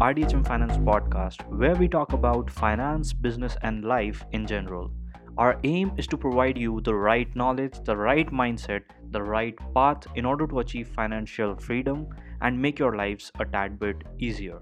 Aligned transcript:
RDHM 0.00 0.44
Finance 0.44 0.76
podcast, 0.78 1.48
where 1.56 1.76
we 1.76 1.86
talk 1.86 2.14
about 2.14 2.50
finance, 2.50 3.12
business, 3.12 3.56
and 3.62 3.84
life 3.84 4.24
in 4.32 4.44
general. 4.44 4.90
Our 5.38 5.60
aim 5.62 5.92
is 5.96 6.08
to 6.08 6.16
provide 6.16 6.58
you 6.58 6.80
the 6.80 6.94
right 6.94 7.34
knowledge, 7.36 7.78
the 7.84 7.96
right 7.96 8.28
mindset, 8.32 8.82
the 9.12 9.22
right 9.22 9.54
path 9.72 10.04
in 10.16 10.24
order 10.24 10.48
to 10.48 10.58
achieve 10.58 10.88
financial 10.88 11.54
freedom 11.54 12.08
and 12.42 12.60
make 12.60 12.80
your 12.80 12.96
lives 12.96 13.30
a 13.38 13.44
tad 13.44 13.78
bit 13.78 14.02
easier. 14.18 14.60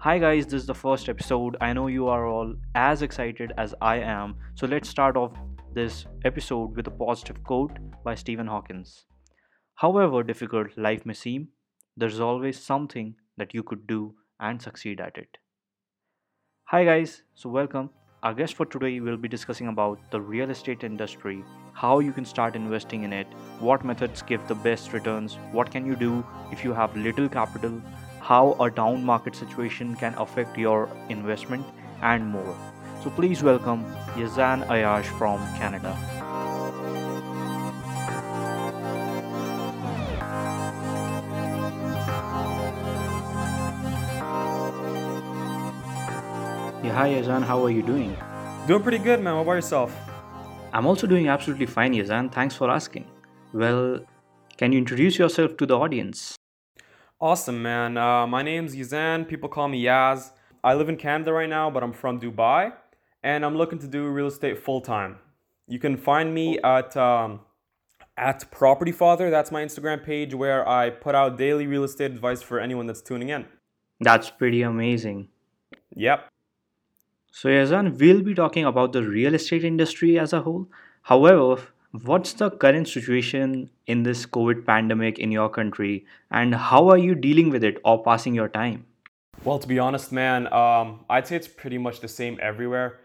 Hi, 0.00 0.18
guys, 0.18 0.44
this 0.44 0.60
is 0.60 0.66
the 0.66 0.74
first 0.74 1.08
episode. 1.08 1.56
I 1.62 1.72
know 1.72 1.86
you 1.86 2.08
are 2.08 2.26
all 2.26 2.54
as 2.74 3.00
excited 3.00 3.52
as 3.56 3.74
I 3.80 3.96
am, 3.96 4.36
so 4.54 4.66
let's 4.66 4.90
start 4.90 5.16
off 5.16 5.32
this 5.72 6.04
episode 6.26 6.76
with 6.76 6.86
a 6.86 6.90
positive 6.90 7.42
quote 7.44 7.78
by 8.04 8.14
Stephen 8.14 8.48
Hawkins. 8.48 9.06
However 9.76 10.22
difficult 10.22 10.76
life 10.76 11.06
may 11.06 11.14
seem, 11.14 11.48
there's 11.96 12.20
always 12.20 12.60
something 12.60 13.14
that 13.38 13.54
you 13.54 13.62
could 13.62 13.86
do 13.86 14.14
and 14.40 14.60
succeed 14.60 15.00
at 15.00 15.16
it. 15.16 15.38
Hi 16.66 16.84
guys, 16.84 17.22
so 17.34 17.48
welcome. 17.48 17.90
Our 18.22 18.32
guest 18.32 18.54
for 18.54 18.64
today 18.64 19.00
will 19.00 19.18
be 19.18 19.28
discussing 19.28 19.68
about 19.68 19.98
the 20.10 20.20
real 20.20 20.50
estate 20.50 20.82
industry, 20.82 21.44
how 21.74 21.98
you 21.98 22.10
can 22.10 22.24
start 22.24 22.56
investing 22.56 23.02
in 23.02 23.12
it, 23.12 23.26
what 23.60 23.84
methods 23.84 24.22
give 24.22 24.46
the 24.48 24.54
best 24.54 24.94
returns, 24.94 25.34
what 25.52 25.70
can 25.70 25.84
you 25.84 25.94
do 25.94 26.24
if 26.50 26.64
you 26.64 26.72
have 26.72 26.96
little 26.96 27.28
capital, 27.28 27.82
how 28.20 28.56
a 28.60 28.70
down 28.70 29.04
market 29.04 29.36
situation 29.36 29.94
can 29.96 30.14
affect 30.14 30.56
your 30.56 30.88
investment 31.10 31.66
and 32.00 32.26
more. 32.26 32.56
So 33.02 33.10
please 33.10 33.42
welcome 33.42 33.84
Yazan 34.16 34.66
Ayash 34.68 35.18
from 35.18 35.38
Canada. 35.58 36.23
Hi 46.94 47.10
Yazan, 47.10 47.42
how 47.42 47.60
are 47.64 47.70
you 47.70 47.82
doing? 47.82 48.16
Doing 48.68 48.80
pretty 48.80 48.98
good, 48.98 49.20
man. 49.20 49.34
What 49.34 49.42
about 49.42 49.52
yourself? 49.54 49.92
I'm 50.72 50.86
also 50.86 51.08
doing 51.08 51.26
absolutely 51.26 51.66
fine, 51.66 51.92
Yazan. 51.92 52.30
Thanks 52.30 52.54
for 52.54 52.70
asking. 52.70 53.06
Well, 53.52 54.06
can 54.56 54.70
you 54.70 54.78
introduce 54.78 55.18
yourself 55.18 55.56
to 55.56 55.66
the 55.66 55.76
audience? 55.76 56.36
Awesome, 57.20 57.60
man. 57.60 57.96
Uh, 57.96 58.28
my 58.28 58.42
name's 58.42 58.76
Yazan. 58.76 59.26
People 59.26 59.48
call 59.48 59.66
me 59.66 59.82
Yaz. 59.82 60.30
I 60.62 60.74
live 60.74 60.88
in 60.88 60.96
Canada 60.96 61.32
right 61.32 61.48
now, 61.48 61.68
but 61.68 61.82
I'm 61.82 61.92
from 61.92 62.20
Dubai, 62.20 62.72
and 63.24 63.44
I'm 63.44 63.56
looking 63.56 63.80
to 63.80 63.88
do 63.88 64.06
real 64.06 64.28
estate 64.28 64.56
full 64.56 64.80
time. 64.80 65.18
You 65.66 65.80
can 65.80 65.96
find 65.96 66.32
me 66.32 66.60
at 66.60 66.96
um, 66.96 67.40
at 68.16 68.48
Property 68.52 68.92
Father. 68.92 69.30
That's 69.30 69.50
my 69.50 69.64
Instagram 69.64 70.04
page 70.04 70.32
where 70.32 70.66
I 70.68 70.90
put 70.90 71.16
out 71.16 71.38
daily 71.38 71.66
real 71.66 71.82
estate 71.82 72.12
advice 72.12 72.40
for 72.40 72.60
anyone 72.60 72.86
that's 72.86 73.02
tuning 73.02 73.30
in. 73.30 73.46
That's 73.98 74.30
pretty 74.30 74.62
amazing. 74.62 75.26
Yep. 75.96 76.28
So, 77.36 77.48
Yazan, 77.48 77.98
we'll 77.98 78.22
be 78.22 78.32
talking 78.32 78.64
about 78.64 78.92
the 78.92 79.02
real 79.02 79.34
estate 79.34 79.64
industry 79.64 80.20
as 80.20 80.32
a 80.32 80.42
whole. 80.42 80.68
However, 81.02 81.60
what's 82.04 82.32
the 82.32 82.48
current 82.48 82.86
situation 82.86 83.70
in 83.88 84.04
this 84.04 84.24
COVID 84.24 84.64
pandemic 84.64 85.18
in 85.18 85.32
your 85.32 85.48
country, 85.48 86.06
and 86.30 86.54
how 86.54 86.88
are 86.90 86.96
you 86.96 87.16
dealing 87.16 87.50
with 87.50 87.64
it 87.64 87.78
or 87.84 88.04
passing 88.04 88.36
your 88.36 88.48
time? 88.48 88.86
Well, 89.42 89.58
to 89.58 89.66
be 89.66 89.80
honest, 89.80 90.12
man, 90.12 90.46
um, 90.52 91.04
I'd 91.10 91.26
say 91.26 91.34
it's 91.34 91.48
pretty 91.48 91.76
much 91.76 91.98
the 91.98 92.06
same 92.06 92.38
everywhere. 92.40 93.00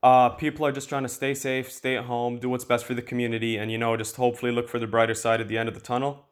Uh, 0.00 0.28
people 0.28 0.64
are 0.64 0.70
just 0.70 0.88
trying 0.88 1.02
to 1.02 1.08
stay 1.08 1.34
safe, 1.34 1.68
stay 1.72 1.96
at 1.96 2.04
home, 2.04 2.38
do 2.38 2.48
what's 2.48 2.64
best 2.64 2.84
for 2.84 2.94
the 2.94 3.02
community, 3.02 3.56
and 3.56 3.72
you 3.72 3.78
know, 3.78 3.96
just 3.96 4.14
hopefully 4.14 4.52
look 4.52 4.68
for 4.68 4.78
the 4.78 4.86
brighter 4.86 5.14
side 5.14 5.40
at 5.40 5.48
the 5.48 5.58
end 5.58 5.68
of 5.68 5.74
the 5.74 5.80
tunnel. 5.80 6.28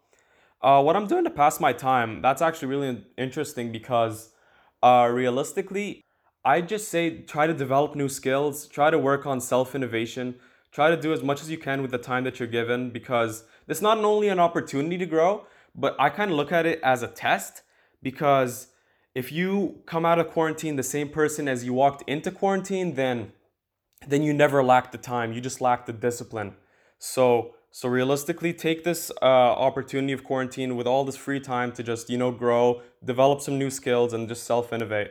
Uh, 0.62 0.80
what 0.80 0.94
I'm 0.94 1.08
doing 1.08 1.24
to 1.24 1.30
pass 1.30 1.58
my 1.58 1.72
time, 1.72 2.22
that's 2.22 2.42
actually 2.42 2.68
really 2.68 3.04
interesting 3.18 3.72
because 3.72 4.30
uh, 4.84 5.10
realistically, 5.12 6.04
I 6.44 6.62
just 6.62 6.88
say 6.88 7.22
try 7.22 7.46
to 7.46 7.54
develop 7.54 7.94
new 7.94 8.08
skills, 8.08 8.66
try 8.66 8.90
to 8.90 8.98
work 8.98 9.26
on 9.26 9.40
self 9.40 9.74
innovation, 9.74 10.36
try 10.72 10.90
to 10.90 10.96
do 10.96 11.12
as 11.12 11.22
much 11.22 11.42
as 11.42 11.50
you 11.50 11.58
can 11.58 11.82
with 11.82 11.90
the 11.90 11.98
time 11.98 12.24
that 12.24 12.38
you're 12.38 12.48
given 12.48 12.90
because 12.90 13.44
it's 13.68 13.82
not 13.82 13.98
only 13.98 14.28
an 14.28 14.40
opportunity 14.40 14.96
to 14.98 15.06
grow, 15.06 15.46
but 15.74 15.94
I 15.98 16.08
kind 16.08 16.30
of 16.30 16.36
look 16.36 16.52
at 16.52 16.66
it 16.66 16.80
as 16.82 17.02
a 17.02 17.08
test 17.08 17.62
because 18.02 18.68
if 19.14 19.30
you 19.30 19.82
come 19.86 20.06
out 20.06 20.18
of 20.18 20.28
quarantine 20.28 20.76
the 20.76 20.82
same 20.82 21.08
person 21.08 21.46
as 21.48 21.64
you 21.64 21.74
walked 21.74 22.08
into 22.08 22.30
quarantine, 22.30 22.94
then 22.94 23.32
then 24.06 24.22
you 24.22 24.32
never 24.32 24.62
lack 24.64 24.92
the 24.92 24.98
time. 24.98 25.34
You 25.34 25.42
just 25.42 25.60
lack 25.60 25.84
the 25.84 25.92
discipline. 25.92 26.54
So 26.98 27.54
so 27.72 27.88
realistically, 27.88 28.52
take 28.52 28.82
this 28.82 29.12
uh, 29.22 29.24
opportunity 29.24 30.12
of 30.12 30.24
quarantine 30.24 30.74
with 30.74 30.88
all 30.88 31.04
this 31.04 31.16
free 31.16 31.38
time 31.38 31.70
to 31.72 31.82
just 31.82 32.08
you 32.10 32.18
know 32.18 32.32
grow, 32.32 32.82
develop 33.04 33.40
some 33.40 33.58
new 33.58 33.70
skills, 33.70 34.12
and 34.12 34.28
just 34.28 34.44
self 34.44 34.72
innovate. 34.72 35.10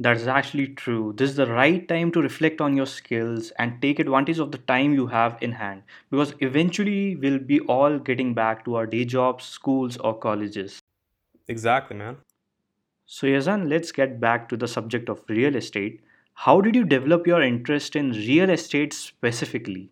That's 0.00 0.26
actually 0.26 0.68
true. 0.68 1.12
This 1.14 1.30
is 1.30 1.36
the 1.36 1.46
right 1.46 1.86
time 1.86 2.10
to 2.12 2.22
reflect 2.22 2.62
on 2.62 2.74
your 2.74 2.86
skills 2.86 3.50
and 3.58 3.82
take 3.82 3.98
advantage 3.98 4.38
of 4.38 4.50
the 4.50 4.56
time 4.56 4.94
you 4.94 5.06
have 5.08 5.36
in 5.42 5.52
hand 5.52 5.82
because 6.10 6.32
eventually 6.40 7.16
we'll 7.16 7.38
be 7.38 7.60
all 7.60 7.98
getting 7.98 8.32
back 8.32 8.64
to 8.64 8.76
our 8.76 8.86
day 8.86 9.04
jobs, 9.04 9.44
schools, 9.44 9.98
or 9.98 10.18
colleges. 10.18 10.80
Exactly, 11.48 11.96
man. 11.96 12.16
So, 13.04 13.26
Yazan, 13.26 13.68
let's 13.68 13.92
get 13.92 14.18
back 14.20 14.48
to 14.48 14.56
the 14.56 14.66
subject 14.66 15.10
of 15.10 15.22
real 15.28 15.54
estate. 15.54 16.00
How 16.32 16.62
did 16.62 16.74
you 16.74 16.84
develop 16.84 17.26
your 17.26 17.42
interest 17.42 17.94
in 17.94 18.12
real 18.12 18.48
estate 18.48 18.94
specifically? 18.94 19.90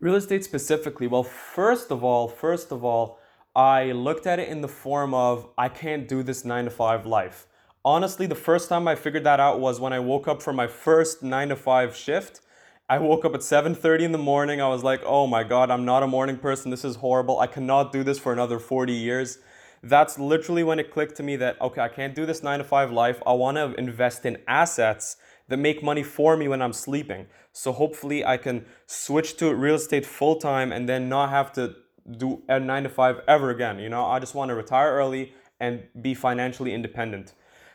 Real 0.00 0.14
estate 0.14 0.42
specifically. 0.42 1.06
Well, 1.06 1.24
first 1.24 1.90
of 1.90 2.02
all, 2.02 2.28
first 2.28 2.72
of 2.72 2.82
all, 2.82 3.18
I 3.54 3.92
looked 3.92 4.26
at 4.26 4.38
it 4.38 4.48
in 4.48 4.62
the 4.62 4.68
form 4.68 5.12
of 5.12 5.48
I 5.58 5.68
can't 5.68 6.08
do 6.08 6.22
this 6.22 6.46
nine 6.46 6.64
to 6.64 6.70
five 6.70 7.04
life. 7.04 7.46
Honestly, 7.84 8.26
the 8.26 8.36
first 8.36 8.68
time 8.68 8.86
I 8.86 8.94
figured 8.94 9.24
that 9.24 9.40
out 9.40 9.58
was 9.58 9.80
when 9.80 9.92
I 9.92 9.98
woke 9.98 10.28
up 10.28 10.40
for 10.40 10.52
my 10.52 10.68
first 10.68 11.20
nine 11.24 11.48
to 11.48 11.56
five 11.56 11.96
shift. 11.96 12.40
I 12.88 12.98
woke 12.98 13.24
up 13.24 13.34
at 13.34 13.42
7:30 13.42 14.04
in 14.04 14.12
the 14.12 14.18
morning. 14.18 14.60
I 14.60 14.68
was 14.68 14.84
like, 14.84 15.02
"Oh 15.04 15.26
my 15.26 15.42
god, 15.42 15.68
I'm 15.68 15.84
not 15.84 16.04
a 16.04 16.06
morning 16.06 16.36
person. 16.36 16.70
This 16.70 16.84
is 16.84 16.96
horrible. 16.96 17.40
I 17.40 17.48
cannot 17.48 17.90
do 17.90 18.04
this 18.04 18.20
for 18.20 18.32
another 18.32 18.60
40 18.60 18.92
years." 18.92 19.38
That's 19.82 20.16
literally 20.16 20.62
when 20.62 20.78
it 20.78 20.92
clicked 20.92 21.16
to 21.16 21.24
me 21.24 21.34
that 21.36 21.60
okay, 21.60 21.80
I 21.80 21.88
can't 21.88 22.14
do 22.14 22.24
this 22.24 22.40
9 22.40 22.60
to 22.60 22.64
5 22.64 22.92
life. 22.92 23.20
I 23.26 23.32
want 23.32 23.56
to 23.56 23.74
invest 23.74 24.24
in 24.24 24.38
assets 24.46 25.16
that 25.48 25.56
make 25.56 25.82
money 25.82 26.04
for 26.04 26.36
me 26.36 26.46
when 26.46 26.62
I'm 26.62 26.72
sleeping. 26.72 27.26
So 27.50 27.72
hopefully 27.72 28.24
I 28.24 28.36
can 28.36 28.64
switch 28.86 29.36
to 29.38 29.52
real 29.52 29.74
estate 29.74 30.06
full 30.06 30.36
time 30.36 30.70
and 30.70 30.88
then 30.88 31.08
not 31.08 31.30
have 31.30 31.52
to 31.54 31.74
do 32.16 32.42
a 32.48 32.60
9 32.60 32.84
to 32.84 32.88
5 32.88 33.22
ever 33.26 33.50
again. 33.50 33.80
You 33.80 33.88
know, 33.88 34.04
I 34.04 34.20
just 34.20 34.36
want 34.36 34.50
to 34.50 34.54
retire 34.54 34.92
early 34.92 35.34
and 35.58 35.82
be 36.00 36.14
financially 36.14 36.72
independent. 36.72 37.34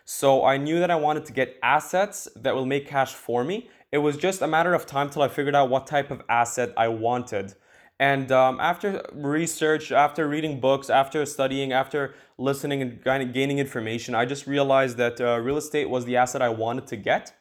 So 0.09 0.45
I 0.45 0.55
knew 0.55 0.79
that 0.79 0.89
I 0.89 0.95
wanted 0.95 1.25
to 1.25 1.33
get 1.33 1.59
assets 1.61 2.29
that 2.37 2.55
will 2.55 2.65
make 2.65 2.87
cash 2.87 3.13
for 3.13 3.43
me. 3.43 3.69
It 3.91 3.97
was 3.97 4.15
just 4.15 4.41
a 4.41 4.47
matter 4.47 4.73
of 4.73 4.85
time 4.85 5.09
till 5.09 5.21
I 5.21 5.27
figured 5.27 5.53
out 5.53 5.69
what 5.69 5.85
type 5.85 6.11
of 6.11 6.21
asset 6.29 6.73
I 6.77 6.87
wanted. 6.87 7.55
And 7.99 8.31
um, 8.31 8.57
after 8.61 9.05
research, 9.11 9.91
after 9.91 10.25
reading 10.29 10.61
books, 10.61 10.89
after 10.89 11.25
studying, 11.25 11.73
after 11.73 12.15
listening 12.37 12.81
and 12.81 13.03
kind 13.03 13.21
of 13.21 13.33
gaining 13.33 13.59
information, 13.59 14.15
I 14.15 14.23
just 14.23 14.47
realized 14.47 14.95
that 14.95 15.19
uh, 15.19 15.39
real 15.39 15.57
estate 15.57 15.89
was 15.89 16.05
the 16.05 16.15
asset 16.15 16.41
I 16.41 16.49
wanted 16.49 16.87
to 16.87 16.95
get 16.95 17.33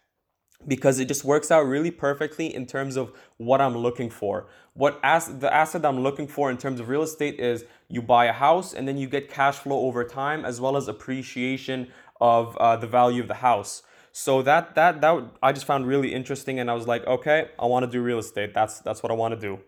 because 0.66 0.98
it 0.98 1.06
just 1.06 1.24
works 1.24 1.50
out 1.50 1.62
really 1.66 1.90
perfectly 1.90 2.52
in 2.52 2.66
terms 2.66 2.96
of 2.96 3.12
what 3.36 3.60
I'm 3.60 3.76
looking 3.76 4.10
for. 4.10 4.48
What 4.74 4.98
as 5.02 5.38
the 5.38 5.52
asset 5.52 5.84
I'm 5.84 6.00
looking 6.00 6.26
for 6.26 6.50
in 6.50 6.56
terms 6.58 6.80
of 6.80 6.88
real 6.88 7.02
estate 7.02 7.38
is 7.38 7.64
you 7.88 8.02
buy 8.02 8.26
a 8.26 8.32
house 8.32 8.74
and 8.74 8.88
then 8.88 8.96
you 8.98 9.08
get 9.08 9.30
cash 9.30 9.56
flow 9.56 9.80
over 9.80 10.04
time 10.04 10.44
as 10.44 10.60
well 10.60 10.76
as 10.76 10.88
appreciation 10.88 11.88
of 12.20 12.56
uh, 12.56 12.76
the 12.76 12.86
value 12.86 13.22
of 13.22 13.28
the 13.28 13.34
house. 13.34 13.82
So 14.12 14.40
that 14.42 14.74
that 14.74 15.00
that 15.02 15.24
I 15.42 15.52
just 15.52 15.66
found 15.66 15.86
really 15.86 16.14
interesting 16.14 16.58
and 16.58 16.70
I 16.70 16.74
was 16.74 16.86
like, 16.86 17.06
okay, 17.06 17.48
I 17.58 17.66
want 17.66 17.84
to 17.84 17.90
do 17.90 18.02
real 18.02 18.18
estate. 18.18 18.54
That's 18.54 18.80
that's 18.80 19.02
what 19.02 19.12
I 19.12 19.14
want 19.14 19.34
to 19.34 19.40
do. 19.40 19.60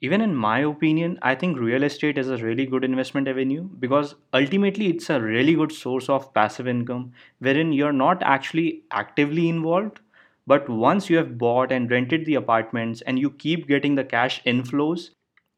Even 0.00 0.20
in 0.20 0.34
my 0.34 0.58
opinion, 0.60 1.18
I 1.22 1.34
think 1.36 1.58
real 1.58 1.84
estate 1.84 2.18
is 2.18 2.28
a 2.28 2.36
really 2.36 2.66
good 2.66 2.82
investment 2.82 3.28
avenue 3.28 3.68
because 3.78 4.16
ultimately 4.32 4.88
it's 4.88 5.10
a 5.10 5.20
really 5.20 5.54
good 5.54 5.70
source 5.70 6.08
of 6.08 6.34
passive 6.34 6.66
income 6.66 7.12
wherein 7.38 7.72
you're 7.72 7.92
not 7.92 8.22
actually 8.22 8.82
actively 8.90 9.48
involved, 9.48 10.00
but 10.46 10.68
once 10.68 11.08
you 11.08 11.16
have 11.18 11.38
bought 11.38 11.70
and 11.70 11.90
rented 11.90 12.24
the 12.26 12.34
apartments 12.34 13.00
and 13.02 13.18
you 13.18 13.30
keep 13.30 13.68
getting 13.68 13.94
the 13.94 14.04
cash 14.04 14.42
inflows, 14.44 15.10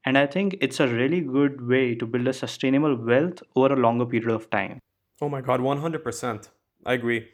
and 0.04 0.18
I 0.18 0.26
think 0.26 0.58
it's 0.60 0.80
a 0.80 0.88
really 0.88 1.20
good 1.22 1.66
way 1.66 1.94
to 1.94 2.04
build 2.04 2.28
a 2.28 2.32
sustainable 2.34 2.96
wealth 2.96 3.42
over 3.56 3.72
a 3.72 3.76
longer 3.76 4.04
period 4.04 4.30
of 4.30 4.50
time. 4.50 4.80
Oh 5.20 5.28
my 5.28 5.40
god, 5.40 5.60
100%. 5.60 6.48
I 6.86 6.92
agree. 6.92 7.28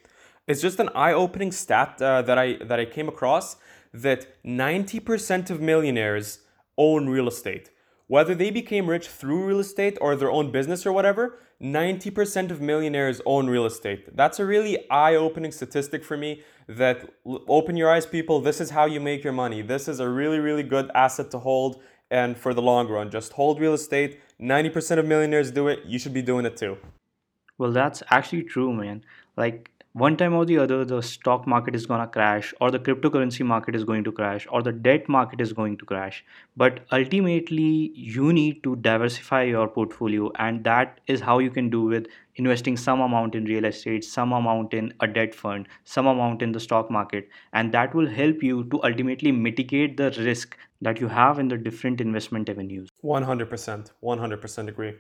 It's 0.47 0.61
just 0.61 0.81
an 0.81 0.91
eye-opening 0.95 1.53
stat 1.53 2.01
uh, 2.03 2.23
that 2.23 2.39
I 2.39 2.55
that 2.65 2.81
I 2.81 2.85
came 2.85 3.09
across 3.09 3.57
that 3.93 4.43
90% 4.45 5.51
of 5.51 5.61
millionaires 5.61 6.41
own 6.77 7.09
real 7.09 7.29
estate. 7.29 7.71
Whether 8.07 8.35
they 8.35 8.51
became 8.51 8.91
rich 8.91 9.07
through 9.07 9.47
real 9.47 9.61
estate 9.61 9.97
or 10.01 10.17
their 10.17 10.31
own 10.31 10.51
business 10.51 10.85
or 10.85 10.93
whatever, 10.93 11.39
90% 11.63 12.51
of 12.51 12.61
millionaires 12.61 13.21
own 13.25 13.49
real 13.49 13.67
estate. 13.67 14.17
That's 14.17 14.41
a 14.41 14.45
really 14.45 14.91
eye 14.91 15.15
opening 15.15 15.53
statistic 15.53 16.03
for 16.03 16.17
me 16.17 16.43
that 16.67 17.09
open 17.25 17.77
your 17.77 17.91
eyes, 17.91 18.07
people. 18.07 18.41
This 18.41 18.61
is 18.61 18.71
how 18.71 18.87
you 18.87 18.99
make 18.99 19.23
your 19.23 19.33
money. 19.33 19.63
This 19.63 19.87
is 19.87 20.01
a 20.01 20.09
really, 20.09 20.41
really 20.41 20.65
good 20.65 20.91
asset 20.95 21.31
to 21.33 21.39
hold 21.39 21.83
and 22.11 22.37
for 22.37 22.53
the 22.53 22.63
long 22.63 22.89
run. 22.89 23.11
Just 23.11 23.35
hold 23.35 23.61
real 23.61 23.75
estate. 23.75 24.21
90% 24.41 24.99
of 24.99 25.07
millionaires 25.07 25.51
do 25.53 25.69
it. 25.69 25.85
You 25.87 25.99
should 25.99 26.15
be 26.15 26.23
doing 26.23 26.47
it 26.47 26.57
too. 26.57 26.79
Well, 27.61 27.73
that's 27.73 28.03
actually 28.09 28.45
true, 28.45 28.73
man. 28.73 29.05
Like 29.37 29.71
one 29.93 30.17
time 30.17 30.35
or 30.35 30.47
the 30.47 30.57
other, 30.57 30.83
the 30.83 31.03
stock 31.03 31.47
market 31.47 31.75
is 31.75 31.85
gonna 31.85 32.07
crash, 32.07 32.55
or 32.59 32.71
the 32.71 32.79
cryptocurrency 32.79 33.45
market 33.45 33.77
is 33.77 33.85
going 33.85 34.05
to 34.05 34.13
crash, 34.13 34.47
or 34.51 34.63
the 34.63 34.73
debt 34.73 35.11
market 35.11 35.43
is 35.43 35.53
going 35.53 35.77
to 35.77 35.85
crash. 35.85 36.25
But 36.57 36.81
ultimately, 36.91 37.93
you 37.95 38.33
need 38.33 38.63
to 38.63 38.77
diversify 38.77 39.43
your 39.43 39.69
portfolio, 39.69 40.31
and 40.37 40.65
that 40.65 41.01
is 41.07 41.21
how 41.21 41.39
you 41.39 41.51
can 41.51 41.69
do 41.69 41.83
with 41.83 42.07
investing 42.37 42.79
some 42.79 43.03
amount 43.03 43.35
in 43.35 43.45
real 43.45 43.67
estate, 43.67 44.05
some 44.05 44.33
amount 44.33 44.73
in 44.73 44.95
a 45.01 45.07
debt 45.07 45.35
fund, 45.35 45.69
some 45.85 46.07
amount 46.07 46.41
in 46.41 46.53
the 46.53 46.61
stock 46.61 46.91
market, 46.91 47.29
and 47.53 47.73
that 47.73 47.95
will 47.95 48.09
help 48.09 48.43
you 48.43 48.65
to 48.71 48.83
ultimately 48.85 49.33
mitigate 49.33 49.99
the 49.99 50.11
risk 50.31 50.57
that 50.81 50.99
you 50.99 51.09
have 51.09 51.39
in 51.39 51.49
the 51.49 51.59
different 51.59 52.01
investment 52.01 52.49
avenues. 52.49 52.89
100%. 53.03 53.93
100% 54.03 54.69
agree. 54.69 54.95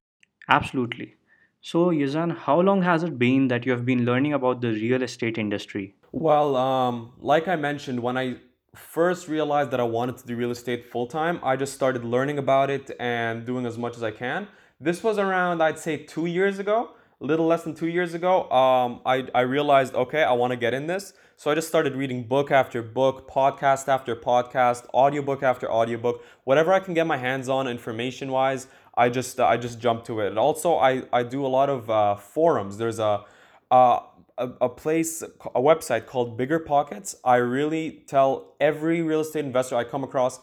Absolutely. 0.48 1.14
So, 1.62 1.90
Yazan, 1.90 2.38
how 2.38 2.58
long 2.60 2.80
has 2.82 3.02
it 3.02 3.18
been 3.18 3.48
that 3.48 3.66
you 3.66 3.72
have 3.72 3.84
been 3.84 4.06
learning 4.06 4.32
about 4.32 4.62
the 4.62 4.68
real 4.72 5.02
estate 5.02 5.36
industry? 5.36 5.94
Well, 6.10 6.56
um, 6.56 7.12
like 7.18 7.48
I 7.48 7.56
mentioned, 7.56 8.00
when 8.00 8.16
I 8.16 8.36
first 8.74 9.28
realized 9.28 9.70
that 9.72 9.78
I 9.78 9.82
wanted 9.82 10.16
to 10.18 10.26
do 10.26 10.36
real 10.36 10.52
estate 10.52 10.86
full 10.90 11.06
time, 11.06 11.38
I 11.42 11.56
just 11.56 11.74
started 11.74 12.02
learning 12.02 12.38
about 12.38 12.70
it 12.70 12.90
and 12.98 13.44
doing 13.44 13.66
as 13.66 13.76
much 13.76 13.96
as 13.96 14.02
I 14.02 14.10
can. 14.10 14.48
This 14.80 15.04
was 15.04 15.18
around, 15.18 15.62
I'd 15.62 15.78
say, 15.78 15.98
two 15.98 16.24
years 16.24 16.58
ago, 16.58 16.92
a 17.20 17.26
little 17.26 17.46
less 17.46 17.64
than 17.64 17.74
two 17.74 17.88
years 17.88 18.14
ago. 18.14 18.50
Um, 18.50 19.02
I, 19.04 19.28
I 19.34 19.42
realized, 19.42 19.94
okay, 19.94 20.22
I 20.22 20.32
want 20.32 20.52
to 20.52 20.56
get 20.56 20.72
in 20.72 20.86
this. 20.86 21.12
So 21.36 21.50
I 21.50 21.54
just 21.54 21.68
started 21.68 21.94
reading 21.94 22.24
book 22.24 22.50
after 22.50 22.82
book, 22.82 23.28
podcast 23.28 23.88
after 23.88 24.16
podcast, 24.16 24.86
audiobook 24.94 25.42
after 25.42 25.70
audiobook, 25.70 26.24
whatever 26.44 26.72
I 26.72 26.80
can 26.80 26.94
get 26.94 27.06
my 27.06 27.18
hands 27.18 27.48
on 27.50 27.68
information 27.68 28.30
wise. 28.30 28.66
I 28.94 29.08
just 29.08 29.40
I 29.40 29.56
just 29.56 29.80
jump 29.80 30.04
to 30.04 30.20
it. 30.20 30.28
And 30.28 30.38
also 30.38 30.76
I 30.76 31.02
I 31.12 31.22
do 31.22 31.44
a 31.44 31.48
lot 31.48 31.68
of 31.68 31.90
uh, 31.90 32.16
forums. 32.16 32.76
There's 32.78 32.98
a, 32.98 33.24
uh, 33.70 34.00
a 34.38 34.48
a 34.60 34.68
place 34.68 35.22
a 35.22 35.60
website 35.60 36.06
called 36.06 36.36
Bigger 36.36 36.58
Pockets. 36.58 37.16
I 37.24 37.36
really 37.36 38.02
tell 38.06 38.54
every 38.60 39.02
real 39.02 39.20
estate 39.20 39.44
investor 39.44 39.76
I 39.76 39.84
come 39.84 40.04
across 40.04 40.40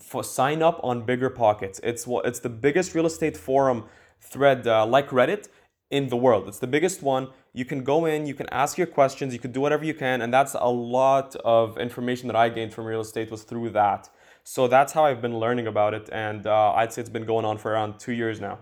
for 0.00 0.24
sign 0.24 0.62
up 0.62 0.80
on 0.82 1.02
Bigger 1.02 1.30
Pockets. 1.30 1.80
It's 1.82 2.06
what 2.06 2.26
it's 2.26 2.40
the 2.40 2.48
biggest 2.48 2.94
real 2.94 3.06
estate 3.06 3.36
forum 3.36 3.84
thread 4.20 4.66
uh, 4.66 4.86
like 4.86 5.10
Reddit 5.10 5.48
in 5.90 6.08
the 6.08 6.16
world. 6.16 6.48
It's 6.48 6.58
the 6.58 6.66
biggest 6.66 7.02
one. 7.02 7.28
You 7.52 7.64
can 7.64 7.84
go 7.84 8.04
in, 8.04 8.26
you 8.26 8.34
can 8.34 8.48
ask 8.50 8.76
your 8.76 8.86
questions, 8.86 9.32
you 9.32 9.38
can 9.38 9.52
do 9.52 9.60
whatever 9.60 9.84
you 9.84 9.94
can, 9.94 10.20
and 10.20 10.32
that's 10.32 10.54
a 10.54 10.68
lot 10.68 11.36
of 11.36 11.78
information 11.78 12.26
that 12.26 12.36
I 12.36 12.48
gained 12.48 12.74
from 12.74 12.84
real 12.84 13.00
estate 13.00 13.30
was 13.30 13.44
through 13.44 13.70
that. 13.70 14.10
So 14.48 14.68
that's 14.68 14.92
how 14.92 15.04
I've 15.04 15.20
been 15.20 15.40
learning 15.40 15.66
about 15.66 15.92
it, 15.92 16.08
and 16.12 16.46
uh, 16.46 16.72
I'd 16.72 16.92
say 16.92 17.00
it's 17.00 17.10
been 17.10 17.26
going 17.26 17.44
on 17.44 17.58
for 17.58 17.72
around 17.72 17.98
two 17.98 18.12
years 18.12 18.40
now. 18.40 18.60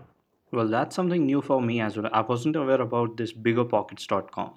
Well, 0.51 0.67
that's 0.67 0.95
something 0.95 1.27
new 1.27 1.43
for 1.43 1.61
me 1.61 1.79
as 1.79 1.95
well. 1.95 2.09
I 2.11 2.21
wasn't 2.21 2.55
aware 2.55 2.81
about 2.81 3.17
this 3.17 3.31
biggerpockets.com. 3.31 4.53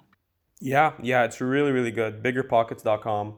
Yeah, 0.59 0.93
yeah, 0.99 1.25
it's 1.25 1.39
really, 1.39 1.71
really 1.71 1.91
good. 1.91 2.23
Biggerpockets.com. 2.23 3.35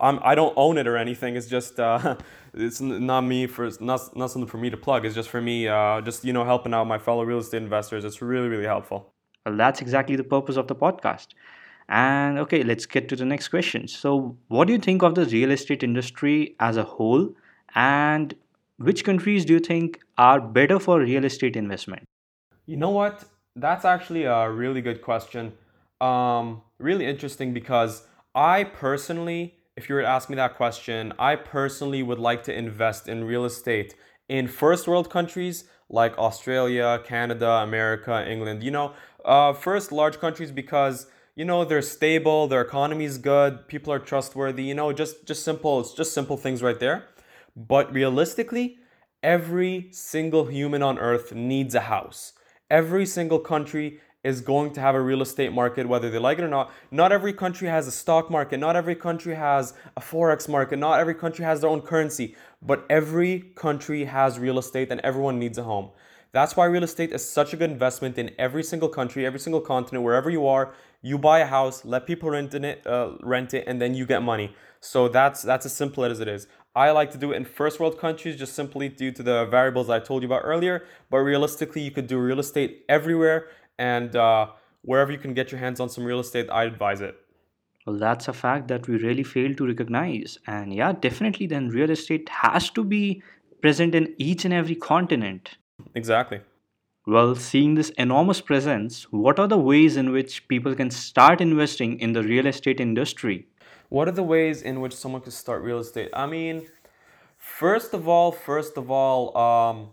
I'm, 0.00 0.20
I 0.22 0.36
don't 0.36 0.54
own 0.56 0.78
it 0.78 0.86
or 0.86 0.96
anything. 0.96 1.34
It's 1.34 1.48
just 1.48 1.80
uh, 1.80 2.14
it's 2.54 2.80
not 2.80 3.22
me 3.22 3.48
for 3.48 3.68
not 3.80 4.16
not 4.16 4.30
something 4.30 4.48
for 4.48 4.58
me 4.58 4.70
to 4.70 4.76
plug. 4.76 5.04
It's 5.04 5.16
just 5.16 5.28
for 5.28 5.40
me, 5.40 5.66
uh, 5.66 6.00
just 6.00 6.24
you 6.24 6.32
know, 6.32 6.44
helping 6.44 6.72
out 6.72 6.84
my 6.84 6.98
fellow 6.98 7.24
real 7.24 7.38
estate 7.38 7.62
investors. 7.62 8.04
It's 8.04 8.22
really, 8.22 8.46
really 8.46 8.66
helpful. 8.66 9.12
Well, 9.44 9.56
that's 9.56 9.80
exactly 9.80 10.14
the 10.14 10.22
purpose 10.22 10.56
of 10.56 10.68
the 10.68 10.76
podcast. 10.76 11.34
And 11.88 12.38
okay, 12.38 12.62
let's 12.62 12.86
get 12.86 13.08
to 13.10 13.16
the 13.16 13.24
next 13.24 13.48
question. 13.48 13.88
So, 13.88 14.36
what 14.48 14.66
do 14.66 14.72
you 14.72 14.78
think 14.78 15.02
of 15.02 15.14
the 15.14 15.26
real 15.26 15.50
estate 15.50 15.82
industry 15.82 16.56
as 16.60 16.76
a 16.76 16.84
whole? 16.84 17.34
And 17.74 18.34
which 18.78 19.04
countries 19.04 19.44
do 19.44 19.54
you 19.54 19.60
think 19.60 20.00
are 20.18 20.40
better 20.40 20.78
for 20.78 21.00
real 21.00 21.24
estate 21.24 21.56
investment? 21.56 22.04
You 22.66 22.76
know 22.76 22.90
what? 22.90 23.24
That's 23.56 23.84
actually 23.84 24.24
a 24.24 24.50
really 24.50 24.80
good 24.80 25.02
question. 25.02 25.52
Um, 26.00 26.62
really 26.78 27.06
interesting 27.06 27.52
because 27.52 28.04
I 28.34 28.64
personally, 28.64 29.54
if 29.76 29.88
you 29.88 29.94
were 29.94 30.02
to 30.02 30.08
ask 30.08 30.30
me 30.30 30.36
that 30.36 30.56
question, 30.56 31.12
I 31.18 31.36
personally 31.36 32.02
would 32.02 32.18
like 32.18 32.42
to 32.44 32.54
invest 32.54 33.08
in 33.08 33.24
real 33.24 33.44
estate 33.44 33.94
in 34.28 34.48
first 34.48 34.88
world 34.88 35.10
countries 35.10 35.64
like 35.90 36.16
Australia, 36.18 37.00
Canada, 37.04 37.50
America, 37.62 38.26
England. 38.28 38.62
You 38.62 38.70
know, 38.70 38.94
uh, 39.24 39.52
first 39.52 39.92
large 39.92 40.18
countries 40.18 40.50
because 40.50 41.06
you 41.34 41.44
know 41.44 41.64
they're 41.64 41.82
stable, 41.82 42.46
their 42.46 42.60
economy 42.60 43.04
is 43.04 43.18
good, 43.18 43.66
people 43.68 43.92
are 43.92 43.98
trustworthy. 43.98 44.64
You 44.64 44.74
know, 44.74 44.92
just 44.92 45.26
just 45.26 45.44
simple. 45.44 45.80
It's 45.80 45.94
just 45.94 46.12
simple 46.12 46.36
things 46.36 46.62
right 46.62 46.78
there. 46.78 47.08
But 47.56 47.92
realistically, 47.92 48.78
every 49.22 49.88
single 49.92 50.46
human 50.46 50.82
on 50.82 50.98
earth 50.98 51.34
needs 51.34 51.74
a 51.74 51.80
house. 51.80 52.32
Every 52.70 53.06
single 53.06 53.38
country 53.38 54.00
is 54.24 54.40
going 54.40 54.72
to 54.72 54.80
have 54.80 54.94
a 54.94 55.00
real 55.00 55.20
estate 55.20 55.52
market, 55.52 55.88
whether 55.88 56.08
they 56.08 56.18
like 56.18 56.38
it 56.38 56.44
or 56.44 56.48
not. 56.48 56.70
Not 56.90 57.10
every 57.12 57.32
country 57.32 57.68
has 57.68 57.86
a 57.86 57.90
stock 57.90 58.30
market. 58.30 58.58
Not 58.58 58.76
every 58.76 58.94
country 58.94 59.34
has 59.34 59.74
a 59.96 60.00
forex 60.00 60.48
market. 60.48 60.78
Not 60.78 61.00
every 61.00 61.14
country 61.14 61.44
has 61.44 61.60
their 61.60 61.70
own 61.70 61.80
currency. 61.80 62.36
But 62.60 62.86
every 62.88 63.40
country 63.56 64.04
has 64.04 64.38
real 64.38 64.58
estate 64.58 64.92
and 64.92 65.00
everyone 65.00 65.38
needs 65.40 65.58
a 65.58 65.64
home. 65.64 65.90
That's 66.30 66.56
why 66.56 66.64
real 66.66 66.84
estate 66.84 67.12
is 67.12 67.28
such 67.28 67.52
a 67.52 67.56
good 67.56 67.70
investment 67.70 68.16
in 68.16 68.30
every 68.38 68.62
single 68.62 68.88
country, 68.88 69.26
every 69.26 69.40
single 69.40 69.60
continent, 69.60 70.04
wherever 70.04 70.30
you 70.30 70.46
are. 70.46 70.72
You 71.02 71.18
buy 71.18 71.40
a 71.40 71.46
house, 71.46 71.84
let 71.84 72.06
people 72.06 72.30
rent 72.30 72.54
in 72.54 72.64
it, 72.64 72.86
uh, 72.86 73.12
rent 73.22 73.54
it, 73.54 73.64
and 73.66 73.80
then 73.80 73.94
you 73.94 74.06
get 74.06 74.22
money. 74.22 74.54
So 74.80 75.08
that's 75.08 75.42
that's 75.42 75.66
as 75.66 75.74
simple 75.74 76.04
as 76.04 76.20
it 76.20 76.28
is. 76.28 76.46
I 76.74 76.90
like 76.90 77.10
to 77.10 77.18
do 77.18 77.32
it 77.32 77.36
in 77.36 77.44
first 77.44 77.78
world 77.80 77.98
countries 77.98 78.36
just 78.36 78.54
simply 78.54 78.88
due 78.88 79.12
to 79.12 79.22
the 79.22 79.44
variables 79.46 79.90
I 79.90 79.98
told 79.98 80.22
you 80.22 80.28
about 80.28 80.42
earlier. 80.44 80.84
But 81.10 81.18
realistically, 81.18 81.82
you 81.82 81.90
could 81.90 82.06
do 82.06 82.18
real 82.18 82.40
estate 82.40 82.84
everywhere 82.88 83.48
and 83.78 84.14
uh, 84.16 84.46
wherever 84.82 85.12
you 85.12 85.18
can 85.18 85.34
get 85.34 85.50
your 85.50 85.58
hands 85.58 85.80
on 85.80 85.88
some 85.88 86.04
real 86.04 86.20
estate, 86.20 86.48
I 86.50 86.64
advise 86.64 87.00
it. 87.00 87.16
Well, 87.86 87.98
that's 87.98 88.28
a 88.28 88.32
fact 88.32 88.68
that 88.68 88.86
we 88.86 88.96
really 88.96 89.24
fail 89.24 89.54
to 89.54 89.66
recognize. 89.66 90.38
And 90.46 90.72
yeah, 90.72 90.92
definitely, 90.92 91.46
then 91.46 91.68
real 91.68 91.90
estate 91.90 92.28
has 92.28 92.70
to 92.70 92.84
be 92.84 93.22
present 93.60 93.94
in 93.94 94.14
each 94.18 94.44
and 94.44 94.54
every 94.54 94.76
continent. 94.76 95.58
Exactly. 95.94 96.40
Well, 97.04 97.34
seeing 97.34 97.74
this 97.74 97.90
enormous 97.98 98.40
presence, 98.40 99.10
what 99.10 99.40
are 99.40 99.48
the 99.48 99.58
ways 99.58 99.96
in 99.96 100.12
which 100.12 100.46
people 100.46 100.72
can 100.76 100.88
start 100.88 101.40
investing 101.40 101.98
in 101.98 102.12
the 102.12 102.22
real 102.22 102.46
estate 102.46 102.78
industry? 102.78 103.48
What 103.88 104.06
are 104.06 104.12
the 104.12 104.22
ways 104.22 104.62
in 104.62 104.80
which 104.80 104.94
someone 104.94 105.20
could 105.22 105.32
start 105.32 105.62
real 105.62 105.80
estate? 105.80 106.10
I 106.12 106.26
mean, 106.26 106.68
first 107.38 107.92
of 107.92 108.06
all, 108.06 108.30
first 108.30 108.76
of 108.76 108.88
all, 108.88 109.36
um, 109.36 109.88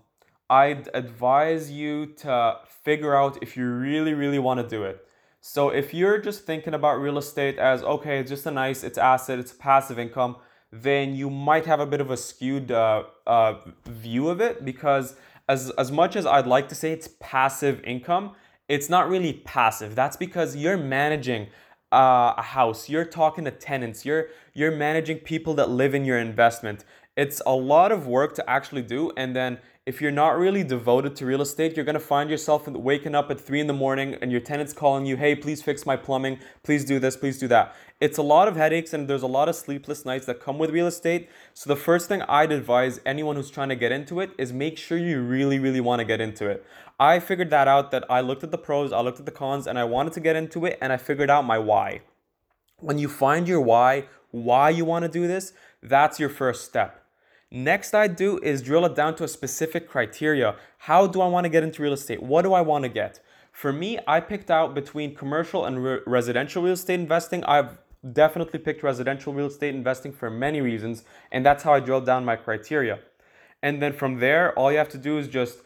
I'd 0.51 0.87
advise 0.93 1.71
you 1.71 2.13
to 2.17 2.59
figure 2.83 3.15
out 3.15 3.39
if 3.41 3.57
you 3.57 3.65
really, 3.65 4.13
really 4.13 4.37
want 4.37 4.59
to 4.59 4.67
do 4.67 4.83
it. 4.83 5.03
So 5.41 5.69
if 5.69 5.95
you're 5.95 6.19
just 6.19 6.45
thinking 6.45 6.75
about 6.75 7.01
real 7.01 7.17
estate 7.17 7.57
as 7.57 7.81
okay, 7.81 8.19
it's 8.19 8.29
just 8.29 8.45
a 8.45 8.51
nice, 8.51 8.83
it's 8.83 8.99
asset, 8.99 9.39
it's 9.39 9.53
passive 9.53 9.97
income, 9.97 10.35
then 10.71 11.15
you 11.15 11.31
might 11.31 11.65
have 11.65 11.79
a 11.79 11.87
bit 11.87 12.01
of 12.01 12.11
a 12.11 12.17
skewed 12.17 12.69
uh, 12.69 13.05
uh, 13.25 13.55
view 13.85 14.29
of 14.29 14.41
it 14.41 14.63
because 14.63 15.15
as 15.49 15.71
as 15.71 15.91
much 15.91 16.15
as 16.15 16.25
I'd 16.25 16.47
like 16.47 16.69
to 16.69 16.75
say 16.75 16.93
it's 16.93 17.09
passive 17.19 17.81
income, 17.83 18.35
it's 18.69 18.89
not 18.89 19.09
really 19.09 19.33
passive. 19.33 19.95
That's 19.95 20.15
because 20.15 20.55
you're 20.55 20.77
managing 20.77 21.47
uh, 21.91 22.35
a 22.37 22.41
house. 22.41 22.87
You're 22.87 23.03
talking 23.03 23.43
to 23.45 23.51
tenants. 23.51 24.05
You're 24.05 24.27
you're 24.53 24.71
managing 24.71 25.17
people 25.19 25.55
that 25.55 25.69
live 25.69 25.95
in 25.95 26.05
your 26.05 26.19
investment. 26.19 26.85
It's 27.17 27.41
a 27.45 27.55
lot 27.55 27.91
of 27.91 28.07
work 28.07 28.35
to 28.35 28.49
actually 28.49 28.83
do, 28.83 29.11
and 29.17 29.35
then 29.35 29.57
if 29.85 30.01
you're 30.01 30.11
not 30.11 30.37
really 30.37 30.63
devoted 30.63 31.15
to 31.15 31.25
real 31.25 31.41
estate, 31.41 31.75
you're 31.75 31.85
gonna 31.85 31.99
find 31.99 32.29
yourself 32.29 32.67
waking 32.67 33.15
up 33.15 33.31
at 33.31 33.41
three 33.41 33.59
in 33.59 33.65
the 33.65 33.73
morning 33.73 34.15
and 34.21 34.31
your 34.31 34.41
tenant's 34.41 34.73
calling 34.73 35.05
you, 35.05 35.17
hey, 35.17 35.35
please 35.35 35.63
fix 35.63 35.85
my 35.85 35.95
plumbing, 35.95 36.37
please 36.63 36.85
do 36.85 36.99
this, 36.99 37.17
please 37.17 37.39
do 37.39 37.47
that. 37.47 37.73
It's 37.99 38.17
a 38.17 38.21
lot 38.21 38.47
of 38.47 38.55
headaches 38.55 38.93
and 38.93 39.07
there's 39.07 39.23
a 39.23 39.27
lot 39.27 39.49
of 39.49 39.55
sleepless 39.55 40.05
nights 40.05 40.25
that 40.27 40.41
come 40.41 40.59
with 40.59 40.69
real 40.69 40.85
estate. 40.85 41.29
So 41.55 41.69
the 41.69 41.75
first 41.75 42.07
thing 42.07 42.21
I'd 42.23 42.51
advise 42.51 42.99
anyone 43.05 43.35
who's 43.35 43.49
trying 43.49 43.69
to 43.69 43.75
get 43.75 43.91
into 43.91 44.19
it 44.19 44.31
is 44.37 44.53
make 44.53 44.77
sure 44.77 44.97
you 44.97 45.21
really, 45.21 45.57
really 45.57 45.81
wanna 45.81 46.05
get 46.05 46.21
into 46.21 46.47
it. 46.47 46.63
I 46.99 47.19
figured 47.19 47.49
that 47.49 47.67
out 47.67 47.89
that 47.91 48.03
I 48.11 48.21
looked 48.21 48.43
at 48.43 48.51
the 48.51 48.57
pros, 48.57 48.91
I 48.91 48.99
looked 48.99 49.19
at 49.19 49.25
the 49.25 49.31
cons, 49.31 49.65
and 49.65 49.79
I 49.79 49.85
wanted 49.85 50.13
to 50.13 50.19
get 50.19 50.35
into 50.35 50.65
it 50.65 50.77
and 50.81 50.93
I 50.93 50.97
figured 50.97 51.29
out 51.29 51.45
my 51.45 51.57
why. 51.57 52.01
When 52.77 52.99
you 52.99 53.07
find 53.07 53.47
your 53.47 53.61
why, 53.61 54.05
why 54.29 54.69
you 54.69 54.85
wanna 54.85 55.09
do 55.09 55.25
this, 55.25 55.53
that's 55.81 56.19
your 56.19 56.29
first 56.29 56.65
step 56.65 56.98
Next, 57.51 57.95
I 57.95 58.07
do 58.07 58.39
is 58.43 58.61
drill 58.61 58.85
it 58.85 58.95
down 58.95 59.15
to 59.15 59.23
a 59.23 59.27
specific 59.27 59.89
criteria. 59.89 60.55
How 60.77 61.07
do 61.07 61.19
I 61.19 61.27
want 61.27 61.45
to 61.45 61.49
get 61.49 61.63
into 61.63 61.81
real 61.81 61.93
estate? 61.93 62.21
What 62.21 62.43
do 62.43 62.53
I 62.53 62.61
want 62.61 62.83
to 62.83 62.89
get? 62.89 63.19
For 63.51 63.73
me, 63.73 63.97
I 64.07 64.19
picked 64.19 64.51
out 64.51 64.75
between 64.75 65.15
commercial 65.15 65.65
and 65.65 65.83
re- 65.83 65.99
residential 66.05 66.61
real 66.61 66.73
estate 66.73 66.99
investing. 66.99 67.43
I've 67.45 67.79
definitely 68.13 68.59
picked 68.59 68.83
residential 68.83 69.33
real 69.33 69.47
estate 69.47 69.73
investing 69.73 70.13
for 70.13 70.29
many 70.29 70.61
reasons, 70.61 71.03
and 71.31 71.43
that's 71.43 71.63
how 71.63 71.73
I 71.73 71.79
drilled 71.79 72.05
down 72.05 72.23
my 72.23 72.35
criteria. 72.35 72.99
And 73.63 73.81
then 73.81 73.93
from 73.93 74.19
there, 74.19 74.53
all 74.53 74.71
you 74.71 74.77
have 74.77 74.89
to 74.89 74.99
do 74.99 75.17
is 75.17 75.27
just 75.27 75.59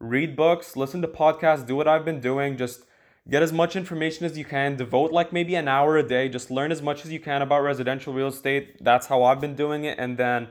read 0.00 0.34
books, 0.34 0.76
listen 0.76 1.00
to 1.02 1.08
podcasts, 1.08 1.64
do 1.64 1.76
what 1.76 1.86
I've 1.86 2.04
been 2.04 2.20
doing, 2.20 2.56
just 2.56 2.82
get 3.30 3.44
as 3.44 3.52
much 3.52 3.76
information 3.76 4.26
as 4.26 4.36
you 4.36 4.44
can, 4.44 4.76
devote 4.76 5.12
like 5.12 5.32
maybe 5.32 5.54
an 5.54 5.68
hour 5.68 5.96
a 5.96 6.02
day, 6.02 6.28
just 6.28 6.50
learn 6.50 6.72
as 6.72 6.82
much 6.82 7.04
as 7.04 7.12
you 7.12 7.20
can 7.20 7.42
about 7.42 7.62
residential 7.62 8.12
real 8.12 8.28
estate. 8.28 8.82
That's 8.82 9.06
how 9.06 9.22
I've 9.22 9.40
been 9.40 9.54
doing 9.54 9.84
it, 9.84 9.98
and 9.98 10.18
then 10.18 10.48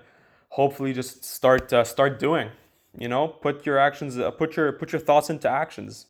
hopefully 0.58 0.94
just 0.94 1.24
start 1.24 1.72
uh, 1.74 1.84
start 1.84 2.20
doing 2.20 2.50
you 2.98 3.08
know 3.08 3.28
put 3.28 3.66
your 3.66 3.78
actions 3.78 4.18
uh, 4.18 4.32
put 4.32 4.56
your 4.58 4.72
put 4.74 4.92
your 4.94 5.02
thoughts 5.10 5.30
into 5.30 5.50
actions 5.50 6.08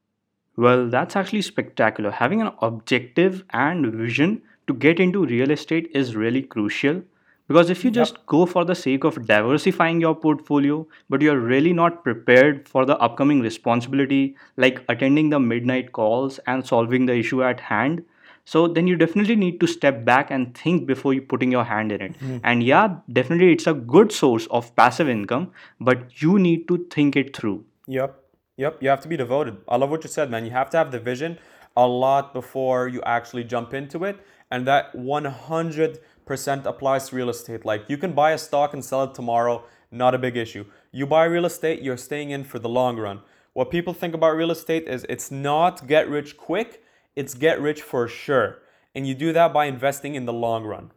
Well, 0.58 0.90
that's 0.90 1.16
actually 1.16 1.42
spectacular. 1.44 2.12
Having 2.12 2.42
an 2.42 2.52
objective 2.62 3.44
and 3.52 3.86
vision 3.94 4.42
to 4.68 4.74
get 4.74 5.00
into 5.00 5.26
real 5.26 5.52
estate 5.52 5.90
is 5.94 6.16
really 6.16 6.42
crucial 6.42 7.02
because 7.48 7.70
if 7.70 7.84
you 7.86 7.92
Yep. 7.96 7.98
just 7.98 8.26
go 8.34 8.46
for 8.46 8.64
the 8.66 8.76
sake 8.76 9.04
of 9.10 9.20
diversifying 9.28 10.02
your 10.02 10.16
portfolio, 10.16 10.86
but 11.10 11.22
you're 11.22 11.40
really 11.40 11.74
not 11.74 12.04
prepared 12.04 12.68
for 12.68 12.86
the 12.86 12.98
upcoming 13.10 13.42
responsibility 13.42 14.36
like 14.58 14.84
attending 14.90 15.30
the 15.30 15.40
midnight 15.40 15.92
calls 15.94 16.40
and 16.48 16.66
solving 16.66 17.06
the 17.06 17.16
issue 17.16 17.44
at 17.44 17.60
hand, 17.62 18.04
so 18.52 18.66
then 18.66 18.88
you 18.88 18.96
definitely 18.96 19.36
need 19.36 19.60
to 19.60 19.68
step 19.68 20.06
back 20.06 20.32
and 20.32 20.58
think 20.58 20.86
before 20.88 21.14
you 21.14 21.22
putting 21.22 21.52
your 21.52 21.66
hand 21.66 21.92
in 21.92 22.02
it. 22.02 22.16
Hmm. 22.16 22.38
And 22.46 22.64
yeah, 22.64 22.96
definitely 23.12 23.52
it's 23.52 23.68
a 23.68 23.74
good 23.74 24.14
source 24.14 24.48
of 24.50 24.74
passive 24.78 25.10
income, 25.10 25.52
but 25.82 26.22
you 26.22 26.40
need 26.40 26.66
to 26.70 26.78
think 26.90 27.18
it 27.18 27.36
through. 27.36 27.66
Yep. 27.88 28.16
Yep. 28.56 28.78
You 28.82 28.88
have 28.88 29.02
to 29.02 29.10
be 29.10 29.18
devoted. 29.18 29.58
I 29.68 29.76
love 29.76 29.90
what 29.90 30.06
you 30.06 30.10
said, 30.10 30.32
man. 30.32 30.46
You 30.46 30.52
have 30.52 30.70
to 30.70 30.78
have 30.78 30.92
the 30.92 31.00
vision 31.00 31.40
a 31.76 31.86
lot 31.86 32.34
before 32.34 32.88
you 32.88 33.02
actually 33.02 33.44
jump 33.44 33.74
into 33.74 34.06
it. 34.06 34.18
And 34.50 34.66
that 34.66 34.96
100% 34.96 36.66
applies 36.66 37.10
to 37.10 37.16
real 37.18 37.30
estate. 37.30 37.66
Like 37.66 37.90
you 37.90 37.98
can 37.98 38.14
buy 38.14 38.32
a 38.32 38.38
stock 38.38 38.74
and 38.74 38.84
sell 38.84 39.04
it 39.04 39.14
tomorrow, 39.14 39.66
not 39.92 40.16
a 40.16 40.18
big 40.18 40.38
issue. 40.38 40.64
You 40.94 41.06
buy 41.06 41.26
real 41.26 41.46
estate, 41.46 41.82
you're 41.82 41.98
staying 41.98 42.30
in 42.30 42.46
for 42.46 42.60
the 42.60 42.70
long 42.70 42.98
run. 42.98 43.20
What 43.52 43.72
people 43.72 43.94
think 43.94 44.14
about 44.14 44.38
real 44.38 44.52
estate 44.52 44.88
is 44.88 45.06
it's 45.10 45.32
not 45.32 45.86
get 45.86 46.08
rich 46.08 46.38
quick, 46.38 46.82
it's 47.18 47.34
get 47.34 47.60
rich 47.60 47.82
for 47.82 48.08
sure. 48.08 48.60
And 48.94 49.08
you 49.08 49.16
do 49.16 49.34
that 49.34 49.52
by 49.54 49.66
investing 49.66 50.16
in 50.16 50.26
the 50.26 50.34
long 50.34 50.64
run. 50.64 50.92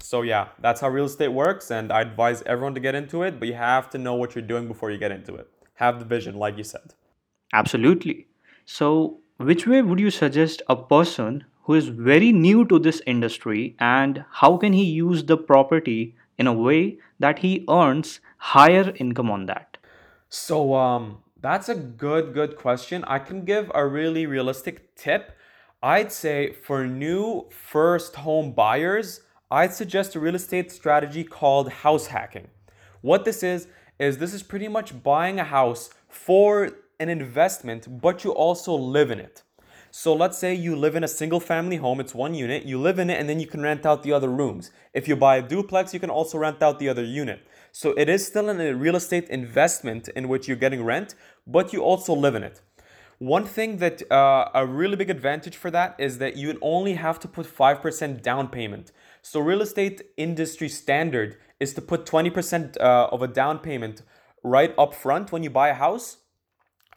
So 0.00 0.22
yeah, 0.22 0.48
that's 0.60 0.80
how 0.80 0.88
real 0.88 1.06
estate 1.06 1.28
works, 1.28 1.70
and 1.70 1.92
I 1.92 2.00
advise 2.02 2.42
everyone 2.44 2.74
to 2.74 2.80
get 2.80 2.94
into 2.94 3.22
it, 3.22 3.38
but 3.38 3.48
you 3.48 3.54
have 3.54 3.88
to 3.90 3.98
know 3.98 4.14
what 4.14 4.34
you're 4.34 4.50
doing 4.52 4.66
before 4.68 4.90
you 4.90 4.98
get 4.98 5.12
into 5.12 5.34
it. 5.36 5.48
Have 5.74 5.98
the 5.98 6.04
vision, 6.04 6.36
like 6.36 6.58
you 6.58 6.64
said. 6.64 6.94
Absolutely. 7.52 8.26
So, 8.64 9.20
which 9.36 9.66
way 9.66 9.82
would 9.82 10.00
you 10.00 10.10
suggest 10.10 10.62
a 10.68 10.76
person 10.76 11.44
who 11.64 11.74
is 11.74 11.88
very 11.88 12.32
new 12.32 12.64
to 12.66 12.78
this 12.78 13.00
industry 13.06 13.76
and 13.78 14.24
how 14.30 14.56
can 14.56 14.72
he 14.72 14.84
use 14.84 15.24
the 15.24 15.36
property 15.36 16.16
in 16.38 16.46
a 16.46 16.52
way 16.52 16.98
that 17.18 17.38
he 17.38 17.64
earns 17.68 18.20
higher 18.38 18.92
income 18.96 19.30
on 19.30 19.46
that? 19.46 19.76
So 20.28 20.74
um 20.74 21.18
that's 21.40 21.68
a 21.68 21.74
good 21.74 22.34
good 22.34 22.56
question. 22.56 23.04
I 23.04 23.18
can 23.18 23.44
give 23.44 23.70
a 23.74 23.86
really 23.86 24.26
realistic 24.26 24.94
tip. 24.96 25.36
I'd 25.84 26.12
say 26.12 26.52
for 26.52 26.86
new 26.86 27.46
first 27.50 28.14
home 28.14 28.52
buyers, 28.52 29.22
I'd 29.50 29.74
suggest 29.74 30.14
a 30.14 30.20
real 30.20 30.36
estate 30.36 30.70
strategy 30.70 31.24
called 31.24 31.70
house 31.70 32.06
hacking. 32.06 32.46
What 33.00 33.24
this 33.24 33.42
is 33.42 33.66
is 33.98 34.18
this 34.18 34.32
is 34.32 34.44
pretty 34.44 34.68
much 34.68 35.02
buying 35.02 35.40
a 35.40 35.44
house 35.44 35.90
for 36.08 36.70
an 37.00 37.08
investment, 37.08 38.00
but 38.00 38.22
you 38.22 38.30
also 38.30 38.72
live 38.74 39.10
in 39.10 39.18
it. 39.18 39.42
So 39.90 40.14
let's 40.14 40.38
say 40.38 40.54
you 40.54 40.76
live 40.76 40.94
in 40.94 41.02
a 41.02 41.08
single 41.08 41.40
family 41.40 41.78
home, 41.78 41.98
it's 41.98 42.14
one 42.14 42.32
unit, 42.32 42.64
you 42.64 42.80
live 42.80 43.00
in 43.00 43.10
it 43.10 43.18
and 43.18 43.28
then 43.28 43.40
you 43.40 43.48
can 43.48 43.60
rent 43.60 43.84
out 43.84 44.04
the 44.04 44.12
other 44.12 44.28
rooms. 44.28 44.70
If 44.94 45.08
you 45.08 45.16
buy 45.16 45.38
a 45.38 45.42
duplex, 45.42 45.92
you 45.92 45.98
can 45.98 46.10
also 46.10 46.38
rent 46.38 46.62
out 46.62 46.78
the 46.78 46.88
other 46.88 47.04
unit. 47.04 47.44
So 47.72 47.90
it 47.96 48.08
is 48.08 48.24
still 48.24 48.48
a 48.48 48.72
real 48.72 48.94
estate 48.94 49.28
investment 49.30 50.06
in 50.10 50.28
which 50.28 50.46
you're 50.46 50.56
getting 50.56 50.84
rent, 50.84 51.16
but 51.44 51.72
you 51.72 51.82
also 51.82 52.14
live 52.14 52.36
in 52.36 52.44
it. 52.44 52.60
One 53.22 53.44
thing 53.44 53.76
that 53.76 54.02
uh, 54.10 54.50
a 54.52 54.66
really 54.66 54.96
big 54.96 55.08
advantage 55.08 55.54
for 55.54 55.70
that 55.70 55.94
is 55.96 56.18
that 56.18 56.36
you 56.36 56.58
only 56.60 56.94
have 56.94 57.20
to 57.20 57.28
put 57.28 57.46
5% 57.46 58.20
down 58.20 58.48
payment. 58.48 58.90
So 59.22 59.38
real 59.38 59.62
estate 59.62 60.02
industry 60.16 60.68
standard 60.68 61.36
is 61.60 61.72
to 61.74 61.80
put 61.80 62.04
20% 62.04 62.76
uh, 62.80 63.08
of 63.12 63.22
a 63.22 63.28
down 63.28 63.60
payment 63.60 64.02
right 64.42 64.74
up 64.76 64.92
front 64.92 65.30
when 65.30 65.44
you 65.44 65.50
buy 65.50 65.68
a 65.68 65.74
house 65.74 66.16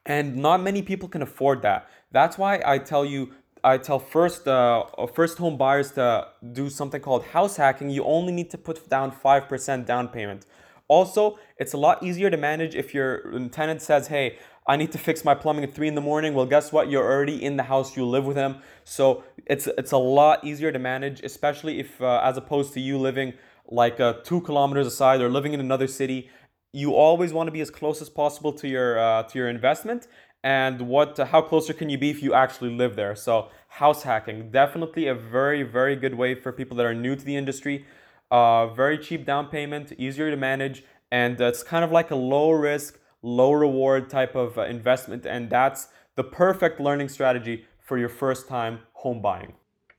and 0.03 0.35
not 0.35 0.63
many 0.63 0.81
people 0.81 1.07
can 1.07 1.21
afford 1.21 1.61
that. 1.61 1.87
That's 2.11 2.39
why 2.39 2.59
I 2.65 2.79
tell 2.79 3.05
you, 3.05 3.33
I 3.63 3.77
tell 3.77 3.99
first 3.99 4.47
uh, 4.47 4.85
uh, 4.97 5.05
first 5.05 5.37
home 5.37 5.57
buyers 5.57 5.91
to 5.91 6.27
do 6.53 6.71
something 6.71 7.01
called 7.01 7.23
house 7.25 7.57
hacking. 7.57 7.91
You 7.91 8.03
only 8.03 8.33
need 8.33 8.49
to 8.49 8.57
put 8.57 8.89
down 8.89 9.11
five 9.11 9.47
percent 9.47 9.85
down 9.85 10.07
payment. 10.07 10.47
Also, 10.87 11.39
it's 11.57 11.73
a 11.73 11.77
lot 11.77 12.03
easier 12.03 12.29
to 12.29 12.37
manage 12.37 12.75
if 12.75 12.93
your 12.93 13.09
tenant 13.49 13.81
says, 13.81 14.07
"Hey, 14.07 14.37
I 14.67 14.75
need 14.77 14.91
to 14.93 14.97
fix 14.97 15.23
my 15.23 15.35
plumbing 15.35 15.63
at 15.63 15.73
three 15.73 15.87
in 15.87 15.95
the 15.95 16.01
morning." 16.01 16.33
Well, 16.33 16.45
guess 16.45 16.71
what? 16.71 16.89
You're 16.89 17.03
already 17.03 17.43
in 17.43 17.57
the 17.57 17.63
house. 17.63 17.95
You 17.95 18.05
live 18.05 18.25
with 18.25 18.37
him, 18.37 18.57
so 18.83 19.23
it's 19.45 19.67
it's 19.67 19.91
a 19.91 19.97
lot 19.97 20.43
easier 20.43 20.71
to 20.71 20.79
manage, 20.79 21.21
especially 21.21 21.79
if 21.79 22.01
uh, 22.01 22.21
as 22.23 22.37
opposed 22.37 22.73
to 22.73 22.79
you 22.79 22.97
living 22.97 23.33
like 23.67 23.99
uh, 23.99 24.13
two 24.23 24.41
kilometers 24.41 24.85
aside 24.85 25.21
or 25.21 25.29
living 25.29 25.53
in 25.53 25.59
another 25.59 25.87
city 25.87 26.29
you 26.75 26.93
always 26.93 27.31
want 27.31 27.47
to 27.47 27.51
be 27.51 27.61
as 27.61 27.69
close 27.69 28.01
as 28.01 28.09
possible 28.09 28.51
to 28.51 28.67
your 28.67 28.99
uh, 28.99 29.23
to 29.23 29.39
your 29.39 29.47
investment 29.47 30.07
and 30.43 30.81
what 30.81 31.17
how 31.17 31.41
closer 31.41 31.73
can 31.73 31.89
you 31.89 31.97
be 31.97 32.09
if 32.09 32.21
you 32.21 32.33
actually 32.33 32.69
live 32.69 32.95
there 32.97 33.15
so 33.15 33.47
house 33.69 34.03
hacking 34.03 34.51
definitely 34.51 35.07
a 35.07 35.15
very 35.15 35.63
very 35.63 35.95
good 35.95 36.13
way 36.13 36.35
for 36.35 36.51
people 36.51 36.75
that 36.75 36.85
are 36.85 36.93
new 36.93 37.15
to 37.15 37.23
the 37.23 37.35
industry 37.35 37.85
uh, 38.31 38.67
very 38.67 38.97
cheap 38.97 39.25
down 39.25 39.47
payment 39.47 39.93
easier 39.97 40.29
to 40.29 40.35
manage 40.35 40.83
and 41.11 41.39
it's 41.39 41.63
kind 41.63 41.85
of 41.85 41.91
like 41.91 42.11
a 42.11 42.15
low 42.15 42.51
risk 42.51 42.99
low 43.25 43.51
reward 43.51 44.07
type 44.07 44.35
of 44.35 44.57
uh, 44.57 44.61
investment 44.65 45.25
and 45.25 45.49
that's 45.49 45.87
the 46.15 46.23
perfect 46.23 46.79
learning 46.79 47.09
strategy 47.09 47.65
for 47.79 47.97
your 47.97 48.09
first 48.09 48.47
time 48.47 48.79
home 48.93 49.19
buying. 49.19 49.53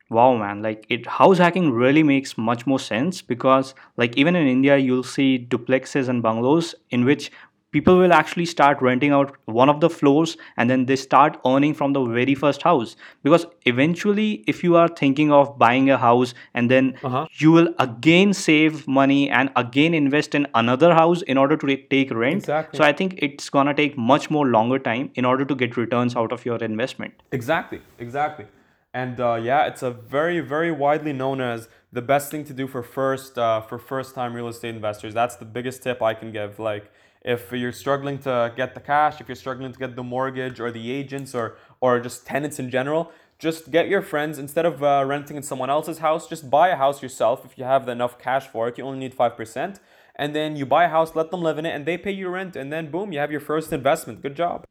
Wow, 0.09 0.37
man, 0.37 0.63
like 0.63 0.87
it 0.89 1.07
house 1.07 1.39
hacking 1.39 1.73
really 1.73 2.05
makes 2.05 2.39
much 2.39 2.65
more 2.67 2.79
sense 2.79 3.23
because 3.23 3.75
like 3.97 4.17
even 4.17 4.37
in 4.37 4.47
India 4.47 4.77
you'll 4.77 5.03
see 5.03 5.45
duplexes 5.51 6.09
and 6.09 6.23
bungalows 6.23 6.77
in 6.91 7.05
which 7.05 7.33
people 7.77 7.99
will 8.03 8.13
actually 8.19 8.47
start 8.53 8.83
renting 8.89 9.17
out 9.19 9.35
one 9.61 9.69
of 9.75 9.81
the 9.81 9.91
floors 9.91 10.37
and 10.57 10.71
then 10.75 10.87
they 10.87 10.97
start 10.97 11.39
earning 11.53 11.75
from 11.75 11.93
the 11.99 12.05
very 12.19 12.35
first 12.35 12.63
house 12.63 12.97
because 13.23 13.47
eventually 13.75 14.29
if 14.55 14.65
you 14.65 14.77
are 14.77 14.89
thinking 15.03 15.33
of 15.41 15.53
buying 15.59 15.91
a 15.91 15.99
house 16.07 16.35
and 16.55 16.71
then 16.77 16.93
uh-huh 17.03 17.25
you 17.39 17.53
will 17.53 17.69
again 17.85 18.33
save 18.33 18.87
money 18.87 19.21
and 19.29 19.51
again 19.57 19.95
invest 19.95 20.35
in 20.35 20.47
another 20.55 20.95
house 20.95 21.23
in 21.23 21.37
order 21.45 21.57
to 21.57 21.77
take 21.95 22.11
rent 22.11 22.47
so 22.47 22.85
i 22.91 22.93
think 22.93 23.19
it's 23.29 23.51
going 23.51 23.67
to 23.67 23.75
take 23.75 23.99
much 24.13 24.31
more 24.31 24.47
longer 24.47 24.79
time 24.79 25.11
in 25.15 25.25
order 25.25 25.45
to 25.45 25.55
get 25.55 25.77
returns 25.77 26.17
out 26.17 26.33
of 26.33 26.45
your 26.47 26.57
investment 26.59 27.27
Exactly, 27.33 27.81
exactly. 27.99 28.47
And 28.95 29.21
uh, 29.21 29.35
yeah, 29.35 29.67
it's 29.67 29.83
a 29.83 29.91
very, 29.91 30.41
very 30.41 30.73
widely 30.73 31.13
known 31.13 31.41
as 31.41 31.69
the 31.93 32.01
best 32.01 32.31
thing 32.31 32.45
to 32.45 32.55
do 32.55 32.67
for 32.67 32.83
first 32.83 33.39
uh, 33.39 33.61
for 33.61 33.79
first 33.79 34.15
time 34.15 34.33
real 34.33 34.49
estate 34.49 34.75
investors. 34.75 35.13
That's 35.13 35.37
the 35.37 35.45
biggest 35.45 35.83
tip 35.83 36.01
I 36.01 36.15
can 36.15 36.33
give. 36.33 36.59
Like 36.59 36.91
if 37.27 37.51
you're 37.51 37.73
struggling 37.73 38.19
to 38.21 38.53
get 38.57 38.75
the 38.75 38.81
cash, 38.81 39.21
if 39.21 39.29
you're 39.29 39.37
struggling 39.45 39.73
to 39.73 39.79
get 39.79 39.97
the 39.97 40.03
mortgage 40.03 40.61
or 40.61 40.71
the 40.71 40.91
agents 40.93 41.35
or 41.35 41.59
or 41.81 42.01
just 42.01 42.25
tenants 42.25 42.59
in 42.59 42.71
general, 42.71 43.13
just 43.39 43.71
get 43.71 43.89
your 43.89 44.01
friends 44.01 44.39
instead 44.39 44.65
of 44.65 44.83
uh, 44.83 45.05
renting 45.05 45.37
in 45.37 45.43
someone 45.43 45.69
else's 45.69 45.99
house. 45.99 46.29
Just 46.29 46.49
buy 46.49 46.69
a 46.69 46.77
house 46.77 47.03
yourself 47.03 47.45
if 47.45 47.59
you 47.59 47.65
have 47.65 47.89
enough 47.89 48.19
cash 48.19 48.47
for 48.47 48.69
it. 48.69 48.79
You 48.79 48.85
only 48.85 49.01
need 49.01 49.13
five 49.13 49.37
percent, 49.37 49.81
and 50.15 50.35
then 50.37 50.57
you 50.57 50.65
buy 50.65 50.85
a 50.85 50.89
house, 50.89 51.17
let 51.17 51.33
them 51.33 51.43
live 51.43 51.59
in 51.59 51.67
it, 51.67 51.75
and 51.75 51.85
they 51.85 51.99
pay 51.99 52.13
you 52.13 52.29
rent, 52.29 52.55
and 52.55 52.73
then 52.73 52.91
boom, 52.93 53.13
you 53.13 53.19
have 53.19 53.33
your 53.33 53.41
first 53.41 53.73
investment. 53.73 54.23
Good 54.23 54.37
job. 54.37 54.65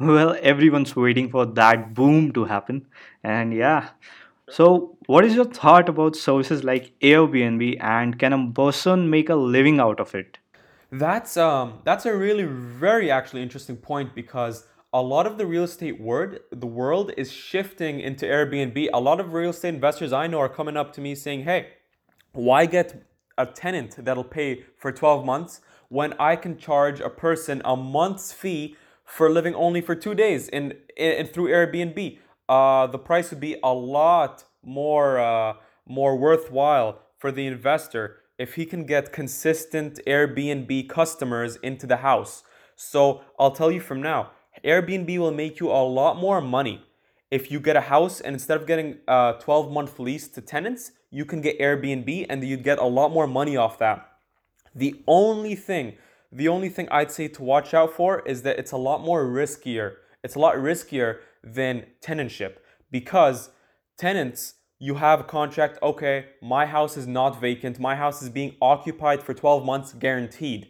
Well, 0.00 0.36
everyone's 0.40 0.96
waiting 0.96 1.30
for 1.30 1.46
that 1.46 1.94
boom 1.94 2.32
to 2.32 2.46
happen. 2.46 2.86
And 3.22 3.54
yeah. 3.54 3.90
So, 4.48 4.96
what 5.06 5.24
is 5.24 5.36
your 5.36 5.44
thought 5.44 5.88
about 5.88 6.16
services 6.16 6.64
like 6.64 6.98
Airbnb 7.00 7.80
and 7.80 8.18
can 8.18 8.32
a 8.32 8.50
person 8.50 9.10
make 9.10 9.28
a 9.28 9.36
living 9.36 9.78
out 9.78 10.00
of 10.00 10.14
it? 10.14 10.39
That's 10.92 11.36
um 11.36 11.80
that's 11.84 12.04
a 12.04 12.16
really 12.16 12.44
very 12.44 13.10
actually 13.10 13.42
interesting 13.42 13.76
point 13.76 14.14
because 14.14 14.66
a 14.92 15.00
lot 15.00 15.24
of 15.24 15.38
the 15.38 15.46
real 15.46 15.62
estate 15.62 16.00
word 16.00 16.40
the 16.50 16.66
world 16.66 17.12
is 17.16 17.30
shifting 17.30 18.00
into 18.00 18.26
Airbnb. 18.26 18.88
A 18.92 19.00
lot 19.00 19.20
of 19.20 19.32
real 19.32 19.50
estate 19.50 19.74
investors 19.74 20.12
I 20.12 20.26
know 20.26 20.40
are 20.40 20.48
coming 20.48 20.76
up 20.76 20.92
to 20.94 21.00
me 21.00 21.14
saying, 21.14 21.44
"Hey, 21.44 21.68
why 22.32 22.66
get 22.66 23.06
a 23.38 23.46
tenant 23.46 24.04
that'll 24.04 24.24
pay 24.24 24.64
for 24.76 24.90
12 24.90 25.24
months 25.24 25.60
when 25.88 26.12
I 26.14 26.34
can 26.34 26.58
charge 26.58 27.00
a 27.00 27.08
person 27.08 27.62
a 27.64 27.76
month's 27.76 28.32
fee 28.32 28.76
for 29.04 29.30
living 29.30 29.54
only 29.54 29.80
for 29.80 29.94
2 29.94 30.14
days 30.14 30.48
in, 30.48 30.74
in 30.96 31.26
through 31.26 31.50
Airbnb?" 31.50 32.18
Uh 32.48 32.88
the 32.88 32.98
price 32.98 33.30
would 33.30 33.40
be 33.40 33.56
a 33.62 33.72
lot 33.72 34.42
more 34.64 35.20
uh 35.20 35.52
more 35.86 36.16
worthwhile 36.16 36.98
for 37.16 37.30
the 37.30 37.46
investor 37.46 38.19
if 38.40 38.54
he 38.54 38.64
can 38.64 38.84
get 38.86 39.12
consistent 39.12 40.00
Airbnb 40.06 40.88
customers 40.88 41.56
into 41.56 41.86
the 41.86 41.98
house. 41.98 42.42
So 42.74 43.20
I'll 43.38 43.50
tell 43.50 43.70
you 43.70 43.80
from 43.80 44.00
now, 44.00 44.30
Airbnb 44.64 45.18
will 45.18 45.30
make 45.30 45.60
you 45.60 45.70
a 45.70 45.84
lot 45.84 46.16
more 46.16 46.40
money. 46.40 46.82
If 47.30 47.50
you 47.50 47.60
get 47.60 47.76
a 47.76 47.82
house 47.82 48.18
and 48.18 48.32
instead 48.32 48.56
of 48.58 48.66
getting 48.66 48.96
a 49.06 49.34
12 49.38 49.70
month 49.70 49.98
lease 49.98 50.26
to 50.28 50.40
tenants, 50.40 50.92
you 51.10 51.26
can 51.26 51.42
get 51.42 51.60
Airbnb 51.60 52.26
and 52.30 52.42
you'd 52.42 52.64
get 52.64 52.78
a 52.78 52.84
lot 52.86 53.12
more 53.12 53.26
money 53.26 53.58
off 53.58 53.78
that. 53.78 54.08
The 54.74 55.02
only 55.06 55.54
thing, 55.54 55.98
the 56.32 56.48
only 56.48 56.70
thing 56.70 56.88
I'd 56.90 57.12
say 57.12 57.28
to 57.28 57.42
watch 57.42 57.74
out 57.74 57.92
for 57.92 58.20
is 58.26 58.40
that 58.42 58.58
it's 58.58 58.72
a 58.72 58.78
lot 58.78 59.02
more 59.02 59.26
riskier. 59.26 59.96
It's 60.24 60.34
a 60.34 60.38
lot 60.38 60.54
riskier 60.54 61.18
than 61.44 61.84
tenantship 62.02 62.54
because 62.90 63.50
tenants 63.98 64.54
you 64.80 64.96
have 64.96 65.20
a 65.20 65.24
contract 65.24 65.78
okay 65.82 66.26
my 66.42 66.66
house 66.66 66.96
is 66.96 67.06
not 67.06 67.40
vacant 67.40 67.78
my 67.78 67.94
house 67.94 68.20
is 68.22 68.28
being 68.28 68.56
occupied 68.60 69.22
for 69.22 69.32
12 69.32 69.64
months 69.64 69.92
guaranteed 69.92 70.68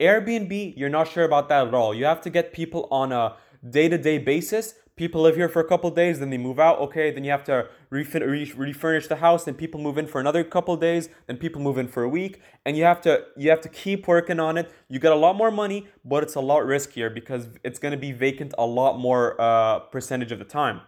airbnb 0.00 0.74
you're 0.76 0.88
not 0.88 1.06
sure 1.06 1.24
about 1.24 1.48
that 1.48 1.68
at 1.68 1.74
all 1.74 1.94
you 1.94 2.04
have 2.04 2.20
to 2.20 2.30
get 2.30 2.52
people 2.52 2.88
on 2.90 3.12
a 3.12 3.36
day-to-day 3.70 4.18
basis 4.18 4.74
people 4.96 5.22
live 5.22 5.36
here 5.36 5.48
for 5.48 5.60
a 5.60 5.64
couple 5.64 5.90
days, 5.90 6.20
then 6.20 6.30
they 6.30 6.38
move 6.38 6.60
out. 6.60 6.78
Okay, 6.78 7.10
then 7.10 7.24
you 7.24 7.30
have 7.30 7.44
to 7.44 7.68
refin- 7.90 8.26
re- 8.26 8.52
refurnish 8.56 9.08
the 9.08 9.16
house, 9.16 9.44
then 9.44 9.54
people 9.54 9.80
move 9.80 9.98
in 9.98 10.06
for 10.06 10.20
another 10.20 10.44
couple 10.44 10.76
days, 10.76 11.08
then 11.26 11.36
people 11.36 11.60
move 11.60 11.78
in 11.78 11.88
for 11.88 12.02
a 12.02 12.08
week, 12.08 12.40
and 12.64 12.76
you 12.76 12.84
have 12.84 13.00
to 13.00 13.24
you 13.36 13.50
have 13.50 13.60
to 13.62 13.68
keep 13.68 14.06
working 14.06 14.38
on 14.38 14.58
it. 14.58 14.70
You 14.88 14.98
get 14.98 15.12
a 15.12 15.16
lot 15.16 15.34
more 15.36 15.50
money, 15.50 15.88
but 16.04 16.22
it's 16.22 16.34
a 16.34 16.40
lot 16.40 16.62
riskier 16.64 17.12
because 17.12 17.48
it's 17.64 17.78
going 17.78 17.92
to 17.92 17.98
be 17.98 18.12
vacant 18.12 18.54
a 18.58 18.66
lot 18.66 18.98
more 18.98 19.40
uh, 19.40 19.80
percentage 19.80 20.32
of 20.32 20.38
the 20.38 20.44
time. 20.44 20.82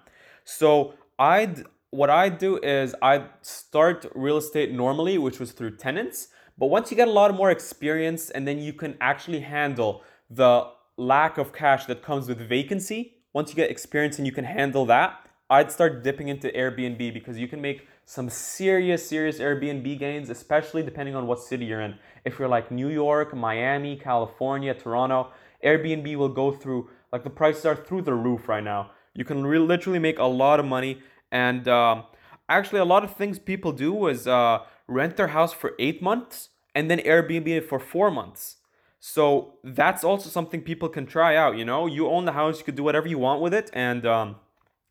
So 0.45 0.95
I'd 1.19 1.65
what 1.95 2.11
I 2.11 2.29
do 2.29 2.59
is 2.59 2.93
I 3.01 3.27
start 3.43 4.05
real 4.17 4.37
estate 4.37 4.73
normally, 4.73 5.17
which 5.17 5.39
was 5.39 5.53
through 5.53 5.77
tenants. 5.77 6.29
But 6.59 6.67
once 6.67 6.91
you 6.91 6.97
get 6.97 7.07
a 7.07 7.13
lot 7.13 7.33
more 7.35 7.53
experience, 7.53 8.31
and 8.31 8.49
then 8.49 8.59
you 8.59 8.73
can 8.73 8.97
actually 9.01 9.41
handle 9.41 10.03
the 10.29 10.67
lack 10.97 11.39
of 11.39 11.53
cash 11.53 11.85
that 11.87 12.03
comes 12.03 12.27
with 12.27 12.41
vacancy, 12.49 13.15
once 13.33 13.51
you 13.51 13.55
get 13.55 13.71
experience 13.71 14.19
and 14.19 14.27
you 14.27 14.33
can 14.33 14.45
handle 14.45 14.85
that, 14.87 15.29
I'd 15.49 15.71
start 15.71 16.03
dipping 16.03 16.27
into 16.27 16.49
Airbnb 16.49 17.15
because 17.15 17.39
you 17.39 17.47
can 17.47 17.61
make 17.61 17.87
some 18.07 18.29
serious, 18.29 19.09
serious 19.09 19.39
Airbnb 19.39 19.97
gains, 19.97 20.31
especially 20.31 20.83
depending 20.83 21.15
on 21.15 21.29
what 21.29 21.41
city 21.41 21.65
you're 21.65 21.81
in. 21.81 21.95
If 22.25 22.41
you're 22.41 22.49
like 22.49 22.73
New 22.73 22.89
York, 22.89 23.37
Miami, 23.37 23.95
California, 23.97 24.75
Toronto, 24.75 25.31
Airbnb 25.65 26.17
will 26.17 26.29
go 26.29 26.51
through, 26.51 26.91
like 27.13 27.23
the 27.23 27.31
prices 27.31 27.65
are 27.65 27.77
through 27.77 28.03
the 28.03 28.15
roof 28.15 28.49
right 28.49 28.65
now. 28.65 28.91
You 29.15 29.25
can 29.25 29.47
re- 29.47 29.61
literally 29.61 30.01
make 30.01 30.19
a 30.19 30.25
lot 30.25 30.59
of 30.59 30.67
money. 30.67 31.01
And 31.35 31.67
um, 31.67 32.05
actually, 32.49 32.79
a 32.79 32.85
lot 32.85 33.03
of 33.03 33.15
things 33.17 33.41
people 33.41 33.73
do 33.73 34.07
is 34.07 34.27
uh, 34.29 34.61
rent 34.87 35.17
their 35.17 35.29
house 35.29 35.53
for 35.53 35.73
eight 35.81 36.01
months 36.01 36.51
and 36.77 36.89
then 36.89 37.01
Airbnb 37.01 37.49
it 37.49 37.69
for 37.69 37.81
four 37.81 38.11
months. 38.11 38.57
So 39.01 39.55
that's 39.63 40.03
also 40.03 40.31
something 40.31 40.63
people 40.63 40.89
can 40.89 41.07
try 41.07 41.37
out. 41.37 41.57
You 41.57 41.65
know, 41.65 41.87
you 41.87 42.09
own 42.09 42.25
the 42.25 42.33
house, 42.33 42.59
you 42.59 42.65
could 42.65 42.77
do 42.77 42.85
whatever 42.85 43.07
you 43.07 43.19
want 43.19 43.43
with 43.43 43.53
it, 43.53 43.71
and 43.75 44.07
um, 44.07 44.37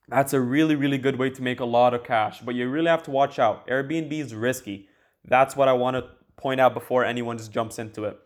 that's 0.08 0.34
a 0.34 0.40
really, 0.40 0.76
really 0.76 1.00
good 1.00 1.18
way 1.18 1.30
to 1.32 1.42
make 1.42 1.60
a 1.60 1.66
lot 1.66 1.94
of 1.94 2.04
cash. 2.04 2.42
But 2.42 2.56
you 2.56 2.70
really 2.70 2.90
have 2.90 3.04
to 3.04 3.12
watch 3.12 3.40
out. 3.40 3.66
Airbnb 3.68 4.12
is 4.12 4.36
risky. 4.36 4.88
That's 5.26 5.56
what 5.56 5.68
I 5.68 5.74
want 5.74 5.96
to 5.98 6.06
point 6.38 6.60
out 6.62 6.74
before 6.74 7.04
anyone 7.04 7.38
just 7.38 7.52
jumps 7.52 7.80
into 7.80 8.04
it. 8.04 8.20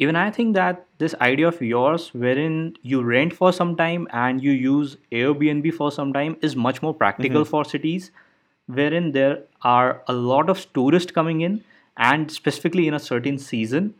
Even 0.00 0.14
I 0.14 0.30
think 0.30 0.54
that 0.54 0.86
this 0.98 1.14
idea 1.20 1.48
of 1.48 1.60
yours, 1.60 2.10
wherein 2.14 2.76
you 2.82 3.02
rent 3.02 3.32
for 3.32 3.52
some 3.52 3.74
time 3.76 4.06
and 4.12 4.40
you 4.42 4.52
use 4.52 4.96
Airbnb 5.10 5.74
for 5.74 5.90
some 5.90 6.12
time, 6.12 6.36
is 6.40 6.54
much 6.54 6.80
more 6.82 6.94
practical 6.94 7.42
mm-hmm. 7.42 7.50
for 7.50 7.64
cities, 7.64 8.12
wherein 8.66 9.10
there 9.10 9.42
are 9.62 10.02
a 10.06 10.12
lot 10.12 10.48
of 10.48 10.72
tourists 10.72 11.10
coming 11.10 11.40
in 11.40 11.64
and 11.96 12.30
specifically 12.30 12.86
in 12.86 12.94
a 12.94 13.00
certain 13.00 13.38
season. 13.38 13.94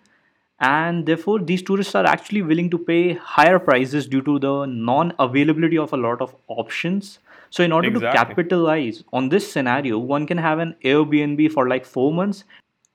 And 0.60 1.04
therefore 1.06 1.40
these 1.40 1.62
tourists 1.62 1.94
are 1.94 2.04
actually 2.04 2.42
willing 2.42 2.70
to 2.70 2.78
pay 2.78 3.14
higher 3.14 3.58
prices 3.58 4.06
due 4.06 4.22
to 4.22 4.38
the 4.38 4.66
non 4.66 5.12
availability 5.18 5.78
of 5.78 5.92
a 5.92 5.96
lot 5.96 6.20
of 6.20 6.34
options. 6.48 7.18
So 7.50 7.64
in 7.64 7.72
order 7.72 7.90
to 7.90 8.00
capitalize 8.00 9.02
on 9.12 9.28
this 9.30 9.50
scenario 9.50 9.98
one 9.98 10.26
can 10.26 10.36
have 10.38 10.58
an 10.58 10.74
airbnb 10.84 11.50
for 11.52 11.68
like 11.68 11.86
4 11.86 12.12
months 12.12 12.44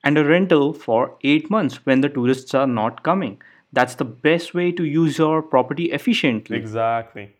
and 0.04 0.18
a 0.18 0.26
rental 0.26 0.74
for 0.74 1.18
8 1.24 1.50
months 1.50 1.86
when 1.86 2.02
the 2.02 2.10
tourists 2.10 2.54
are 2.54 2.68
not 2.68 3.04
coming 3.04 3.42
that's 3.72 3.96
the 3.96 4.06
best 4.06 4.54
way 4.54 4.72
to 4.72 4.84
use 4.84 5.18
your 5.18 5.42
property 5.42 5.86
efficiently 5.92 6.58
Exactly. 6.58 7.36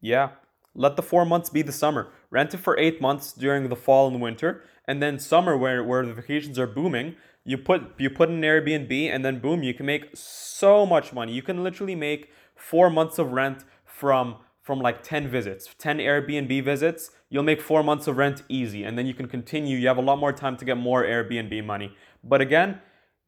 Yeah. 0.00 0.30
Let 0.74 0.96
the 0.96 1.02
four 1.02 1.24
months 1.24 1.50
be 1.50 1.62
the 1.62 1.72
summer. 1.72 2.12
Rent 2.30 2.54
it 2.54 2.58
for 2.58 2.78
eight 2.78 3.00
months 3.00 3.32
during 3.32 3.68
the 3.68 3.76
fall 3.76 4.08
and 4.08 4.20
winter, 4.20 4.62
and 4.86 5.02
then 5.02 5.18
summer 5.18 5.56
where, 5.56 5.82
where 5.82 6.06
the 6.06 6.14
vacations 6.14 6.58
are 6.58 6.66
booming, 6.66 7.16
you 7.44 7.58
put 7.58 7.98
you 7.98 8.08
put 8.10 8.28
in 8.28 8.36
an 8.36 8.42
Airbnb 8.42 8.92
and 9.12 9.24
then 9.24 9.40
boom, 9.40 9.62
you 9.62 9.74
can 9.74 9.86
make 9.86 10.10
so 10.14 10.86
much 10.86 11.12
money. 11.12 11.32
You 11.32 11.42
can 11.42 11.64
literally 11.64 11.96
make 11.96 12.30
four 12.54 12.88
months 12.90 13.18
of 13.18 13.32
rent 13.32 13.64
from 13.84 14.36
from 14.70 14.80
like 14.88 15.02
10 15.02 15.28
visits 15.36 15.68
10 15.78 15.98
airbnb 15.98 16.64
visits 16.64 17.10
you'll 17.30 17.48
make 17.52 17.60
four 17.70 17.82
months 17.90 18.06
of 18.06 18.16
rent 18.24 18.42
easy 18.48 18.84
and 18.84 18.96
then 18.96 19.06
you 19.10 19.14
can 19.20 19.28
continue 19.36 19.76
you 19.76 19.88
have 19.92 20.02
a 20.04 20.06
lot 20.10 20.18
more 20.24 20.32
time 20.44 20.56
to 20.56 20.64
get 20.64 20.76
more 20.76 21.02
airbnb 21.14 21.64
money 21.64 21.88
but 22.32 22.40
again 22.40 22.80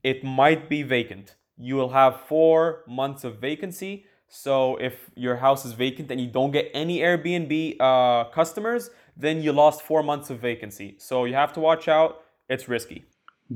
it 0.02 0.24
might 0.24 0.68
be 0.68 0.82
vacant. 0.82 1.36
You 1.56 1.76
will 1.76 1.90
have 1.90 2.22
four 2.22 2.82
months 2.88 3.24
of 3.24 3.38
vacancy. 3.38 4.06
So 4.28 4.76
if 4.76 5.10
your 5.14 5.36
house 5.36 5.64
is 5.64 5.72
vacant 5.72 6.10
and 6.10 6.20
you 6.20 6.26
don't 6.26 6.50
get 6.50 6.70
any 6.74 7.00
Airbnb 7.00 7.76
uh, 7.78 8.24
customers, 8.30 8.90
then 9.16 9.42
you 9.42 9.52
lost 9.52 9.82
four 9.82 10.02
months 10.02 10.30
of 10.30 10.40
vacancy. 10.40 10.96
So 10.98 11.24
you 11.24 11.34
have 11.34 11.52
to 11.54 11.60
watch 11.60 11.86
out. 11.86 12.22
It's 12.48 12.68
risky. 12.68 13.04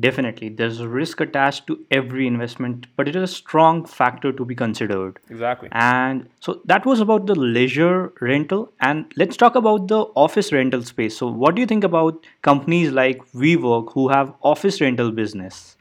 Definitely 0.00 0.48
there's 0.48 0.80
a 0.80 0.88
risk 0.88 1.20
attached 1.20 1.66
to 1.66 1.78
every 1.90 2.26
investment 2.26 2.86
but 2.96 3.08
it 3.08 3.16
is 3.16 3.22
a 3.22 3.34
strong 3.34 3.84
factor 3.84 4.32
to 4.32 4.44
be 4.44 4.54
considered 4.54 5.18
Exactly. 5.30 5.68
And 5.72 6.28
so 6.40 6.60
that 6.64 6.86
was 6.86 7.00
about 7.00 7.26
the 7.26 7.34
leisure 7.34 8.12
rental. 8.20 8.72
And 8.80 9.12
let's 9.16 9.36
talk 9.36 9.54
about 9.54 9.88
the 9.88 10.00
office 10.14 10.52
rental 10.52 10.82
space. 10.82 11.16
So, 11.16 11.26
what 11.26 11.54
do 11.54 11.60
you 11.60 11.66
think 11.66 11.84
about 11.84 12.24
companies 12.42 12.90
like 12.90 13.18
WeWork 13.32 13.92
who 13.92 14.08
have 14.08 14.32
office 14.42 14.80
rental 14.80 15.10
business? 15.10 15.76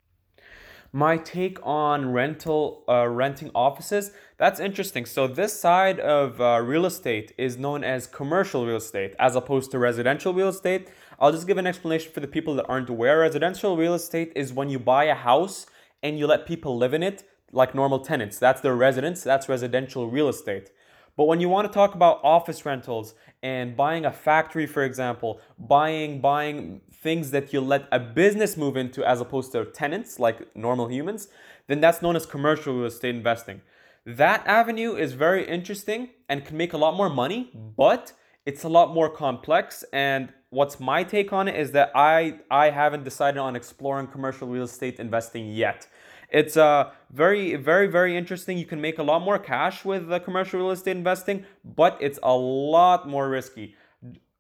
My 0.92 1.18
take 1.18 1.60
on 1.62 2.14
rental, 2.14 2.84
uh, 2.88 3.08
renting 3.08 3.52
offices. 3.54 4.12
That's 4.38 4.62
interesting. 4.62 5.06
So 5.06 5.28
this 5.28 5.58
side 5.60 6.00
of 6.00 6.40
uh, 6.40 6.62
real 6.64 6.86
estate 6.86 7.34
is 7.38 7.58
known 7.58 7.84
as 7.84 8.08
commercial 8.08 8.66
real 8.66 8.78
estate, 8.78 9.14
as 9.20 9.36
opposed 9.36 9.72
to 9.72 9.80
residential 9.80 10.34
real 10.34 10.48
estate. 10.48 10.88
I'll 11.20 11.32
just 11.32 11.48
give 11.48 11.58
an 11.58 11.68
explanation 11.68 12.12
for 12.12 12.20
the 12.20 12.28
people 12.28 12.56
that 12.56 12.66
aren't 12.68 12.90
aware. 12.90 13.20
Residential 13.20 13.78
real 13.78 13.94
estate 13.94 14.32
is 14.36 14.54
when 14.54 14.70
you 14.70 14.80
buy 14.80 15.06
a 15.06 15.16
house 15.16 15.66
and 16.04 16.20
you 16.20 16.28
let 16.28 16.46
people 16.46 16.78
live 16.78 16.94
in 16.94 17.04
it, 17.04 17.24
like 17.52 17.74
normal 17.74 18.00
tenants. 18.00 18.38
That's 18.38 18.62
their 18.62 18.76
residence. 18.76 19.24
That's 19.24 19.48
residential 19.48 20.10
real 20.10 20.30
estate. 20.30 20.72
But 21.18 21.26
when 21.26 21.40
you 21.40 21.48
want 21.48 21.68
to 21.68 21.74
talk 21.74 21.96
about 21.96 22.20
office 22.24 22.66
rentals 22.66 23.16
and 23.42 23.78
buying 23.78 24.06
a 24.06 24.12
factory, 24.12 24.66
for 24.66 24.84
example, 24.84 25.40
buying 25.58 26.20
buying 26.20 26.82
things 26.92 27.32
that 27.32 27.54
you 27.54 27.62
let 27.62 27.88
a 27.92 28.00
business 28.00 28.58
move 28.58 28.76
into 28.76 29.04
as 29.04 29.22
opposed 29.22 29.52
to 29.54 29.66
tenants 29.66 30.20
like 30.20 30.54
normal 30.56 30.88
humans, 30.88 31.30
then 31.68 31.80
that's 31.80 32.02
known 32.02 32.16
as 32.16 32.26
commercial 32.26 32.76
real 32.76 32.86
estate 32.86 33.16
investing. 33.16 33.62
That 34.06 34.46
avenue 34.46 34.96
is 34.96 35.14
very 35.14 35.48
interesting 35.48 36.10
and 36.28 36.46
can 36.46 36.58
make 36.58 36.74
a 36.74 36.78
lot 36.78 36.96
more 36.96 37.10
money, 37.10 37.52
but 37.78 38.12
it's 38.46 38.64
a 38.64 38.70
lot 38.70 38.94
more 38.94 39.10
complex 39.10 39.84
and 39.94 40.34
what's 40.56 40.80
my 40.80 41.04
take 41.04 41.34
on 41.34 41.48
it 41.48 41.56
is 41.56 41.72
that 41.72 41.92
I 41.94 42.40
I 42.50 42.70
haven't 42.70 43.04
decided 43.04 43.40
on 43.40 43.56
exploring 43.56 44.08
commercial 44.08 44.48
real 44.48 44.64
estate 44.64 45.00
investing 45.00 45.52
yet. 45.52 45.88
It's 46.32 46.58
uh, 46.58 46.92
very, 47.12 47.56
very, 47.56 47.88
very 47.88 48.18
interesting. 48.18 48.58
You 48.58 48.66
can 48.66 48.82
make 48.82 48.98
a 48.98 49.04
lot 49.04 49.22
more 49.22 49.38
cash 49.38 49.86
with 49.86 50.12
uh, 50.12 50.20
commercial 50.20 50.60
real 50.60 50.72
estate 50.72 50.98
investing, 50.98 51.46
but 51.64 51.98
it's 52.02 52.20
a 52.24 52.36
lot 52.36 53.08
more 53.08 53.30
risky. 53.30 53.76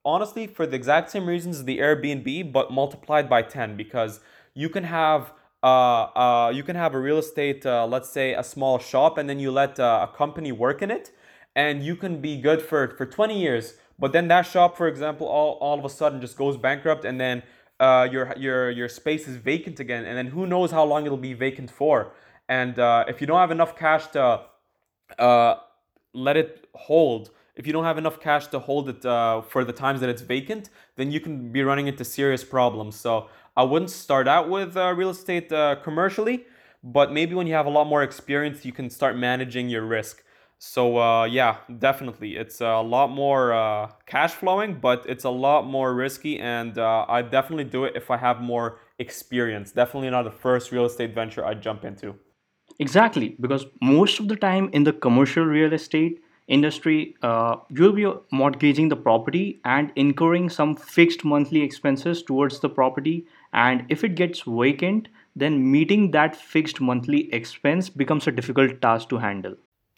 Honestly, 0.03 0.47
for 0.47 0.65
the 0.65 0.75
exact 0.75 1.11
same 1.11 1.27
reasons 1.27 1.59
as 1.59 1.65
the 1.65 1.79
Airbnb, 1.79 2.51
but 2.51 2.71
multiplied 2.71 3.29
by 3.29 3.41
10 3.41 3.75
because 3.77 4.19
you 4.53 4.69
can 4.69 4.83
have 4.83 5.31
uh, 5.63 6.09
uh, 6.15 6.51
you 6.53 6.63
can 6.63 6.75
have 6.75 6.93
a 6.93 6.99
real 6.99 7.17
estate, 7.17 7.65
uh, 7.65 7.87
let's 7.87 8.09
say 8.09 8.33
a 8.33 8.43
small 8.43 8.77
shop, 8.77 9.17
and 9.17 9.27
then 9.27 9.39
you 9.39 9.51
let 9.51 9.79
uh, 9.79 10.07
a 10.07 10.15
company 10.15 10.51
work 10.51 10.81
in 10.83 10.91
it, 10.91 11.11
and 11.55 11.83
you 11.83 11.95
can 11.95 12.21
be 12.21 12.39
good 12.39 12.61
for, 12.61 12.95
for 12.97 13.05
20 13.05 13.39
years. 13.39 13.73
But 13.97 14.11
then 14.11 14.27
that 14.27 14.43
shop, 14.43 14.75
for 14.77 14.87
example, 14.87 15.27
all, 15.27 15.53
all 15.61 15.79
of 15.79 15.85
a 15.85 15.89
sudden 15.89 16.19
just 16.19 16.37
goes 16.37 16.57
bankrupt, 16.57 17.05
and 17.05 17.19
then 17.19 17.43
uh, 17.79 18.07
your 18.11 18.33
your 18.37 18.69
your 18.69 18.89
space 18.89 19.27
is 19.27 19.37
vacant 19.37 19.79
again, 19.79 20.05
and 20.05 20.17
then 20.17 20.27
who 20.27 20.45
knows 20.45 20.71
how 20.71 20.83
long 20.83 21.05
it'll 21.05 21.17
be 21.17 21.33
vacant 21.33 21.71
for. 21.71 22.11
And 22.47 22.77
uh, 22.77 23.05
if 23.07 23.21
you 23.21 23.27
don't 23.27 23.39
have 23.39 23.51
enough 23.51 23.75
cash 23.77 24.07
to 24.07 24.41
uh, 25.17 25.55
let 26.13 26.37
it 26.37 26.67
hold, 26.73 27.31
if 27.55 27.65
you 27.65 27.73
don't 27.73 27.85
have 27.85 27.97
enough 27.97 28.19
cash 28.19 28.47
to 28.47 28.59
hold 28.59 28.89
it 28.89 29.05
uh, 29.05 29.41
for 29.41 29.63
the 29.63 29.73
times 29.73 30.01
that 30.01 30.09
it's 30.09 30.21
vacant, 30.21 30.69
then 30.95 31.11
you 31.11 31.19
can 31.19 31.51
be 31.51 31.63
running 31.63 31.87
into 31.87 32.03
serious 32.03 32.43
problems. 32.43 32.95
So 32.95 33.29
I 33.55 33.63
wouldn't 33.63 33.91
start 33.91 34.27
out 34.27 34.49
with 34.49 34.75
uh, 34.75 34.93
real 34.93 35.09
estate 35.09 35.51
uh, 35.51 35.77
commercially, 35.81 36.45
but 36.83 37.11
maybe 37.11 37.33
when 37.33 37.47
you 37.47 37.53
have 37.53 37.65
a 37.65 37.69
lot 37.69 37.87
more 37.87 38.03
experience, 38.03 38.65
you 38.65 38.73
can 38.73 38.89
start 38.89 39.17
managing 39.17 39.69
your 39.69 39.83
risk. 39.83 40.23
So 40.57 40.97
uh, 40.97 41.25
yeah, 41.25 41.57
definitely, 41.79 42.37
it's 42.37 42.61
a 42.61 42.79
lot 42.81 43.09
more 43.11 43.53
uh, 43.53 43.91
cash 44.05 44.33
flowing, 44.33 44.79
but 44.79 45.05
it's 45.07 45.23
a 45.23 45.29
lot 45.29 45.65
more 45.65 45.93
risky, 45.93 46.39
and 46.39 46.77
uh, 46.77 47.05
I 47.07 47.21
definitely 47.21 47.65
do 47.65 47.83
it 47.85 47.95
if 47.95 48.09
I 48.09 48.17
have 48.17 48.41
more 48.41 48.79
experience. 48.97 49.71
Definitely 49.71 50.09
not 50.09 50.23
the 50.23 50.31
first 50.31 50.71
real 50.71 50.85
estate 50.85 51.13
venture 51.13 51.45
I 51.45 51.53
jump 51.53 51.85
into. 51.85 52.15
Exactly, 52.79 53.35
because 53.41 53.65
most 53.81 54.19
of 54.19 54.29
the 54.29 54.35
time 54.37 54.69
in 54.71 54.83
the 54.85 54.93
commercial 54.93 55.43
real 55.45 55.73
estate 55.73 56.21
industry, 56.47 57.15
uh, 57.21 57.57
you'll 57.69 57.91
be 57.93 58.11
mortgaging 58.31 58.87
the 58.89 58.95
property 58.95 59.59
and 59.65 59.91
incurring 59.97 60.49
some 60.49 60.75
fixed 60.75 61.25
monthly 61.25 61.61
expenses 61.61 62.23
towards 62.23 62.59
the 62.61 62.69
property. 62.69 63.25
And 63.53 63.85
if 63.89 64.03
it 64.05 64.15
gets 64.15 64.41
vacant, 64.47 65.09
then 65.35 65.69
meeting 65.71 66.11
that 66.11 66.35
fixed 66.35 66.79
monthly 66.79 67.33
expense 67.33 67.89
becomes 67.89 68.25
a 68.27 68.31
difficult 68.31 68.81
task 68.81 69.09
to 69.09 69.17
handle. 69.17 69.55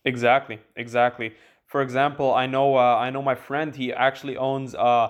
Exactly, 0.08 0.60
exactly. 0.76 1.34
For 1.65 1.82
example, 1.82 2.34
I 2.34 2.46
know 2.48 2.78
uh, 2.78 2.96
I 3.06 3.10
know 3.10 3.22
my 3.22 3.36
friend. 3.36 3.76
He 3.76 3.91
actually 3.91 4.38
owns 4.38 4.74
uh, 4.74 5.10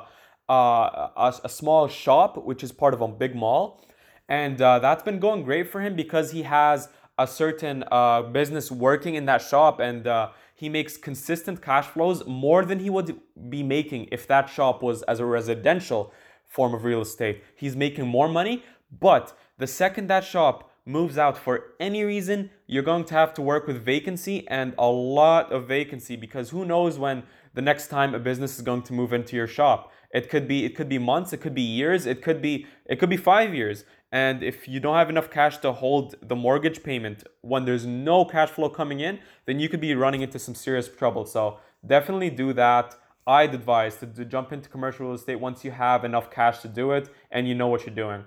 uh, 0.49 0.53
a, 0.53 1.33
a 1.43 1.49
small 1.49 1.87
shop, 1.87 2.31
which 2.49 2.63
is 2.63 2.71
part 2.71 2.93
of 2.95 3.01
a 3.01 3.07
big 3.07 3.35
mall, 3.35 3.85
and 4.27 4.59
uh, 4.59 4.79
that's 4.79 5.03
been 5.03 5.19
going 5.19 5.43
great 5.43 5.69
for 5.71 5.81
him 5.81 5.95
because 5.95 6.31
he 6.31 6.43
has 6.43 6.89
a 7.19 7.27
certain 7.27 7.83
uh, 7.91 8.23
business 8.23 8.71
working 8.71 9.13
in 9.15 9.25
that 9.25 9.41
shop 9.41 9.79
and 9.79 10.05
uh, 10.07 10.29
he 10.55 10.69
makes 10.69 10.97
consistent 10.97 11.61
cash 11.61 11.85
flows 11.87 12.25
more 12.27 12.65
than 12.65 12.79
he 12.79 12.89
would 12.91 13.19
be 13.49 13.63
making 13.63 14.07
if 14.11 14.27
that 14.27 14.47
shop 14.49 14.83
was 14.83 15.01
as 15.03 15.19
a 15.19 15.25
residential 15.25 16.13
form 16.47 16.73
of 16.75 16.83
real 16.83 17.01
estate. 17.01 17.43
He's 17.55 17.75
making 17.75 18.07
more 18.07 18.29
money, 18.29 18.63
but 18.91 19.35
the 19.57 19.67
second 19.67 20.07
that 20.09 20.23
shop 20.23 20.66
moves 20.87 21.17
out 21.17 21.37
for 21.37 21.73
any 21.79 22.03
reason, 22.03 22.49
you're 22.65 22.83
going 22.83 23.03
to 23.05 23.13
have 23.13 23.33
to 23.35 23.41
work 23.41 23.67
with 23.67 23.83
vacancy 23.83 24.47
and 24.47 24.73
a 24.77 24.87
lot 24.87 25.51
of 25.51 25.67
vacancy 25.67 26.15
because 26.15 26.49
who 26.49 26.65
knows 26.65 26.97
when 26.97 27.23
the 27.53 27.61
next 27.61 27.87
time 27.87 28.15
a 28.15 28.19
business 28.19 28.55
is 28.55 28.61
going 28.61 28.83
to 28.83 28.93
move 28.93 29.13
into 29.13 29.35
your 29.35 29.47
shop. 29.47 29.91
It 30.11 30.29
could 30.29 30.47
be 30.47 30.63
it 30.63 30.75
could 30.75 30.87
be 30.87 30.97
months, 30.97 31.33
it 31.33 31.41
could 31.41 31.53
be 31.53 31.61
years, 31.61 32.05
it 32.05 32.21
could 32.21 32.41
be 32.41 32.65
it 32.85 32.99
could 32.99 33.09
be 33.09 33.17
5 33.17 33.53
years. 33.53 33.83
And 34.11 34.41
if 34.41 34.67
you 34.67 34.79
don't 34.79 34.95
have 34.95 35.09
enough 35.09 35.29
cash 35.29 35.57
to 35.57 35.73
hold 35.73 36.15
the 36.21 36.35
mortgage 36.35 36.81
payment 36.81 37.25
when 37.41 37.65
there's 37.65 37.85
no 37.85 38.23
cash 38.23 38.49
flow 38.49 38.69
coming 38.69 39.01
in, 39.01 39.19
then 39.45 39.59
you 39.59 39.67
could 39.67 39.81
be 39.81 39.93
running 39.95 40.21
into 40.21 40.39
some 40.39 40.55
serious 40.55 40.87
trouble. 40.87 41.25
So 41.25 41.59
definitely 41.85 42.29
do 42.29 42.53
that. 42.53 42.95
I'd 43.27 43.53
advise 43.53 43.97
to, 43.97 44.07
to 44.07 44.23
jump 44.23 44.53
into 44.53 44.69
commercial 44.69 45.07
real 45.07 45.15
estate 45.15 45.41
once 45.41 45.65
you 45.65 45.71
have 45.71 46.05
enough 46.05 46.31
cash 46.31 46.59
to 46.59 46.69
do 46.69 46.93
it 46.93 47.09
and 47.29 47.45
you 47.45 47.55
know 47.55 47.67
what 47.67 47.85
you're 47.85 47.93
doing. 47.93 48.23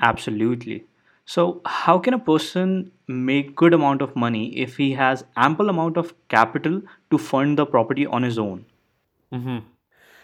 Absolutely. 0.00 0.86
So, 1.24 1.60
how 1.64 1.98
can 1.98 2.14
a 2.14 2.18
person 2.18 2.92
make 3.08 3.56
good 3.56 3.74
amount 3.74 4.02
of 4.02 4.14
money 4.16 4.56
if 4.56 4.76
he 4.76 4.92
has 4.92 5.24
ample 5.36 5.68
amount 5.68 5.96
of 5.96 6.14
capital 6.28 6.82
to 7.10 7.18
fund 7.18 7.58
the 7.58 7.66
property 7.66 8.06
on 8.06 8.22
his 8.22 8.38
own? 8.38 8.64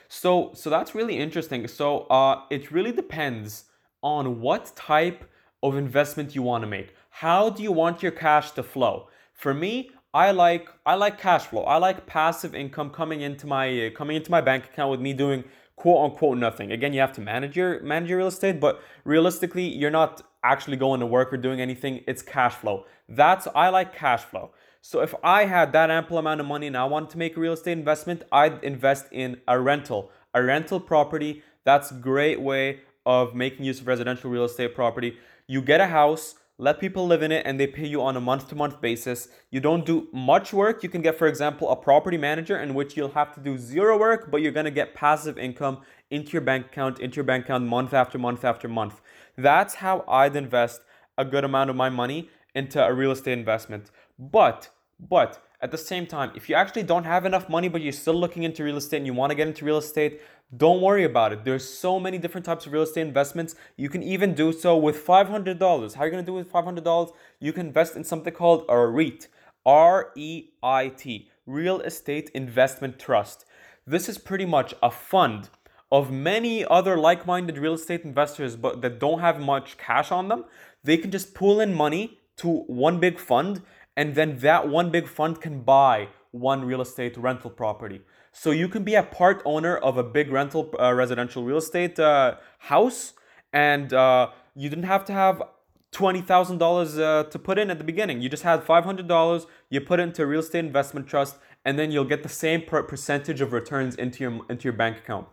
So, 0.08 0.52
so 0.54 0.70
that's 0.70 0.94
really 0.94 1.18
interesting. 1.18 1.66
So, 1.68 2.00
uh, 2.04 2.42
it 2.50 2.70
really 2.70 2.92
depends 2.92 3.64
on 4.02 4.40
what 4.40 4.72
type 4.76 5.24
of 5.62 5.76
investment 5.76 6.34
you 6.34 6.42
want 6.42 6.62
to 6.62 6.68
make. 6.68 6.94
How 7.10 7.50
do 7.50 7.62
you 7.62 7.72
want 7.72 8.02
your 8.02 8.12
cash 8.12 8.52
to 8.52 8.62
flow? 8.62 9.08
For 9.34 9.54
me, 9.54 9.90
I 10.14 10.30
like 10.30 10.68
I 10.86 10.94
like 10.94 11.18
cash 11.18 11.44
flow. 11.46 11.64
I 11.64 11.76
like 11.76 12.06
passive 12.06 12.54
income 12.54 12.90
coming 12.90 13.20
into 13.20 13.46
my 13.46 13.86
uh, 13.86 13.90
coming 13.90 14.16
into 14.16 14.30
my 14.30 14.40
bank 14.40 14.64
account 14.66 14.90
with 14.90 15.00
me 15.00 15.12
doing 15.12 15.44
quote 15.78 16.10
unquote 16.10 16.38
nothing. 16.38 16.72
Again, 16.72 16.92
you 16.92 17.00
have 17.00 17.12
to 17.12 17.20
manage 17.20 17.56
your 17.56 17.80
manage 17.82 18.10
your 18.10 18.18
real 18.18 18.26
estate, 18.26 18.58
but 18.60 18.82
realistically, 19.04 19.66
you're 19.68 19.92
not 19.92 20.22
actually 20.42 20.76
going 20.76 21.00
to 21.00 21.06
work 21.06 21.32
or 21.32 21.36
doing 21.36 21.60
anything. 21.60 22.02
It's 22.06 22.20
cash 22.20 22.54
flow. 22.54 22.84
That's 23.08 23.46
I 23.54 23.68
like 23.68 23.94
cash 23.94 24.24
flow. 24.24 24.50
So 24.80 25.00
if 25.00 25.14
I 25.22 25.44
had 25.44 25.72
that 25.72 25.90
ample 25.90 26.18
amount 26.18 26.40
of 26.40 26.46
money 26.46 26.66
and 26.66 26.76
I 26.76 26.84
wanted 26.84 27.10
to 27.10 27.18
make 27.18 27.36
a 27.36 27.40
real 27.40 27.52
estate 27.52 27.78
investment, 27.78 28.22
I'd 28.32 28.62
invest 28.64 29.06
in 29.12 29.40
a 29.46 29.60
rental, 29.60 30.10
a 30.34 30.42
rental 30.42 30.80
property. 30.80 31.42
That's 31.64 31.92
great 31.92 32.40
way 32.40 32.80
of 33.06 33.34
making 33.34 33.64
use 33.64 33.80
of 33.80 33.86
residential 33.86 34.30
real 34.30 34.44
estate 34.44 34.74
property. 34.74 35.16
You 35.46 35.62
get 35.62 35.80
a 35.80 35.86
house, 35.86 36.34
let 36.60 36.80
people 36.80 37.06
live 37.06 37.22
in 37.22 37.30
it, 37.30 37.46
and 37.46 37.58
they 37.58 37.68
pay 37.68 37.86
you 37.86 38.02
on 38.02 38.16
a 38.16 38.20
month 38.20 38.48
to 38.48 38.56
month 38.56 38.80
basis. 38.80 39.28
You 39.50 39.60
don't 39.60 39.86
do 39.86 40.08
much 40.12 40.52
work. 40.52 40.82
You 40.82 40.88
can 40.88 41.02
get, 41.02 41.16
for 41.16 41.28
example, 41.28 41.70
a 41.70 41.76
property 41.76 42.18
manager 42.18 42.60
in 42.60 42.74
which 42.74 42.96
you'll 42.96 43.12
have 43.12 43.32
to 43.34 43.40
do 43.40 43.56
zero 43.56 43.96
work, 43.96 44.30
but 44.30 44.42
you're 44.42 44.52
gonna 44.52 44.72
get 44.72 44.92
passive 44.92 45.38
income 45.38 45.82
into 46.10 46.32
your 46.32 46.42
bank 46.42 46.66
account, 46.66 46.98
into 46.98 47.16
your 47.16 47.24
bank 47.24 47.44
account 47.44 47.64
month 47.64 47.94
after 47.94 48.18
month 48.18 48.44
after 48.44 48.66
month. 48.66 49.00
That's 49.36 49.74
how 49.74 50.04
I'd 50.08 50.34
invest 50.34 50.80
a 51.16 51.24
good 51.24 51.44
amount 51.44 51.70
of 51.70 51.76
my 51.76 51.90
money 51.90 52.28
into 52.56 52.84
a 52.84 52.92
real 52.92 53.12
estate 53.12 53.38
investment. 53.38 53.90
But, 54.18 54.70
but, 54.98 55.40
at 55.60 55.72
the 55.72 55.78
same 55.78 56.06
time, 56.06 56.30
if 56.36 56.48
you 56.48 56.54
actually 56.54 56.84
don't 56.84 57.04
have 57.04 57.24
enough 57.24 57.48
money 57.48 57.68
but 57.68 57.82
you're 57.82 57.92
still 57.92 58.14
looking 58.14 58.44
into 58.44 58.62
real 58.62 58.76
estate 58.76 58.98
and 58.98 59.06
you 59.06 59.14
want 59.14 59.30
to 59.30 59.34
get 59.34 59.48
into 59.48 59.64
real 59.64 59.78
estate, 59.78 60.20
don't 60.56 60.80
worry 60.80 61.04
about 61.04 61.32
it. 61.32 61.44
There's 61.44 61.68
so 61.68 62.00
many 62.00 62.18
different 62.18 62.46
types 62.46 62.66
of 62.66 62.72
real 62.72 62.82
estate 62.82 63.02
investments. 63.02 63.54
You 63.76 63.88
can 63.88 64.02
even 64.02 64.34
do 64.34 64.52
so 64.52 64.76
with 64.76 65.06
$500. 65.06 65.94
How 65.94 66.02
are 66.02 66.06
you 66.06 66.10
going 66.10 66.24
to 66.24 66.26
do 66.26 66.36
it 66.38 66.44
with 66.44 66.52
$500? 66.52 67.12
You 67.38 67.52
can 67.52 67.66
invest 67.66 67.96
in 67.96 68.04
something 68.04 68.32
called 68.32 68.64
a 68.68 68.78
REIT. 68.78 69.28
R 69.68 70.12
E 70.16 70.48
I 70.62 70.88
T, 70.88 71.28
Real 71.44 71.80
Estate 71.80 72.30
Investment 72.34 72.98
Trust. 72.98 73.44
This 73.86 74.08
is 74.08 74.16
pretty 74.16 74.46
much 74.46 74.72
a 74.82 74.90
fund 74.90 75.50
of 75.92 76.10
many 76.10 76.64
other 76.64 76.96
like-minded 76.96 77.58
real 77.58 77.74
estate 77.74 78.02
investors 78.02 78.56
but 78.56 78.80
that 78.80 78.98
don't 78.98 79.20
have 79.20 79.38
much 79.38 79.76
cash 79.76 80.10
on 80.10 80.28
them. 80.28 80.46
They 80.84 80.96
can 80.96 81.10
just 81.10 81.34
pool 81.34 81.60
in 81.60 81.74
money 81.74 82.18
to 82.38 82.48
one 82.48 82.98
big 82.98 83.18
fund 83.18 83.60
and 83.94 84.14
then 84.14 84.38
that 84.38 84.68
one 84.68 84.90
big 84.90 85.06
fund 85.06 85.40
can 85.40 85.60
buy 85.60 86.08
one 86.30 86.64
real 86.64 86.80
estate 86.80 87.18
rental 87.18 87.50
property. 87.50 88.00
So 88.40 88.52
you 88.52 88.68
can 88.68 88.84
be 88.84 88.94
a 88.94 89.02
part 89.02 89.42
owner 89.44 89.76
of 89.76 89.98
a 89.98 90.04
big 90.04 90.30
rental 90.30 90.72
uh, 90.78 90.92
residential 90.94 91.42
real 91.42 91.56
estate 91.56 91.98
uh, 91.98 92.36
house, 92.58 93.14
and 93.52 93.92
uh, 93.92 94.28
you 94.54 94.68
didn't 94.68 94.84
have 94.84 95.04
to 95.06 95.12
have 95.12 95.42
twenty 95.90 96.20
thousand 96.20 96.56
uh, 96.56 96.58
dollars 96.58 96.94
to 96.94 97.38
put 97.42 97.58
in 97.58 97.68
at 97.68 97.78
the 97.78 97.84
beginning. 97.84 98.22
You 98.22 98.28
just 98.28 98.44
had 98.44 98.62
five 98.62 98.84
hundred 98.84 99.08
dollars. 99.08 99.48
You 99.70 99.80
put 99.80 99.98
it 99.98 100.04
into 100.04 100.22
a 100.22 100.26
real 100.26 100.38
estate 100.38 100.64
investment 100.64 101.08
trust, 101.08 101.36
and 101.64 101.76
then 101.76 101.90
you'll 101.90 102.04
get 102.04 102.22
the 102.22 102.28
same 102.28 102.62
per- 102.62 102.84
percentage 102.84 103.40
of 103.40 103.52
returns 103.52 103.96
into 103.96 104.22
your 104.22 104.46
into 104.48 104.64
your 104.68 104.74
bank 104.74 104.98
account. 104.98 105.26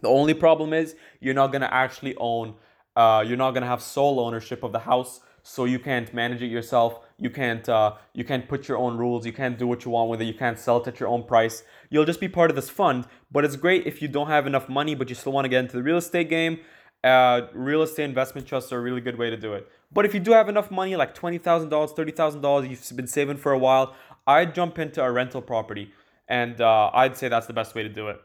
The 0.00 0.08
only 0.08 0.34
problem 0.34 0.72
is 0.72 0.96
you're 1.20 1.34
not 1.34 1.52
gonna 1.52 1.70
actually 1.70 2.16
own. 2.16 2.54
Uh, 2.96 3.22
you're 3.24 3.36
not 3.36 3.52
gonna 3.52 3.66
have 3.66 3.80
sole 3.80 4.18
ownership 4.18 4.64
of 4.64 4.72
the 4.72 4.80
house 4.80 5.20
so 5.44 5.64
you 5.64 5.78
can't 5.78 6.12
manage 6.12 6.42
it 6.42 6.46
yourself 6.48 7.00
you 7.22 7.30
can't 7.30 7.68
uh, 7.68 7.94
you 8.12 8.24
can't 8.24 8.48
put 8.52 8.68
your 8.68 8.78
own 8.84 8.98
rules 8.98 9.24
you 9.24 9.32
can't 9.32 9.56
do 9.62 9.66
what 9.66 9.84
you 9.84 9.90
want 9.96 10.10
with 10.10 10.20
it 10.20 10.24
you 10.24 10.38
can't 10.44 10.58
sell 10.58 10.78
it 10.80 10.86
at 10.88 10.98
your 11.00 11.08
own 11.08 11.22
price 11.32 11.62
you'll 11.90 12.04
just 12.12 12.20
be 12.20 12.28
part 12.28 12.50
of 12.50 12.56
this 12.56 12.68
fund 12.68 13.06
but 13.30 13.44
it's 13.44 13.56
great 13.64 13.86
if 13.86 14.02
you 14.02 14.08
don't 14.08 14.26
have 14.36 14.46
enough 14.46 14.68
money 14.68 14.94
but 14.94 15.08
you 15.08 15.14
still 15.14 15.32
want 15.32 15.44
to 15.44 15.48
get 15.48 15.60
into 15.64 15.76
the 15.76 15.82
real 15.82 15.98
estate 15.98 16.28
game 16.28 16.58
uh, 17.04 17.42
real 17.52 17.82
estate 17.82 18.04
investment 18.04 18.46
trusts 18.46 18.72
are 18.72 18.78
a 18.78 18.80
really 18.88 19.00
good 19.00 19.18
way 19.22 19.30
to 19.30 19.36
do 19.36 19.52
it 19.54 19.68
but 19.92 20.04
if 20.04 20.14
you 20.14 20.20
do 20.20 20.32
have 20.32 20.48
enough 20.48 20.70
money 20.70 20.96
like 20.96 21.14
$20000 21.14 21.70
$30000 21.70 22.70
you've 22.70 22.96
been 22.96 23.06
saving 23.06 23.36
for 23.36 23.52
a 23.52 23.58
while 23.58 23.94
i'd 24.26 24.54
jump 24.54 24.78
into 24.78 25.02
a 25.02 25.10
rental 25.10 25.42
property 25.42 25.92
and 26.28 26.60
uh, 26.60 26.90
i'd 26.94 27.16
say 27.16 27.28
that's 27.28 27.46
the 27.46 27.52
best 27.52 27.74
way 27.74 27.82
to 27.82 27.88
do 27.88 28.08
it 28.08 28.20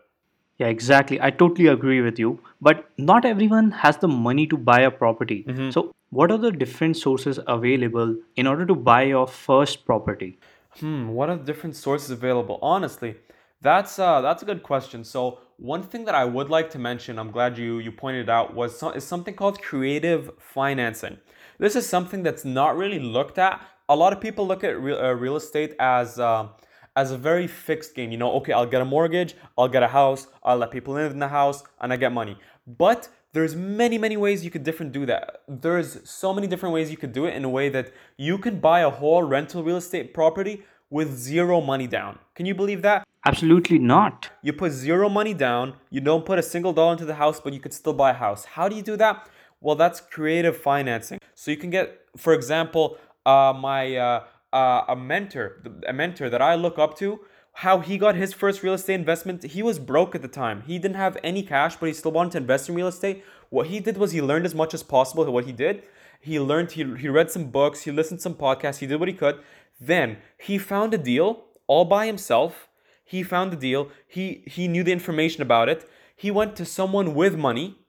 Yeah, 0.60 0.70
exactly. 0.74 1.18
I 1.26 1.30
totally 1.40 1.68
agree 1.72 2.02
with 2.02 2.20
you. 2.22 2.30
But 2.68 2.80
not 2.98 3.26
everyone 3.32 3.68
has 3.82 3.98
the 4.04 4.08
money 4.08 4.48
to 4.54 4.58
buy 4.70 4.78
a 4.86 4.90
property. 5.02 5.46
So, 5.76 5.82
what 6.10 6.32
are 6.32 6.38
the 6.38 6.52
different 6.52 6.98
sources 6.98 7.40
available 7.48 8.16
in 8.36 8.48
order 8.48 8.66
to 8.66 8.76
buy 8.76 9.04
your 9.04 9.28
first 9.28 9.86
property? 9.86 10.40
Hmm, 10.80 11.10
what 11.10 11.30
are 11.30 11.36
the 11.36 11.44
different 11.44 11.76
sources 11.76 12.12
available? 12.12 12.60
Honestly, 12.62 13.16
that's 13.62 14.00
uh, 14.00 14.22
that's 14.22 14.44
a 14.44 14.46
good 14.46 14.64
question. 14.64 15.04
So 15.04 15.40
one 15.58 15.84
thing 15.84 16.06
that 16.06 16.16
I 16.16 16.24
would 16.24 16.50
like 16.50 16.70
to 16.72 16.80
mention, 16.80 17.18
I'm 17.20 17.32
glad 17.32 17.58
you 17.58 17.80
you 17.80 17.92
pointed 17.92 18.30
out, 18.30 18.54
was 18.54 18.78
so, 18.80 18.92
is 18.92 19.04
something 19.04 19.34
called 19.34 19.62
creative 19.62 20.32
financing. 20.40 21.18
This 21.58 21.76
is 21.76 21.88
something 21.90 22.24
that's 22.24 22.46
not 22.46 22.78
really 22.78 23.00
looked 23.00 23.38
at. 23.38 23.60
A 23.90 23.96
lot 23.96 24.14
of 24.14 24.22
people 24.22 24.46
look 24.46 24.64
at 24.64 24.80
real, 24.80 24.98
uh, 24.98 25.14
real 25.14 25.36
estate 25.36 25.76
as 25.80 26.20
uh, 26.20 26.48
as 26.96 27.12
a 27.12 27.18
very 27.18 27.48
fixed 27.48 27.96
game. 27.96 28.12
You 28.12 28.18
know, 28.18 28.32
okay, 28.34 28.54
I'll 28.54 28.66
get 28.68 28.82
a 28.82 28.86
mortgage, 28.86 29.36
I'll 29.58 29.68
get 29.68 29.84
a 29.84 29.88
house, 29.88 30.28
I'll 30.44 30.58
let 30.58 30.72
people 30.72 30.94
live 30.94 31.12
in 31.12 31.20
the 31.20 31.28
house, 31.28 31.64
and 31.82 31.92
I 31.92 31.98
get 31.98 32.14
money. 32.14 32.38
But 32.68 33.10
there's 33.38 33.56
many 33.56 34.00
many 34.00 34.18
ways 34.18 34.44
you 34.44 34.50
could 34.50 34.64
different 34.64 34.92
do 34.92 35.06
that. 35.06 35.42
There's 35.48 35.92
so 36.10 36.34
many 36.34 36.48
different 36.48 36.74
ways 36.74 36.90
you 36.90 36.98
could 36.98 37.14
do 37.20 37.26
it 37.26 37.36
in 37.36 37.44
a 37.46 37.50
way 37.58 37.70
that 37.70 37.94
you 38.18 38.40
can 38.40 38.60
buy 38.60 38.80
a 38.80 38.90
whole 38.90 39.22
rental 39.22 39.62
real 39.64 39.78
estate 39.78 40.12
property 40.12 40.64
with 40.90 41.16
zero 41.16 41.62
money 41.62 41.86
down. 41.86 42.18
Can 42.34 42.48
you 42.48 42.56
believe 42.56 42.82
that? 42.82 43.04
Absolutely 43.28 43.78
not. 43.78 44.32
you 44.42 44.54
put 44.54 44.72
zero 44.72 45.08
money 45.20 45.36
down 45.36 45.76
you 45.96 46.02
don't 46.10 46.26
put 46.26 46.40
a 46.40 46.46
single 46.54 46.74
dollar 46.74 46.94
into 46.94 47.06
the 47.06 47.20
house 47.24 47.40
but 47.40 47.54
you 47.54 47.60
could 47.60 47.76
still 47.82 47.94
buy 47.94 48.10
a 48.10 48.20
house. 48.26 48.42
How 48.56 48.68
do 48.70 48.76
you 48.76 48.86
do 48.92 48.98
that? 49.04 49.30
Well 49.62 49.76
that's 49.76 50.00
creative 50.02 50.58
financing. 50.58 51.20
So 51.36 51.52
you 51.52 51.58
can 51.58 51.70
get 51.70 51.86
for 52.26 52.34
example 52.34 52.98
uh, 53.34 53.54
my 53.70 53.82
uh, 53.98 54.24
uh, 54.52 54.96
a 54.96 54.96
mentor 54.96 55.46
a 55.88 55.94
mentor 55.94 56.28
that 56.34 56.42
i 56.42 56.56
look 56.56 56.80
up 56.80 56.98
to 56.98 57.20
how 57.62 57.80
he 57.80 57.98
got 57.98 58.14
his 58.14 58.34
first 58.34 58.62
real 58.62 58.76
estate 58.76 58.94
investment. 58.94 59.42
He 59.42 59.64
was 59.64 59.80
broke 59.80 60.14
at 60.14 60.22
the 60.22 60.28
time. 60.28 60.62
He 60.68 60.78
didn't 60.78 60.96
have 60.96 61.18
any 61.24 61.42
cash 61.42 61.76
but 61.76 61.88
he 61.88 61.94
still 61.94 62.12
wanted 62.12 62.34
to 62.34 62.38
invest 62.38 62.70
in 62.70 62.76
real 62.76 62.88
estate. 62.88 63.24
What 63.50 63.66
he 63.68 63.80
did 63.80 63.98
was 63.98 64.12
he 64.12 64.22
learned 64.22 64.46
as 64.46 64.54
much 64.54 64.76
as 64.76 64.84
possible 64.84 65.26
what 65.32 65.46
he 65.46 65.52
did. 65.52 65.82
He 66.20 66.40
learned 66.40 66.74
he, 66.74 66.84
he 66.98 67.10
read 67.10 67.32
some 67.32 67.46
books 67.46 67.82
he 67.82 67.92
listened 67.92 68.20
to 68.20 68.22
some 68.22 68.36
podcasts 68.36 68.78
he 68.78 68.86
did 68.86 69.00
what 69.00 69.10
he 69.10 69.14
could. 69.16 69.40
Then 69.82 70.18
he 70.38 70.60
found 70.60 70.94
a 70.94 71.00
deal 71.00 71.46
all 71.66 71.86
by 71.86 72.06
himself. 72.06 72.70
He 73.04 73.24
found 73.24 73.52
the 73.52 73.58
deal. 73.58 73.90
He 74.08 74.44
he 74.46 74.68
knew 74.68 74.84
the 74.84 74.92
information 74.92 75.42
about 75.42 75.68
it. 75.68 75.90
He 76.16 76.30
went 76.30 76.56
to 76.58 76.66
someone 76.66 77.16
with 77.16 77.36
money 77.36 77.80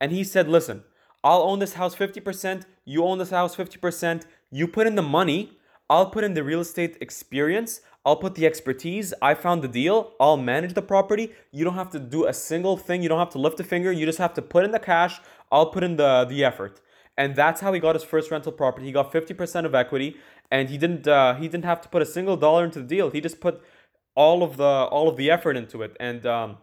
and 0.00 0.12
he 0.12 0.22
said 0.22 0.46
listen 0.46 0.84
i'll 1.24 1.42
own 1.42 1.58
this 1.58 1.72
house 1.72 1.96
50% 1.96 2.64
you 2.84 3.02
own 3.02 3.18
this 3.18 3.30
house 3.30 3.56
50% 3.56 4.22
you 4.50 4.68
put 4.68 4.86
in 4.86 4.94
the 4.94 5.02
money 5.02 5.56
I'll 5.88 6.10
put 6.10 6.24
in 6.24 6.34
the 6.34 6.42
real 6.42 6.60
estate 6.60 6.96
experience. 7.00 7.80
I'll 8.06 8.16
put 8.16 8.36
the 8.36 8.46
expertise. 8.46 9.12
I 9.20 9.34
found 9.34 9.62
the 9.62 9.68
deal. 9.68 10.12
I'll 10.20 10.36
manage 10.36 10.74
the 10.74 10.82
property. 10.82 11.32
You 11.50 11.64
don't 11.64 11.74
have 11.74 11.90
to 11.90 11.98
do 11.98 12.24
a 12.24 12.32
single 12.32 12.76
thing. 12.76 13.02
You 13.02 13.08
don't 13.08 13.18
have 13.18 13.30
to 13.30 13.38
lift 13.38 13.58
a 13.58 13.64
finger. 13.64 13.90
You 13.90 14.06
just 14.06 14.18
have 14.18 14.32
to 14.34 14.42
put 14.42 14.64
in 14.64 14.70
the 14.70 14.78
cash. 14.78 15.20
I'll 15.50 15.70
put 15.70 15.82
in 15.82 15.96
the 15.96 16.24
the 16.24 16.44
effort. 16.44 16.80
And 17.18 17.34
that's 17.34 17.60
how 17.60 17.72
he 17.72 17.80
got 17.80 17.94
his 17.96 18.04
first 18.04 18.30
rental 18.30 18.52
property. 18.52 18.86
He 18.86 18.92
got 18.92 19.10
50% 19.10 19.64
of 19.64 19.74
equity 19.74 20.16
and 20.50 20.68
he 20.68 20.78
didn't 20.78 21.08
uh, 21.08 21.34
he 21.34 21.48
didn't 21.48 21.64
have 21.64 21.80
to 21.80 21.88
put 21.88 22.00
a 22.00 22.06
single 22.06 22.36
dollar 22.36 22.64
into 22.64 22.78
the 22.78 22.86
deal. 22.86 23.10
He 23.10 23.20
just 23.20 23.40
put 23.40 23.60
all 24.14 24.42
of 24.44 24.56
the 24.56 24.72
all 24.96 25.08
of 25.08 25.16
the 25.16 25.28
effort 25.30 25.56
into 25.56 25.82
it 25.82 25.96
and 25.98 26.24
um, 26.26 26.58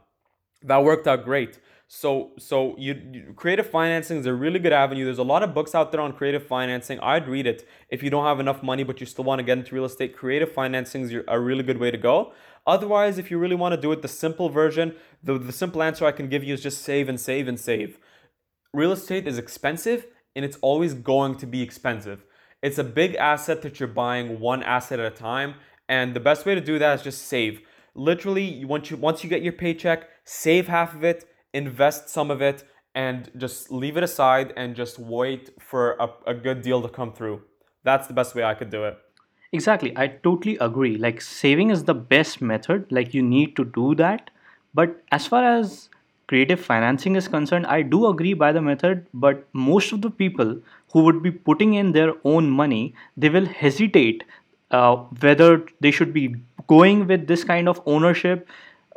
that 0.63 0.81
worked 0.83 1.07
out 1.07 1.25
great. 1.25 1.59
So 1.95 2.31
so 2.39 2.75
you, 2.79 2.99
you 3.11 3.33
creative 3.35 3.69
financing 3.69 4.17
is 4.17 4.25
a 4.25 4.33
really 4.33 4.57
good 4.57 4.73
avenue. 4.73 5.05
There's 5.05 5.19
a 5.19 5.31
lot 5.35 5.43
of 5.43 5.53
books 5.53 5.75
out 5.75 5.91
there 5.91 6.01
on 6.01 6.11
creative 6.13 6.43
financing. 6.43 6.99
I'd 7.01 7.27
read 7.27 7.45
it 7.45 7.67
if 7.87 8.01
you 8.01 8.09
don't 8.09 8.25
have 8.25 8.39
enough 8.39 8.63
money 8.63 8.83
but 8.83 8.99
you 8.99 9.05
still 9.05 9.23
want 9.23 9.37
to 9.37 9.43
get 9.43 9.59
into 9.59 9.75
real 9.75 9.85
estate. 9.85 10.17
Creative 10.17 10.51
financing 10.51 11.03
is 11.03 11.13
a 11.27 11.39
really 11.39 11.61
good 11.61 11.77
way 11.77 11.91
to 11.91 11.97
go. 11.97 12.33
Otherwise, 12.65 13.19
if 13.19 13.29
you 13.29 13.37
really 13.37 13.55
want 13.55 13.75
to 13.75 13.79
do 13.79 13.91
it 13.91 14.01
the 14.01 14.07
simple 14.07 14.49
version, 14.49 14.95
the, 15.21 15.37
the 15.37 15.51
simple 15.51 15.83
answer 15.83 16.03
I 16.03 16.11
can 16.11 16.29
give 16.29 16.43
you 16.43 16.55
is 16.55 16.63
just 16.63 16.81
save 16.81 17.07
and 17.07 17.19
save 17.19 17.47
and 17.47 17.59
save. 17.59 17.99
Real 18.73 18.91
estate 18.91 19.27
is 19.27 19.37
expensive 19.37 20.07
and 20.35 20.43
it's 20.43 20.57
always 20.61 20.95
going 20.95 21.35
to 21.35 21.45
be 21.45 21.61
expensive. 21.61 22.25
It's 22.63 22.79
a 22.79 22.83
big 22.83 23.13
asset 23.15 23.61
that 23.61 23.79
you're 23.79 23.87
buying 23.87 24.39
one 24.39 24.63
asset 24.63 24.99
at 24.99 25.13
a 25.13 25.15
time, 25.15 25.55
and 25.87 26.15
the 26.15 26.19
best 26.19 26.43
way 26.47 26.55
to 26.55 26.61
do 26.61 26.79
that 26.79 26.95
is 26.95 27.03
just 27.03 27.27
save. 27.27 27.61
Literally, 27.93 28.65
once 28.65 28.89
you 28.89 28.97
once 28.97 29.23
you 29.23 29.29
get 29.29 29.43
your 29.43 29.53
paycheck, 29.53 30.09
save 30.23 30.67
half 30.67 30.95
of 30.95 31.03
it, 31.03 31.25
invest 31.53 32.09
some 32.09 32.31
of 32.31 32.41
it, 32.41 32.63
and 32.95 33.31
just 33.37 33.71
leave 33.71 33.97
it 33.97 34.03
aside 34.03 34.53
and 34.55 34.75
just 34.75 34.99
wait 34.99 35.49
for 35.59 35.93
a, 35.99 36.09
a 36.27 36.33
good 36.33 36.61
deal 36.61 36.81
to 36.81 36.89
come 36.89 37.11
through. 37.11 37.41
That's 37.83 38.07
the 38.07 38.13
best 38.13 38.35
way 38.35 38.43
I 38.43 38.53
could 38.53 38.69
do 38.69 38.83
it. 38.85 38.97
Exactly. 39.51 39.95
I 39.95 40.07
totally 40.07 40.57
agree. 40.57 40.97
Like 40.97 41.21
saving 41.21 41.69
is 41.69 41.83
the 41.83 41.93
best 41.93 42.41
method. 42.41 42.91
Like 42.91 43.13
you 43.13 43.21
need 43.21 43.55
to 43.55 43.65
do 43.65 43.95
that. 43.95 44.29
But 44.73 45.03
as 45.11 45.27
far 45.27 45.43
as 45.43 45.89
creative 46.27 46.59
financing 46.59 47.15
is 47.15 47.27
concerned, 47.27 47.67
I 47.67 47.81
do 47.83 48.07
agree 48.07 48.33
by 48.33 48.51
the 48.51 48.61
method, 48.61 49.05
but 49.13 49.47
most 49.53 49.91
of 49.91 50.01
the 50.01 50.09
people 50.09 50.59
who 50.91 51.03
would 51.03 51.21
be 51.21 51.31
putting 51.31 51.75
in 51.75 51.91
their 51.91 52.13
own 52.23 52.49
money, 52.49 52.95
they 53.17 53.29
will 53.29 53.45
hesitate 53.45 54.23
uh, 54.71 54.95
whether 54.95 55.63
they 55.81 55.91
should 55.91 56.13
be 56.13 56.35
going 56.67 57.05
with 57.07 57.27
this 57.27 57.43
kind 57.43 57.69
of 57.69 57.81
ownership 57.85 58.47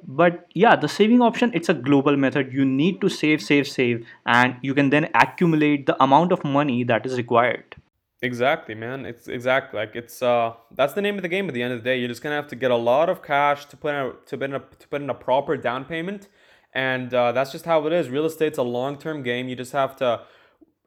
but 0.06 0.46
yeah 0.54 0.76
the 0.76 0.88
saving 0.88 1.20
option 1.20 1.50
it's 1.54 1.68
a 1.68 1.74
global 1.74 2.16
method 2.16 2.52
you 2.52 2.64
need 2.64 3.00
to 3.00 3.08
save 3.08 3.42
save 3.42 3.66
save 3.66 4.06
and 4.26 4.56
you 4.62 4.74
can 4.74 4.90
then 4.90 5.08
accumulate 5.14 5.86
the 5.86 6.02
amount 6.02 6.32
of 6.32 6.44
money 6.44 6.84
that 6.84 7.04
is 7.04 7.16
required 7.16 7.76
exactly 8.22 8.74
man 8.74 9.04
it's 9.04 9.28
exactly 9.28 9.78
like 9.78 9.94
it's 9.94 10.22
uh 10.22 10.52
that's 10.74 10.94
the 10.94 11.02
name 11.02 11.16
of 11.16 11.22
the 11.22 11.28
game 11.28 11.48
at 11.48 11.54
the 11.54 11.62
end 11.62 11.72
of 11.72 11.80
the 11.80 11.84
day 11.84 11.98
you're 11.98 12.08
just 12.08 12.22
gonna 12.22 12.34
have 12.34 12.46
to 12.46 12.56
get 12.56 12.70
a 12.70 12.76
lot 12.76 13.08
of 13.08 13.22
cash 13.22 13.66
to 13.66 13.76
put 13.76 13.94
in 13.94 14.00
a, 14.00 14.12
to 14.26 14.38
put 14.38 14.50
in 14.50 14.54
a, 14.54 14.60
to 14.60 14.88
put 14.88 15.02
in 15.02 15.10
a 15.10 15.14
proper 15.14 15.56
down 15.56 15.84
payment 15.84 16.28
and 16.76 17.14
uh, 17.14 17.32
that's 17.32 17.52
just 17.52 17.64
how 17.64 17.86
it 17.86 17.92
is. 17.94 18.10
Real 18.10 18.26
estate's 18.26 18.58
a 18.58 18.62
long 18.62 18.98
term 18.98 19.22
game. 19.22 19.48
You 19.48 19.56
just 19.56 19.72
have 19.72 19.96
to. 19.96 20.20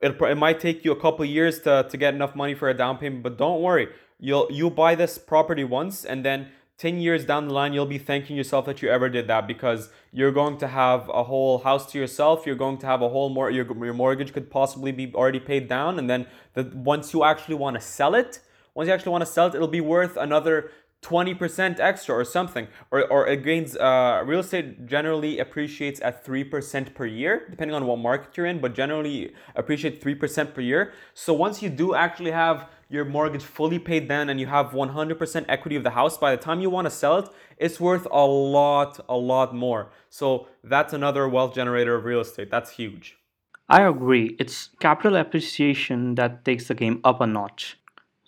It, 0.01 0.21
it 0.21 0.37
might 0.37 0.59
take 0.59 0.85
you 0.85 0.91
a 0.91 0.99
couple 0.99 1.25
years 1.25 1.59
to, 1.61 1.85
to 1.89 1.97
get 1.97 2.13
enough 2.13 2.35
money 2.35 2.53
for 2.53 2.69
a 2.69 2.75
down 2.75 2.99
payment, 2.99 3.23
but 3.23 3.37
don't 3.37 3.61
worry. 3.61 3.89
You'll 4.19 4.47
you 4.51 4.69
buy 4.69 4.93
this 4.93 5.17
property 5.17 5.63
once, 5.63 6.05
and 6.05 6.23
then 6.23 6.49
10 6.79 7.01
years 7.01 7.25
down 7.25 7.49
the 7.49 7.53
line, 7.53 7.73
you'll 7.73 7.85
be 7.85 7.97
thanking 7.97 8.37
yourself 8.37 8.65
that 8.65 8.81
you 8.81 8.89
ever 8.89 9.09
did 9.09 9.27
that 9.27 9.45
because 9.45 9.89
you're 10.13 10.31
going 10.31 10.57
to 10.57 10.67
have 10.69 11.09
a 11.09 11.23
whole 11.23 11.57
house 11.57 11.85
to 11.91 11.99
yourself. 11.99 12.45
You're 12.45 12.55
going 12.55 12.77
to 12.77 12.85
have 12.87 13.01
a 13.01 13.09
whole 13.09 13.27
more, 13.27 13.51
your, 13.51 13.65
your 13.85 13.93
mortgage 13.93 14.31
could 14.31 14.49
possibly 14.49 14.93
be 14.93 15.13
already 15.13 15.41
paid 15.41 15.67
down. 15.67 15.99
And 15.99 16.09
then 16.09 16.25
the, 16.53 16.71
once 16.73 17.13
you 17.13 17.25
actually 17.25 17.55
want 17.55 17.75
to 17.75 17.81
sell 17.81 18.15
it, 18.15 18.39
once 18.75 18.87
you 18.87 18.93
actually 18.93 19.11
want 19.11 19.23
to 19.23 19.25
sell 19.25 19.47
it, 19.47 19.55
it'll 19.55 19.67
be 19.67 19.81
worth 19.81 20.15
another 20.15 20.71
20% 21.01 21.79
extra 21.79 22.13
or 22.13 22.25
something 22.25 22.67
or, 22.91 23.05
or 23.09 23.27
it 23.27 23.43
gains 23.43 23.77
uh, 23.77 24.21
real 24.25 24.41
estate 24.41 24.85
generally 24.85 25.39
appreciates 25.39 26.01
at 26.01 26.25
3% 26.25 26.93
per 26.93 27.05
year 27.05 27.47
depending 27.49 27.73
on 27.73 27.85
what 27.85 27.97
market 27.99 28.35
you're 28.35 28.45
in 28.45 28.59
but 28.59 28.73
generally 28.73 29.33
appreciate 29.55 30.03
3% 30.03 30.53
per 30.53 30.61
year. 30.61 30.91
So 31.13 31.33
once 31.33 31.61
you 31.61 31.69
do 31.69 31.95
actually 31.95 32.31
have 32.31 32.67
your 32.89 33.05
mortgage 33.05 33.43
fully 33.43 33.79
paid 33.79 34.07
down 34.09 34.29
and 34.29 34.39
you 34.39 34.47
have 34.47 34.71
100% 34.71 35.45
equity 35.47 35.75
of 35.75 35.83
the 35.83 35.91
house 35.91 36.17
by 36.17 36.35
the 36.35 36.41
time 36.41 36.59
you 36.59 36.69
want 36.69 36.85
to 36.85 36.91
sell 36.91 37.19
it 37.19 37.29
it's 37.59 37.79
worth 37.79 38.07
a 38.11 38.25
lot 38.25 38.99
a 39.07 39.17
lot 39.17 39.53
more. 39.53 39.91
So 40.09 40.47
that's 40.63 40.93
another 40.93 41.27
wealth 41.27 41.53
generator 41.53 41.95
of 41.95 42.05
real 42.05 42.21
estate. 42.21 42.49
That's 42.49 42.71
huge. 42.71 43.17
I 43.67 43.83
agree. 43.83 44.35
It's 44.39 44.69
capital 44.79 45.15
appreciation 45.15 46.15
that 46.15 46.43
takes 46.43 46.67
the 46.69 46.73
game 46.73 47.01
up 47.03 47.21
a 47.21 47.27
notch 47.27 47.77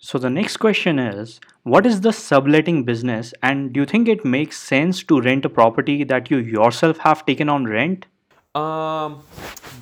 so 0.04 0.18
the 0.18 0.28
next 0.28 0.56
question 0.56 0.98
is 0.98 1.40
what 1.62 1.86
is 1.86 2.00
the 2.00 2.12
subletting 2.12 2.82
business 2.82 3.32
and 3.40 3.72
do 3.72 3.78
you 3.80 3.86
think 3.86 4.08
it 4.08 4.24
makes 4.24 4.58
sense 4.58 5.00
to 5.04 5.20
rent 5.20 5.44
a 5.44 5.48
property 5.48 6.02
that 6.02 6.28
you 6.28 6.38
yourself 6.38 6.98
have 6.98 7.24
taken 7.24 7.48
on 7.48 7.66
rent? 7.66 8.06
Um 8.56 9.22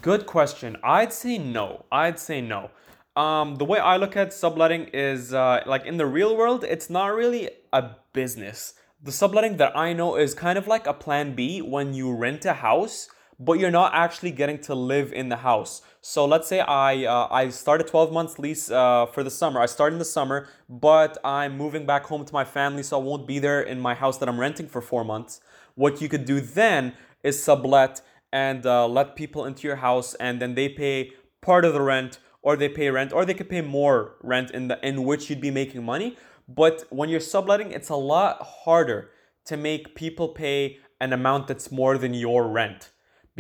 good 0.03 0.27
question. 0.27 0.77
I'd 0.85 1.15
say 1.15 1.39
no. 1.39 1.87
I'd 1.91 2.19
say 2.19 2.43
no. 2.43 2.71
Um 3.17 3.55
the 3.57 3.65
way 3.65 3.79
I 3.79 3.97
look 3.97 4.15
at 4.15 4.35
subletting 4.35 4.91
is 4.93 5.33
uh 5.33 5.63
like 5.65 5.87
in 5.87 5.97
the 5.97 6.07
real 6.07 6.37
world 6.37 6.65
it's 6.65 6.91
not 6.91 7.15
really 7.15 7.49
a 7.73 7.83
business. 8.13 8.75
The 9.03 9.13
subletting 9.13 9.57
that 9.57 9.75
I 9.75 9.95
know 9.95 10.17
is 10.17 10.35
kind 10.35 10.59
of 10.59 10.69
like 10.69 10.87
a 10.87 10.93
plan 10.93 11.35
B 11.35 11.63
when 11.63 11.95
you 11.95 12.15
rent 12.15 12.45
a 12.45 12.53
house 12.53 13.09
but 13.41 13.59
you're 13.59 13.71
not 13.71 13.95
actually 13.95 14.31
getting 14.31 14.59
to 14.59 14.75
live 14.75 15.15
in 15.15 15.31
the 15.31 15.37
house. 15.37 15.81
So 16.03 16.27
let's 16.27 16.47
say 16.47 16.61
I 16.61 17.07
uh, 17.07 17.27
I 17.31 17.49
start 17.49 17.81
a 17.81 17.85
12 17.85 18.13
months 18.13 18.39
lease 18.39 18.71
uh, 18.71 19.07
for 19.07 19.25
the 19.25 19.31
summer. 19.31 19.61
I 19.61 19.67
start 19.67 19.95
in 19.95 19.99
the 19.99 20.05
summer, 20.05 20.47
but 20.69 21.17
I'm 21.25 21.57
moving 21.57 21.87
back 21.87 22.05
home 22.05 22.25
to 22.27 22.33
my 22.35 22.45
family, 22.45 22.83
so 22.83 23.01
I 23.01 23.03
won't 23.03 23.27
be 23.27 23.39
there 23.39 23.63
in 23.63 23.81
my 23.81 23.95
house 23.95 24.19
that 24.19 24.29
I'm 24.29 24.39
renting 24.39 24.69
for 24.69 24.83
four 24.83 25.05
months. 25.05 25.41
What 25.75 26.03
you 26.03 26.09
could 26.09 26.27
do 26.27 26.41
then 26.41 26.93
is 27.23 27.43
sublet 27.43 28.03
and 28.31 28.65
uh, 28.67 28.87
let 28.87 29.17
people 29.17 29.47
into 29.47 29.67
your 29.67 29.77
house, 29.77 30.15
and 30.15 30.41
then 30.41 30.55
they 30.55 30.69
pay 30.69 31.13
part 31.41 31.65
of 31.65 31.73
the 31.73 31.81
rent, 31.81 32.19
or 32.43 32.57
they 32.57 32.69
pay 32.69 32.91
rent, 32.91 33.13
or 33.13 33.25
they 33.25 33.35
could 33.35 33.49
pay 33.49 33.63
more 33.63 34.17
rent 34.23 34.51
in 34.51 34.69
the 34.69 34.87
in 34.87 35.05
which 35.05 35.31
you'd 35.31 35.41
be 35.41 35.51
making 35.51 35.83
money. 35.83 36.17
But 36.47 36.85
when 36.91 37.09
you're 37.09 37.21
subletting, 37.21 37.73
it's 37.73 37.89
a 37.89 37.97
lot 37.97 38.43
harder 38.65 39.11
to 39.47 39.57
make 39.57 39.95
people 39.95 40.29
pay 40.29 40.79
an 41.01 41.15
amount 41.15 41.47
that's 41.47 41.73
more 41.73 41.97
than 41.97 42.13
your 42.13 42.47
rent 42.47 42.91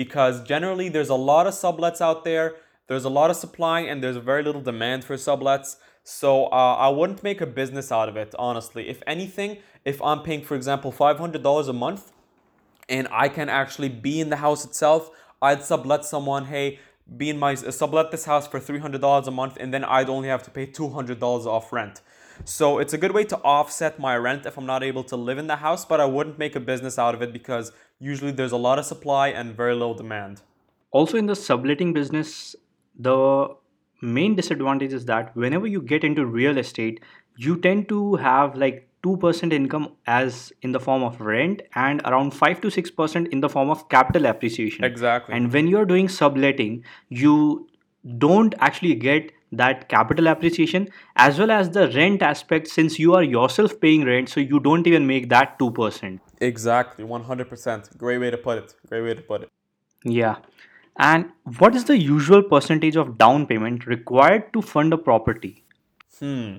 because 0.00 0.42
generally 0.44 0.88
there's 0.88 1.10
a 1.10 1.20
lot 1.30 1.46
of 1.46 1.52
sublets 1.52 2.00
out 2.00 2.24
there. 2.24 2.54
There's 2.86 3.04
a 3.04 3.10
lot 3.10 3.28
of 3.28 3.36
supply 3.36 3.80
and 3.80 4.02
there's 4.02 4.16
very 4.16 4.42
little 4.42 4.62
demand 4.62 5.04
for 5.04 5.16
sublets. 5.16 5.76
So 6.04 6.46
uh, 6.46 6.86
I 6.86 6.88
wouldn't 6.88 7.22
make 7.22 7.42
a 7.42 7.46
business 7.46 7.92
out 7.92 8.08
of 8.08 8.16
it, 8.16 8.34
honestly. 8.38 8.88
If 8.88 9.02
anything, 9.06 9.58
if 9.84 10.00
I'm 10.00 10.22
paying, 10.22 10.42
for 10.42 10.54
example, 10.54 10.90
$500 10.90 11.68
a 11.68 11.72
month 11.74 12.12
and 12.88 13.08
I 13.10 13.28
can 13.28 13.50
actually 13.50 13.90
be 13.90 14.22
in 14.22 14.30
the 14.30 14.36
house 14.36 14.64
itself, 14.64 15.10
I'd 15.42 15.62
sublet 15.62 16.06
someone, 16.06 16.46
hey, 16.46 16.78
be 17.14 17.28
in 17.28 17.38
my 17.38 17.54
sublet 17.54 18.10
this 18.10 18.24
house 18.24 18.48
for 18.48 18.58
$300 18.58 19.26
a 19.26 19.30
month 19.30 19.58
and 19.60 19.74
then 19.74 19.84
I'd 19.84 20.08
only 20.08 20.28
have 20.28 20.42
to 20.44 20.50
pay 20.50 20.66
$200 20.66 21.20
off 21.44 21.74
rent. 21.74 22.00
So 22.44 22.79
it's 22.79 22.92
a 22.92 22.98
good 22.98 23.12
way 23.12 23.24
to 23.24 23.37
offset 23.38 23.98
my 23.98 24.16
rent 24.16 24.46
if 24.46 24.57
I'm 24.57 24.66
not 24.66 24.83
able 24.83 25.05
to 25.05 25.16
live 25.16 25.38
in 25.38 25.46
the 25.46 25.57
house, 25.57 25.85
but 25.85 26.00
I 26.00 26.05
wouldn't 26.05 26.38
make 26.38 26.57
a 26.57 26.61
business 26.61 26.98
out 26.98 27.14
of 27.14 27.22
it 27.22 27.33
because 27.33 27.72
usually 27.98 28.33
there's 28.33 28.53
a 28.53 28.57
lot 28.57 28.79
of 28.79 28.85
supply 28.85 29.29
and 29.29 29.55
very 29.57 29.74
little 29.74 29.94
demand. 29.94 30.42
Also, 30.90 31.16
in 31.16 31.26
the 31.26 31.37
subletting 31.37 31.92
business, 31.92 32.57
the 32.98 33.48
main 34.03 34.35
disadvantage 34.35 34.92
is 34.92 35.05
that 35.05 35.35
whenever 35.37 35.66
you 35.66 35.81
get 35.81 36.05
into 36.05 36.26
real 36.26 36.59
estate, 36.59 37.00
you 37.37 37.57
tend 37.57 37.88
to 37.88 38.16
have 38.16 38.57
like 38.57 38.88
2% 39.03 39.53
income 39.53 39.96
as 40.07 40.53
in 40.62 40.72
the 40.72 40.81
form 40.81 41.03
of 41.03 41.20
rent 41.20 41.62
and 41.74 42.03
around 42.05 42.33
5 42.33 42.61
to 42.61 42.68
6% 42.68 43.29
in 43.29 43.40
the 43.40 43.48
form 43.48 43.70
of 43.70 43.88
capital 43.88 44.26
appreciation. 44.26 44.85
Exactly. 44.85 45.35
And 45.35 45.53
when 45.53 45.68
you're 45.68 45.87
doing 45.87 46.09
subletting, 46.09 46.85
you 47.09 47.68
don't 48.18 48.55
actually 48.59 48.94
get 48.94 49.33
that 49.52 49.88
capital 49.88 50.28
appreciation 50.28 50.88
as 51.16 51.38
well 51.38 51.50
as 51.50 51.70
the 51.70 51.90
rent 51.90 52.22
aspect 52.22 52.68
since 52.68 52.98
you 52.98 53.14
are 53.14 53.22
yourself 53.22 53.80
paying 53.80 54.04
rent 54.04 54.28
so 54.28 54.40
you 54.40 54.60
don't 54.60 54.86
even 54.86 55.06
make 55.06 55.28
that 55.28 55.58
2% 55.58 56.20
exactly 56.40 57.04
100% 57.04 57.96
great 57.96 58.18
way 58.18 58.30
to 58.30 58.38
put 58.38 58.58
it. 58.58 58.74
Great 58.88 59.02
way 59.02 59.14
to 59.14 59.22
put 59.22 59.42
it. 59.42 59.48
Yeah. 60.04 60.36
And 60.96 61.30
what 61.58 61.74
is 61.74 61.84
the 61.84 61.96
usual 61.96 62.42
percentage 62.42 62.96
of 62.96 63.16
down 63.16 63.46
payment 63.46 63.86
required 63.86 64.52
to 64.52 64.62
fund 64.62 64.92
a 64.92 64.98
property? 64.98 65.64
Hmm. 66.18 66.56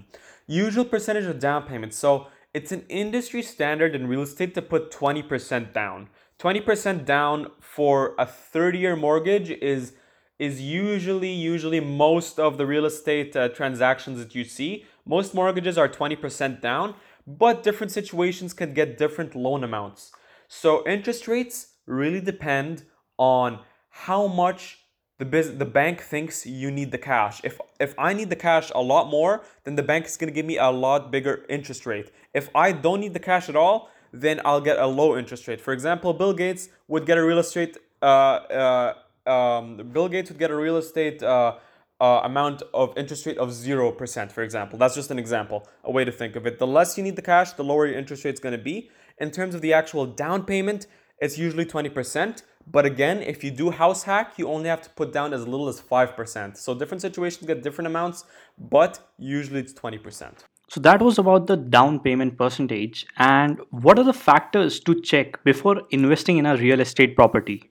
Usual 0.47 0.86
percentage 0.86 1.25
of 1.25 1.39
down 1.39 1.63
payment. 1.63 1.93
So 1.93 2.27
it's 2.54 2.71
an 2.71 2.86
industry 2.89 3.41
standard 3.41 3.95
in 3.95 4.08
real 4.08 4.21
estate 4.21 4.54
to 4.56 4.62
put 4.62 4.91
20% 4.91 5.73
down. 5.73 6.10
20% 6.39 7.06
down 7.06 7.47
for 7.60 8.15
a 8.17 8.25
30 8.25 8.80
year 8.80 8.95
mortgage 8.95 9.51
is 9.51 9.93
is 10.41 10.60
usually 10.60 11.32
usually 11.32 11.80
most 11.80 12.39
of 12.39 12.58
the 12.58 12.65
real 12.65 12.86
estate 12.86 13.36
uh, 13.36 13.47
transactions 13.49 14.17
that 14.17 14.34
you 14.34 14.43
see. 14.43 14.86
Most 15.06 15.36
mortgages 15.36 15.77
are 15.77 15.88
20% 15.88 16.60
down, 16.62 16.95
but 17.27 17.62
different 17.62 17.91
situations 17.91 18.51
can 18.51 18.73
get 18.73 18.97
different 18.97 19.36
loan 19.36 19.63
amounts. 19.63 20.12
So 20.47 20.84
interest 20.88 21.27
rates 21.27 21.58
really 21.86 22.19
depend 22.19 22.86
on 23.19 23.60
how 24.08 24.25
much 24.25 24.80
the 25.19 25.25
biz- 25.25 25.58
the 25.60 25.71
bank 25.80 26.01
thinks 26.01 26.47
you 26.47 26.71
need 26.71 26.89
the 26.91 27.04
cash. 27.12 27.36
If 27.43 27.62
if 27.80 27.93
I 27.99 28.12
need 28.13 28.30
the 28.32 28.41
cash 28.49 28.71
a 28.73 28.82
lot 28.82 29.06
more, 29.17 29.43
then 29.63 29.75
the 29.75 29.88
bank 29.91 30.08
is 30.08 30.17
going 30.17 30.32
to 30.34 30.38
give 30.39 30.47
me 30.54 30.58
a 30.58 30.71
lot 30.71 31.12
bigger 31.12 31.45
interest 31.49 31.86
rate. 31.86 32.10
If 32.34 32.49
I 32.56 32.71
don't 32.71 33.01
need 33.04 33.13
the 33.13 33.25
cash 33.32 33.47
at 33.47 33.56
all, 33.56 33.91
then 34.12 34.41
I'll 34.43 34.65
get 34.69 34.80
a 34.80 34.88
low 34.88 35.10
interest 35.21 35.47
rate. 35.47 35.62
For 35.62 35.73
example, 35.77 36.13
Bill 36.13 36.34
Gates 36.34 36.69
would 36.88 37.06
get 37.06 37.19
a 37.19 37.23
real 37.23 37.38
estate 37.38 37.77
uh, 38.01 38.06
uh, 38.06 38.93
um, 39.25 39.89
Bill 39.91 40.07
Gates 40.07 40.29
would 40.29 40.39
get 40.39 40.51
a 40.51 40.55
real 40.55 40.77
estate 40.77 41.21
uh, 41.21 41.55
uh, 41.99 42.21
amount 42.23 42.63
of 42.73 42.97
interest 42.97 43.25
rate 43.25 43.38
of 43.38 43.49
0%, 43.49 44.31
for 44.31 44.41
example. 44.41 44.79
That's 44.79 44.95
just 44.95 45.12
an 45.12 45.19
example, 45.19 45.67
a 45.84 45.91
way 45.91 46.03
to 46.03 46.12
think 46.12 46.36
of 46.36 46.47
it. 46.47 46.57
The 46.57 46.67
less 46.67 46.97
you 46.97 47.03
need 47.03 47.15
the 47.15 47.21
cash, 47.21 47.53
the 47.53 47.63
lower 47.63 47.86
your 47.86 47.97
interest 47.97 48.25
rate 48.25 48.34
is 48.34 48.39
going 48.39 48.57
to 48.57 48.63
be. 48.63 48.89
In 49.19 49.29
terms 49.29 49.53
of 49.53 49.62
the 49.62 49.73
actual 49.73 50.07
down 50.07 50.43
payment, 50.43 50.88
it's 51.19 51.38
usually 51.38 51.65
20%. 51.65 52.41
But 52.65 52.86
again, 52.86 53.21
if 53.21 53.43
you 53.43 53.51
do 53.51 53.69
house 53.71 54.03
hack, 54.03 54.34
you 54.38 54.47
only 54.47 54.69
have 54.69 54.81
to 54.81 54.89
put 54.91 55.13
down 55.13 55.34
as 55.34 55.47
little 55.47 55.67
as 55.67 55.79
5%. 55.81 56.57
So 56.57 56.73
different 56.73 57.01
situations 57.01 57.45
get 57.45 57.63
different 57.63 57.88
amounts, 57.88 58.23
but 58.57 59.12
usually 59.17 59.60
it's 59.60 59.73
20%. 59.73 60.39
So 60.69 60.79
that 60.81 61.01
was 61.01 61.19
about 61.19 61.47
the 61.47 61.57
down 61.57 61.99
payment 61.99 62.38
percentage. 62.38 63.05
And 63.17 63.60
what 63.71 63.99
are 63.99 64.05
the 64.05 64.13
factors 64.13 64.79
to 64.81 65.01
check 65.01 65.43
before 65.43 65.81
investing 65.89 66.38
in 66.38 66.45
a 66.45 66.55
real 66.55 66.79
estate 66.79 67.15
property? 67.15 67.70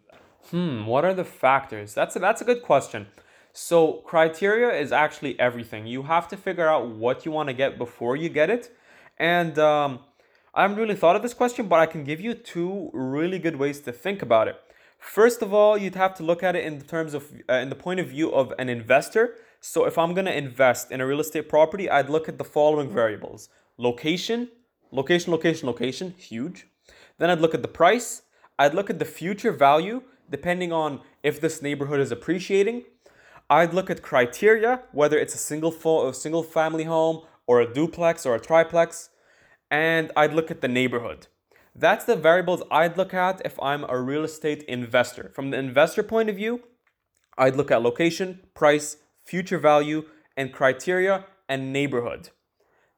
Hmm, 0.50 0.86
what 0.86 1.04
are 1.04 1.14
the 1.14 1.24
factors? 1.24 1.94
That's 1.94 2.16
a, 2.16 2.18
that's 2.18 2.40
a 2.40 2.44
good 2.44 2.62
question. 2.62 3.06
So 3.52 3.94
criteria 4.04 4.72
is 4.72 4.92
actually 4.92 5.38
everything. 5.38 5.86
You 5.86 6.04
have 6.04 6.28
to 6.28 6.36
figure 6.36 6.68
out 6.68 6.88
what 6.88 7.24
you 7.24 7.32
want 7.32 7.48
to 7.48 7.52
get 7.52 7.78
before 7.78 8.16
you 8.16 8.28
get 8.28 8.50
it. 8.50 8.74
And 9.18 9.58
um, 9.58 10.00
I 10.54 10.62
haven't 10.62 10.78
really 10.78 10.96
thought 10.96 11.16
of 11.16 11.22
this 11.22 11.34
question, 11.34 11.68
but 11.68 11.78
I 11.78 11.86
can 11.86 12.04
give 12.04 12.20
you 12.20 12.34
two 12.34 12.90
really 12.92 13.38
good 13.38 13.56
ways 13.56 13.80
to 13.80 13.92
think 13.92 14.22
about 14.22 14.48
it. 14.48 14.60
First 14.98 15.40
of 15.40 15.54
all, 15.54 15.78
you'd 15.78 15.94
have 15.94 16.14
to 16.16 16.22
look 16.22 16.42
at 16.42 16.56
it 16.56 16.64
in 16.64 16.80
terms 16.82 17.14
of, 17.14 17.32
uh, 17.48 17.54
in 17.54 17.70
the 17.70 17.74
point 17.74 18.00
of 18.00 18.08
view 18.08 18.32
of 18.32 18.52
an 18.58 18.68
investor. 18.68 19.36
So 19.60 19.84
if 19.84 19.96
I'm 19.98 20.14
going 20.14 20.26
to 20.26 20.36
invest 20.36 20.90
in 20.90 21.00
a 21.00 21.06
real 21.06 21.20
estate 21.20 21.48
property, 21.48 21.88
I'd 21.88 22.10
look 22.10 22.28
at 22.28 22.38
the 22.38 22.44
following 22.44 22.90
variables 22.90 23.48
location, 23.78 24.48
location, 24.90 25.32
location, 25.32 25.66
location, 25.66 26.14
huge. 26.18 26.66
Then 27.18 27.30
I'd 27.30 27.40
look 27.40 27.54
at 27.54 27.62
the 27.62 27.68
price. 27.68 28.22
I'd 28.58 28.74
look 28.74 28.90
at 28.90 28.98
the 28.98 29.04
future 29.06 29.52
value, 29.52 30.02
depending 30.30 30.72
on 30.72 31.00
if 31.22 31.40
this 31.40 31.60
neighborhood 31.60 32.00
is 32.00 32.12
appreciating. 32.12 32.84
I'd 33.48 33.74
look 33.74 33.90
at 33.90 34.00
criteria, 34.00 34.82
whether 34.92 35.18
it's 35.18 35.34
a 35.34 35.38
single, 35.38 35.72
fo- 35.72 36.08
a 36.08 36.14
single 36.14 36.44
family 36.44 36.84
home 36.84 37.22
or 37.46 37.60
a 37.60 37.72
duplex 37.72 38.24
or 38.24 38.36
a 38.36 38.40
triplex. 38.40 39.10
And 39.70 40.12
I'd 40.16 40.32
look 40.32 40.50
at 40.50 40.60
the 40.60 40.68
neighborhood. 40.68 41.26
That's 41.74 42.04
the 42.04 42.16
variables 42.16 42.62
I'd 42.70 42.96
look 42.96 43.14
at 43.14 43.42
if 43.44 43.60
I'm 43.60 43.84
a 43.88 43.98
real 44.00 44.24
estate 44.24 44.62
investor. 44.64 45.30
From 45.34 45.50
the 45.50 45.58
investor 45.58 46.02
point 46.02 46.28
of 46.28 46.36
view, 46.36 46.62
I'd 47.38 47.56
look 47.56 47.70
at 47.70 47.82
location, 47.82 48.40
price, 48.54 48.98
future 49.24 49.58
value, 49.58 50.04
and 50.36 50.52
criteria 50.52 51.24
and 51.48 51.72
neighborhood. 51.72 52.30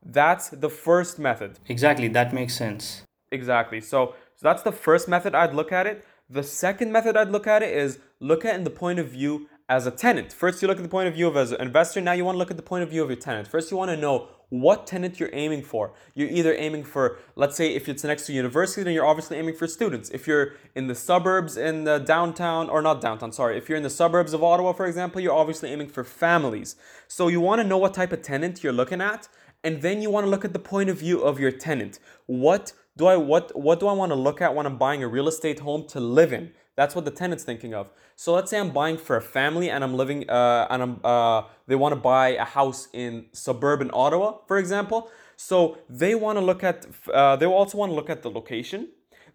That's 0.04 0.48
the 0.48 0.68
first 0.68 1.18
method. 1.18 1.60
Exactly, 1.68 2.08
that 2.08 2.32
makes 2.32 2.54
sense. 2.54 3.02
Exactly. 3.30 3.80
So, 3.80 4.14
so 4.36 4.42
that's 4.42 4.62
the 4.62 4.72
first 4.72 5.08
method 5.08 5.34
I'd 5.34 5.54
look 5.54 5.72
at 5.72 5.86
it. 5.86 6.04
The 6.32 6.42
second 6.42 6.90
method 6.92 7.14
I'd 7.14 7.28
look 7.28 7.46
at 7.46 7.62
it 7.62 7.76
is 7.76 7.98
look 8.18 8.46
at 8.46 8.54
it 8.54 8.56
in 8.56 8.64
the 8.64 8.70
point 8.70 8.98
of 8.98 9.08
view 9.08 9.50
as 9.68 9.86
a 9.86 9.90
tenant. 9.90 10.32
First, 10.32 10.62
you 10.62 10.68
look 10.68 10.78
at 10.78 10.82
the 10.82 10.88
point 10.88 11.06
of 11.06 11.12
view 11.12 11.28
of 11.28 11.36
as 11.36 11.52
an 11.52 11.60
investor. 11.60 12.00
Now, 12.00 12.12
you 12.12 12.24
want 12.24 12.36
to 12.36 12.38
look 12.38 12.50
at 12.50 12.56
the 12.56 12.62
point 12.62 12.82
of 12.82 12.88
view 12.88 13.02
of 13.02 13.10
your 13.10 13.18
tenant. 13.18 13.48
First, 13.48 13.70
you 13.70 13.76
want 13.76 13.90
to 13.90 13.98
know 13.98 14.28
what 14.48 14.86
tenant 14.86 15.20
you're 15.20 15.28
aiming 15.34 15.62
for. 15.62 15.92
You're 16.14 16.30
either 16.30 16.54
aiming 16.54 16.84
for, 16.84 17.18
let's 17.36 17.54
say, 17.54 17.74
if 17.74 17.86
it's 17.86 18.02
next 18.02 18.24
to 18.26 18.32
university, 18.32 18.82
then 18.82 18.94
you're 18.94 19.04
obviously 19.04 19.36
aiming 19.36 19.56
for 19.56 19.66
students. 19.66 20.08
If 20.08 20.26
you're 20.26 20.54
in 20.74 20.86
the 20.86 20.94
suburbs 20.94 21.58
in 21.58 21.84
the 21.84 21.98
downtown, 21.98 22.70
or 22.70 22.80
not 22.80 23.02
downtown, 23.02 23.32
sorry, 23.32 23.58
if 23.58 23.68
you're 23.68 23.76
in 23.76 23.82
the 23.82 23.90
suburbs 23.90 24.32
of 24.32 24.42
Ottawa, 24.42 24.72
for 24.72 24.86
example, 24.86 25.20
you're 25.20 25.34
obviously 25.34 25.68
aiming 25.68 25.88
for 25.88 26.02
families. 26.02 26.76
So 27.08 27.28
you 27.28 27.42
want 27.42 27.60
to 27.60 27.68
know 27.68 27.76
what 27.76 27.92
type 27.92 28.10
of 28.10 28.22
tenant 28.22 28.64
you're 28.64 28.72
looking 28.72 29.02
at, 29.02 29.28
and 29.62 29.82
then 29.82 30.00
you 30.00 30.08
want 30.08 30.24
to 30.24 30.30
look 30.30 30.46
at 30.46 30.54
the 30.54 30.58
point 30.58 30.88
of 30.88 30.96
view 30.96 31.20
of 31.20 31.38
your 31.38 31.52
tenant. 31.52 31.98
What 32.24 32.72
do 32.96 33.06
I 33.06 33.16
what 33.16 33.58
what 33.58 33.80
do 33.80 33.86
I 33.86 33.92
want 33.92 34.10
to 34.10 34.16
look 34.16 34.40
at 34.42 34.54
when 34.54 34.66
I'm 34.66 34.76
buying 34.76 35.02
a 35.02 35.08
real 35.08 35.28
estate 35.28 35.60
home 35.60 35.86
to 35.88 36.00
live 36.00 36.32
in? 36.32 36.52
That's 36.74 36.94
what 36.94 37.04
the 37.04 37.10
tenant's 37.10 37.44
thinking 37.44 37.74
of. 37.74 37.90
So 38.16 38.32
let's 38.34 38.50
say 38.50 38.58
I'm 38.58 38.70
buying 38.70 38.96
for 38.96 39.16
a 39.16 39.20
family 39.20 39.68
and 39.70 39.84
I'm 39.84 39.94
living 39.94 40.28
uh, 40.28 40.66
and 40.70 40.82
I'm 40.82 41.00
uh, 41.04 41.42
they 41.66 41.74
want 41.74 41.92
to 41.92 42.00
buy 42.00 42.28
a 42.30 42.44
house 42.44 42.88
in 42.92 43.26
suburban 43.32 43.90
Ottawa, 43.92 44.38
for 44.46 44.58
example. 44.58 45.10
So 45.36 45.78
they 45.88 46.14
want 46.14 46.38
to 46.38 46.44
look 46.44 46.62
at 46.62 46.86
uh, 47.12 47.36
they 47.36 47.46
also 47.46 47.78
want 47.78 47.90
to 47.90 47.94
look 47.94 48.10
at 48.10 48.22
the 48.22 48.30
location. 48.30 48.88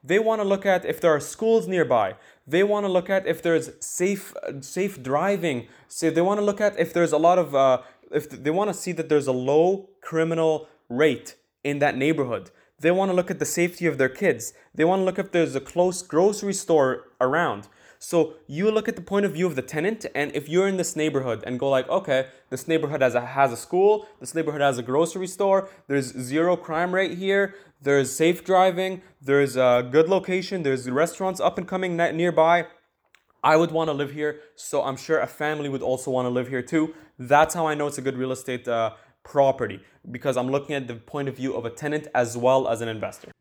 They 0.04 0.20
want 0.20 0.41
to 0.41 0.48
look 0.48 0.65
at 0.65 0.86
if 0.86 1.02
there 1.02 1.12
are 1.12 1.20
schools 1.20 1.67
nearby. 1.67 2.15
They 2.46 2.63
want 2.63 2.86
to 2.86 2.91
look 2.91 3.10
at 3.10 3.28
if 3.28 3.41
there's 3.41 3.72
safe 3.80 4.34
safe 4.62 5.02
driving. 5.02 5.67
So 5.88 6.10
they 6.10 6.22
want 6.22 6.39
to 6.39 6.46
look 6.46 6.62
at 6.62 6.80
if 6.80 6.93
there's 6.93 7.12
a 7.12 7.17
lot 7.17 7.39
of 7.39 7.56
uh, 7.56 7.82
if 8.12 8.30
they 8.30 8.52
want 8.52 8.70
to 8.70 8.74
see 8.74 8.91
that 8.93 9.10
there's 9.10 9.28
a 9.28 9.34
low 9.34 9.89
criminal 10.02 10.67
rate 10.89 11.36
in 11.63 11.80
that 11.80 11.98
neighborhood. 11.98 12.52
They 12.80 12.92
want 12.92 13.10
to 13.10 13.16
look 13.16 13.32
at 13.32 13.40
the 13.40 13.46
safety 13.46 13.88
of 13.88 13.98
their 13.98 14.10
kids. 14.10 14.54
They 14.76 14.86
want 14.86 15.02
to 15.02 15.04
look 15.04 15.18
if 15.18 15.32
there's 15.32 15.56
a 15.56 15.60
close 15.60 16.02
grocery 16.04 16.54
store 16.54 17.10
around. 17.20 17.68
So 18.00 18.36
you 18.46 18.70
look 18.70 18.88
at 18.88 18.96
the 18.96 19.02
point 19.02 19.26
of 19.26 19.34
view 19.34 19.48
of 19.48 19.56
the 19.56 19.63
tenant, 19.63 20.06
and 20.13 20.32
if 20.36 20.48
you're 20.48 20.68
in 20.68 20.78
this 20.78 20.96
neighborhood 20.96 21.44
and 21.48 21.60
go 21.60 21.70
like, 21.70 21.90
okay, 21.90 22.28
this 22.52 22.68
neighborhood 22.68 23.02
has 23.02 23.16
a 23.16 23.22
has 23.26 23.52
a 23.52 23.58
school, 23.58 24.08
this 24.20 24.36
neighborhood 24.36 24.62
has 24.62 24.78
a 24.78 24.84
grocery 24.84 25.26
store, 25.26 25.70
there's 25.88 26.16
zero 26.16 26.56
crime 26.56 26.94
rate 26.94 27.18
here, 27.18 27.56
there's 27.82 28.16
safe 28.16 28.44
driving, 28.44 29.02
there's 29.20 29.56
a 29.56 29.88
good 29.92 30.08
location, 30.10 30.62
there's 30.62 30.88
restaurants 30.90 31.40
up 31.40 31.58
and 31.58 31.68
coming 31.68 31.98
nearby. 31.98 32.68
I 33.44 33.56
would 33.56 33.72
want 33.72 33.88
to 33.88 33.94
live 33.94 34.12
here, 34.12 34.42
so 34.56 34.84
I'm 34.84 34.98
sure 34.98 35.20
a 35.20 35.28
family 35.28 35.70
would 35.70 35.82
also 35.82 36.12
want 36.12 36.26
to 36.26 36.30
live 36.30 36.50
here 36.50 36.62
too. 36.62 36.94
That's 37.18 37.54
how 37.54 37.66
I 37.66 37.74
know 37.74 37.88
it's 37.88 37.98
a 37.98 38.02
good 38.02 38.18
real 38.18 38.32
estate 38.32 38.68
uh, 38.68 38.92
property 39.28 39.80
because 40.10 40.38
I'm 40.38 40.50
looking 40.50 40.76
at 40.76 40.88
the 40.88 40.96
point 40.96 41.28
of 41.28 41.36
view 41.36 41.56
of 41.56 41.66
a 41.66 41.70
tenant 41.70 42.08
as 42.16 42.38
well 42.38 42.68
as 42.68 42.82
an 42.82 42.88
investor. 42.88 43.32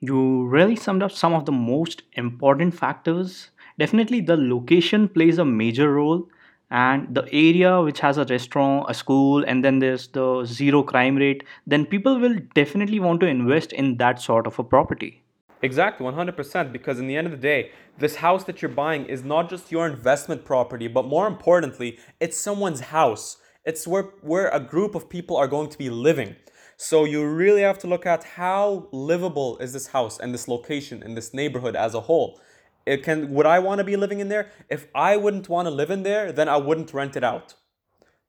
You 0.00 0.46
really 0.46 0.74
summed 0.74 1.02
up 1.02 1.12
some 1.12 1.32
of 1.32 1.44
the 1.46 1.52
most 1.52 2.02
important 2.14 2.74
factors. 2.74 3.50
Definitely, 3.78 4.20
the 4.20 4.36
location 4.36 5.08
plays 5.08 5.38
a 5.38 5.44
major 5.44 5.92
role, 5.94 6.28
and 6.72 7.14
the 7.14 7.22
area 7.32 7.80
which 7.82 8.00
has 8.00 8.18
a 8.18 8.24
restaurant, 8.24 8.86
a 8.88 8.94
school, 8.94 9.44
and 9.44 9.64
then 9.64 9.78
there's 9.78 10.08
the 10.08 10.44
zero 10.44 10.82
crime 10.82 11.16
rate, 11.16 11.44
then 11.66 11.84
people 11.86 12.18
will 12.18 12.36
definitely 12.54 12.98
want 12.98 13.20
to 13.20 13.26
invest 13.26 13.72
in 13.72 13.96
that 13.98 14.20
sort 14.20 14.46
of 14.46 14.58
a 14.58 14.64
property. 14.64 15.22
Exactly, 15.60 16.04
100%. 16.04 16.72
Because 16.72 16.98
in 16.98 17.06
the 17.06 17.16
end 17.16 17.26
of 17.26 17.30
the 17.30 17.36
day, 17.36 17.70
this 17.98 18.16
house 18.16 18.44
that 18.44 18.60
you're 18.60 18.70
buying 18.70 19.04
is 19.06 19.22
not 19.22 19.48
just 19.50 19.70
your 19.70 19.86
investment 19.86 20.44
property, 20.44 20.88
but 20.88 21.04
more 21.06 21.28
importantly, 21.28 21.98
it's 22.18 22.40
someone's 22.40 22.80
house. 22.80 23.36
It's 23.64 23.86
where, 23.86 24.04
where 24.22 24.48
a 24.48 24.58
group 24.58 24.94
of 24.94 25.08
people 25.08 25.36
are 25.36 25.46
going 25.46 25.68
to 25.70 25.78
be 25.78 25.88
living. 25.88 26.34
So 26.76 27.04
you 27.04 27.24
really 27.24 27.62
have 27.62 27.78
to 27.80 27.86
look 27.86 28.06
at 28.06 28.24
how 28.24 28.88
livable 28.90 29.56
is 29.58 29.72
this 29.72 29.88
house 29.88 30.18
and 30.18 30.34
this 30.34 30.48
location 30.48 31.02
and 31.02 31.16
this 31.16 31.32
neighborhood 31.32 31.76
as 31.76 31.94
a 31.94 32.00
whole. 32.00 32.40
It 32.84 33.04
can 33.04 33.32
would 33.32 33.46
I 33.46 33.60
want 33.60 33.78
to 33.78 33.84
be 33.84 33.96
living 33.96 34.18
in 34.18 34.28
there? 34.28 34.50
If 34.68 34.88
I 34.92 35.16
wouldn't 35.16 35.48
want 35.48 35.66
to 35.66 35.70
live 35.70 35.90
in 35.92 36.02
there, 36.02 36.32
then 36.32 36.48
I 36.48 36.56
wouldn't 36.56 36.92
rent 36.92 37.14
it 37.14 37.22
out. 37.22 37.54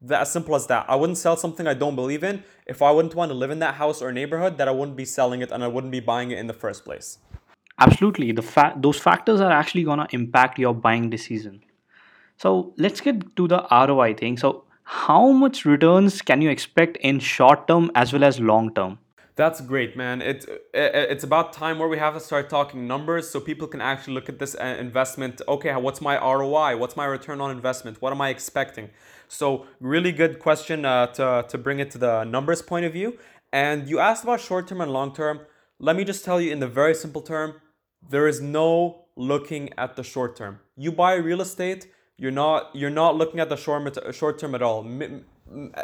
That 0.02 0.22
as 0.22 0.32
simple 0.32 0.54
as 0.54 0.68
that. 0.68 0.86
I 0.88 0.96
wouldn't 0.96 1.18
sell 1.18 1.36
something 1.36 1.66
I 1.66 1.74
don't 1.74 1.96
believe 1.96 2.24
in 2.24 2.44
if 2.68 2.84
I 2.84 2.92
wouldn't 2.92 3.16
want 3.16 3.32
to 3.32 3.36
live 3.36 3.50
in 3.50 3.58
that 3.60 3.76
house 3.76 4.04
or 4.04 4.12
neighborhood 4.12 4.60
that 4.60 4.68
I 4.68 4.72
wouldn't 4.72 4.98
be 4.98 5.06
selling 5.06 5.42
it 5.42 5.52
and 5.52 5.64
I 5.64 5.68
wouldn't 5.68 5.92
be 5.92 6.02
buying 6.02 6.30
it 6.30 6.38
in 6.38 6.46
the 6.46 6.54
first 6.54 6.86
place. 6.86 7.18
Absolutely. 7.80 8.32
The 8.34 8.44
fa- 8.44 8.76
those 8.78 9.00
factors 9.00 9.42
are 9.42 9.52
actually 9.52 9.84
going 9.84 10.00
to 10.00 10.08
impact 10.12 10.60
your 10.60 10.76
buying 10.76 11.10
decision. 11.10 11.64
So 12.38 12.76
let's 12.78 13.02
get 13.02 13.36
to 13.36 13.48
the 13.48 13.66
ROI 13.72 14.14
thing. 14.16 14.38
So 14.38 14.66
how 14.84 15.32
much 15.32 15.66
returns 15.66 16.22
can 16.22 16.42
you 16.42 16.50
expect 16.50 16.98
in 16.98 17.20
short 17.20 17.68
term 17.68 17.92
as 17.96 18.14
well 18.14 18.24
as 18.24 18.40
long 18.40 18.74
term? 18.74 19.00
That's 19.36 19.62
great, 19.62 19.98
man. 19.98 20.22
It, 20.22 20.46
it, 20.74 20.92
it's 21.12 21.24
about 21.24 21.54
time 21.54 21.80
where 21.80 21.88
we 21.88 21.98
have 21.98 22.14
to 22.14 22.20
start 22.20 22.52
talking 22.52 22.86
numbers 22.86 23.28
so 23.30 23.40
people 23.40 23.68
can 23.68 23.82
actually 23.82 24.14
look 24.14 24.30
at 24.30 24.38
this 24.38 24.56
uh, 24.56 24.78
investment. 24.80 25.42
Okay, 25.48 25.76
what's 25.76 26.02
my 26.02 26.20
ROI? 26.20 26.78
What's 26.78 26.96
my 26.96 27.06
return 27.06 27.42
on 27.42 27.50
investment? 27.50 28.00
What 28.00 28.14
am 28.14 28.22
I 28.22 28.30
expecting? 28.30 28.92
So, 29.28 29.66
really 29.80 30.12
good 30.12 30.38
question 30.38 30.86
uh, 30.86 31.08
to, 31.08 31.46
to 31.50 31.58
bring 31.58 31.80
it 31.80 31.90
to 31.92 31.98
the 31.98 32.26
numbers 32.26 32.62
point 32.62 32.86
of 32.86 32.94
view. 32.94 33.18
And 33.52 33.90
you 33.90 33.98
asked 33.98 34.24
about 34.24 34.40
short 34.40 34.68
term 34.68 34.82
and 34.82 34.92
long 34.94 35.16
term. 35.16 35.42
Let 35.80 35.96
me 35.96 36.04
just 36.04 36.24
tell 36.24 36.40
you 36.40 36.52
in 36.52 36.60
the 36.60 36.68
very 36.68 36.94
simple 36.94 37.22
term 37.22 37.56
there 38.08 38.28
is 38.28 38.40
no 38.42 39.06
looking 39.16 39.72
at 39.78 39.96
the 39.96 40.04
short 40.04 40.36
term. 40.36 40.60
You 40.76 40.92
buy 40.92 41.16
real 41.16 41.42
estate, 41.42 41.88
you're 42.18 42.32
not 42.32 42.76
you're 42.76 42.90
not 42.90 43.16
looking 43.16 43.40
at 43.40 43.50
the 43.50 43.56
short 43.56 43.98
short 44.14 44.40
term 44.40 44.56
at 44.56 44.62
all. 44.62 44.84
Mi- 44.84 45.22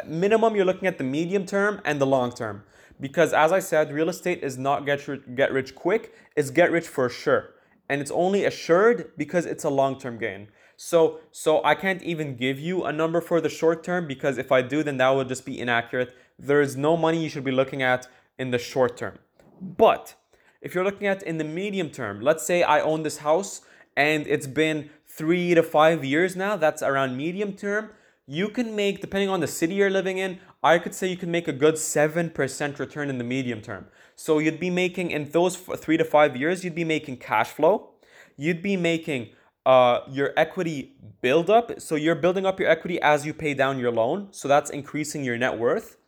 minimum 0.06 0.56
you're 0.56 0.64
looking 0.64 0.88
at 0.88 0.98
the 0.98 1.04
medium 1.04 1.44
term 1.46 1.80
and 1.84 2.00
the 2.00 2.06
long 2.06 2.32
term. 2.32 2.64
Because 3.00 3.32
as 3.32 3.50
I 3.50 3.60
said, 3.60 3.92
real 3.92 4.08
estate 4.08 4.42
is 4.42 4.58
not 4.58 4.84
get 4.84 5.06
rich, 5.08 5.22
get 5.34 5.52
rich 5.52 5.74
quick, 5.74 6.14
it's 6.36 6.50
get 6.50 6.70
rich 6.70 6.86
for 6.86 7.08
sure. 7.08 7.54
And 7.88 8.00
it's 8.00 8.10
only 8.10 8.44
assured 8.44 9.12
because 9.16 9.46
it's 9.46 9.64
a 9.64 9.70
long-term 9.70 10.18
gain. 10.18 10.48
So 10.76 11.20
so 11.32 11.62
I 11.64 11.74
can't 11.74 12.02
even 12.02 12.36
give 12.36 12.60
you 12.60 12.84
a 12.84 12.92
number 12.92 13.20
for 13.20 13.40
the 13.40 13.48
short 13.48 13.82
term 13.82 14.06
because 14.06 14.38
if 14.38 14.52
I 14.52 14.62
do 14.62 14.82
then 14.82 14.98
that 14.98 15.10
would 15.10 15.28
just 15.28 15.44
be 15.44 15.58
inaccurate. 15.58 16.14
There 16.38 16.60
is 16.60 16.76
no 16.76 16.96
money 16.96 17.22
you 17.22 17.28
should 17.28 17.44
be 17.44 17.50
looking 17.50 17.82
at 17.82 18.06
in 18.38 18.50
the 18.50 18.58
short 18.58 18.96
term. 18.96 19.18
But 19.60 20.14
if 20.62 20.74
you're 20.74 20.84
looking 20.84 21.06
at 21.06 21.22
in 21.22 21.38
the 21.38 21.44
medium 21.44 21.90
term, 21.90 22.20
let's 22.20 22.46
say 22.46 22.62
I 22.62 22.80
own 22.80 23.02
this 23.02 23.18
house 23.18 23.62
and 23.96 24.26
it's 24.26 24.46
been 24.46 24.90
three 25.20 25.54
to 25.54 25.62
five 25.62 26.02
years 26.02 26.34
now, 26.34 26.56
that's 26.56 26.82
around 26.82 27.14
medium 27.14 27.52
term, 27.52 27.90
you 28.26 28.48
can 28.48 28.74
make, 28.74 29.02
depending 29.02 29.28
on 29.28 29.40
the 29.40 29.46
city 29.46 29.74
you're 29.74 29.90
living 29.90 30.16
in, 30.16 30.38
I 30.62 30.78
could 30.78 30.94
say 30.94 31.08
you 31.08 31.16
can 31.18 31.30
make 31.30 31.46
a 31.46 31.52
good 31.52 31.74
7% 31.74 32.78
return 32.78 33.10
in 33.10 33.18
the 33.18 33.24
medium 33.24 33.60
term. 33.60 33.88
So 34.16 34.38
you'd 34.38 34.58
be 34.58 34.70
making, 34.70 35.10
in 35.10 35.30
those 35.30 35.56
three 35.56 35.98
to 35.98 36.04
five 36.04 36.36
years, 36.36 36.64
you'd 36.64 36.74
be 36.74 36.84
making 36.84 37.18
cash 37.18 37.48
flow. 37.48 37.90
You'd 38.38 38.62
be 38.62 38.78
making 38.78 39.30
uh, 39.66 40.00
your 40.08 40.32
equity 40.38 40.94
build 41.20 41.50
up. 41.50 41.82
So 41.82 41.96
you're 41.96 42.14
building 42.14 42.46
up 42.46 42.58
your 42.58 42.70
equity 42.70 42.98
as 43.02 43.26
you 43.26 43.34
pay 43.34 43.52
down 43.52 43.78
your 43.78 43.90
loan. 43.90 44.28
So 44.30 44.48
that's 44.48 44.70
increasing 44.70 45.22
your 45.22 45.36
net 45.36 45.58
worth. 45.58 45.98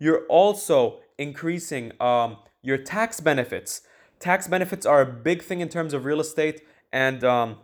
You're 0.00 0.26
also 0.26 0.98
increasing 1.18 1.92
um, 2.00 2.38
your 2.62 2.78
tax 2.78 3.20
benefits 3.20 3.82
tax 4.20 4.48
benefits 4.48 4.86
are 4.86 5.00
a 5.00 5.06
big 5.06 5.42
thing 5.42 5.60
in 5.60 5.68
terms 5.68 5.92
of 5.94 6.04
real 6.04 6.20
estate, 6.20 6.62
and 6.92 7.24
um, 7.24 7.56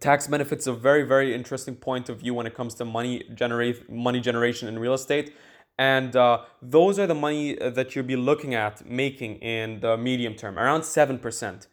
tax 0.00 0.26
benefits 0.26 0.66
a 0.66 0.72
very 0.72 1.02
very 1.02 1.34
interesting 1.34 1.74
point 1.74 2.08
of 2.08 2.20
view 2.20 2.34
when 2.34 2.46
it 2.46 2.54
comes 2.54 2.74
to 2.74 2.84
money 2.84 3.24
generate 3.34 3.90
money 3.90 4.20
generation 4.20 4.68
in 4.68 4.78
real 4.78 4.94
estate. 4.94 5.34
And 5.80 6.16
uh, 6.16 6.40
those 6.60 6.98
are 6.98 7.06
the 7.06 7.14
money 7.14 7.54
that 7.54 7.94
you'll 7.94 8.04
be 8.04 8.16
looking 8.16 8.52
at 8.54 8.84
making 8.84 9.36
in 9.36 9.78
the 9.78 9.96
medium 9.96 10.34
term 10.34 10.58
around 10.58 10.80
7% 10.80 11.66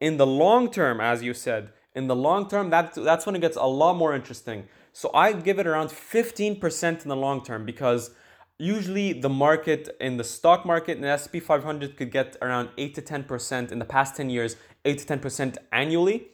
in 0.00 0.16
the 0.16 0.26
long 0.26 0.70
term 0.70 1.00
as 1.00 1.22
you 1.22 1.34
said 1.34 1.70
in 1.94 2.06
the 2.06 2.16
long 2.16 2.48
term 2.48 2.70
that, 2.70 2.94
that's 2.94 3.26
when 3.26 3.36
it 3.36 3.40
gets 3.40 3.56
a 3.56 3.66
lot 3.66 3.96
more 3.96 4.14
interesting. 4.14 4.66
So 4.92 5.10
i 5.14 5.32
give 5.32 5.58
it 5.58 5.66
around 5.66 5.88
15% 5.88 7.02
in 7.02 7.08
the 7.08 7.16
long 7.16 7.44
term 7.44 7.64
because 7.64 8.10
usually 8.58 9.12
the 9.12 9.28
market 9.28 9.96
in 10.00 10.16
the 10.16 10.24
stock 10.24 10.66
market 10.66 10.96
in 10.96 11.02
the 11.02 11.08
S&P 11.08 11.40
500 11.40 11.96
could 11.96 12.10
get 12.10 12.36
around 12.42 12.70
8 12.76 12.94
to 12.94 13.02
10% 13.02 13.72
in 13.72 13.78
the 13.78 13.84
past 13.84 14.16
10 14.16 14.30
years 14.30 14.56
8 14.84 14.98
to 14.98 15.16
10% 15.16 15.56
annually 15.72 16.28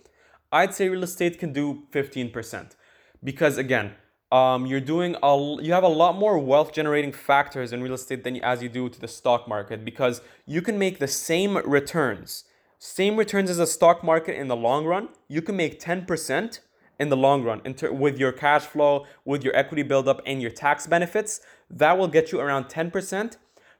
I'd 0.56 0.74
say 0.74 0.88
real 0.88 1.02
estate 1.02 1.38
can 1.38 1.52
do 1.52 1.82
15% 1.92 2.76
because 3.22 3.58
again, 3.58 3.92
um, 4.32 4.64
you're 4.66 4.80
doing 4.80 5.14
a, 5.22 5.56
you 5.60 5.72
have 5.72 5.84
a 5.84 5.94
lot 6.02 6.16
more 6.16 6.38
wealth 6.38 6.72
generating 6.72 7.12
factors 7.12 7.72
in 7.74 7.82
real 7.82 7.94
estate 7.94 8.24
than 8.24 8.36
as 8.42 8.62
you 8.62 8.70
do 8.70 8.88
to 8.88 8.98
the 8.98 9.06
stock 9.06 9.46
market 9.46 9.84
because 9.84 10.22
you 10.46 10.62
can 10.62 10.78
make 10.78 10.98
the 10.98 11.08
same 11.08 11.58
returns, 11.58 12.44
same 12.78 13.16
returns 13.16 13.50
as 13.50 13.58
a 13.58 13.66
stock 13.66 14.02
market 14.02 14.34
in 14.34 14.48
the 14.48 14.56
long 14.56 14.86
run. 14.86 15.10
You 15.28 15.42
can 15.42 15.56
make 15.56 15.78
10% 15.78 16.60
in 16.98 17.08
the 17.10 17.16
long 17.16 17.44
run 17.44 17.60
ter- 17.74 17.92
with 17.92 18.18
your 18.18 18.32
cash 18.32 18.62
flow, 18.62 19.06
with 19.26 19.44
your 19.44 19.54
equity 19.54 19.82
buildup, 19.82 20.22
and 20.24 20.40
your 20.40 20.50
tax 20.50 20.86
benefits. 20.86 21.40
That 21.68 21.98
will 21.98 22.08
get 22.08 22.32
you 22.32 22.40
around 22.40 22.64
10%. 22.64 23.36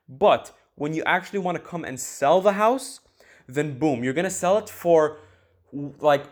But 0.09 0.53
when 0.75 0.93
you 0.93 1.03
actually 1.05 1.39
want 1.39 1.57
to 1.57 1.65
come 1.65 1.85
and 1.85 1.99
sell 1.99 2.43
the 2.43 2.53
house, 2.53 3.01
then 3.49 3.79
boom, 3.79 4.05
you're 4.05 4.13
gonna 4.13 4.39
sell 4.45 4.59
it 4.59 4.69
for 4.69 5.19
like 5.99 6.25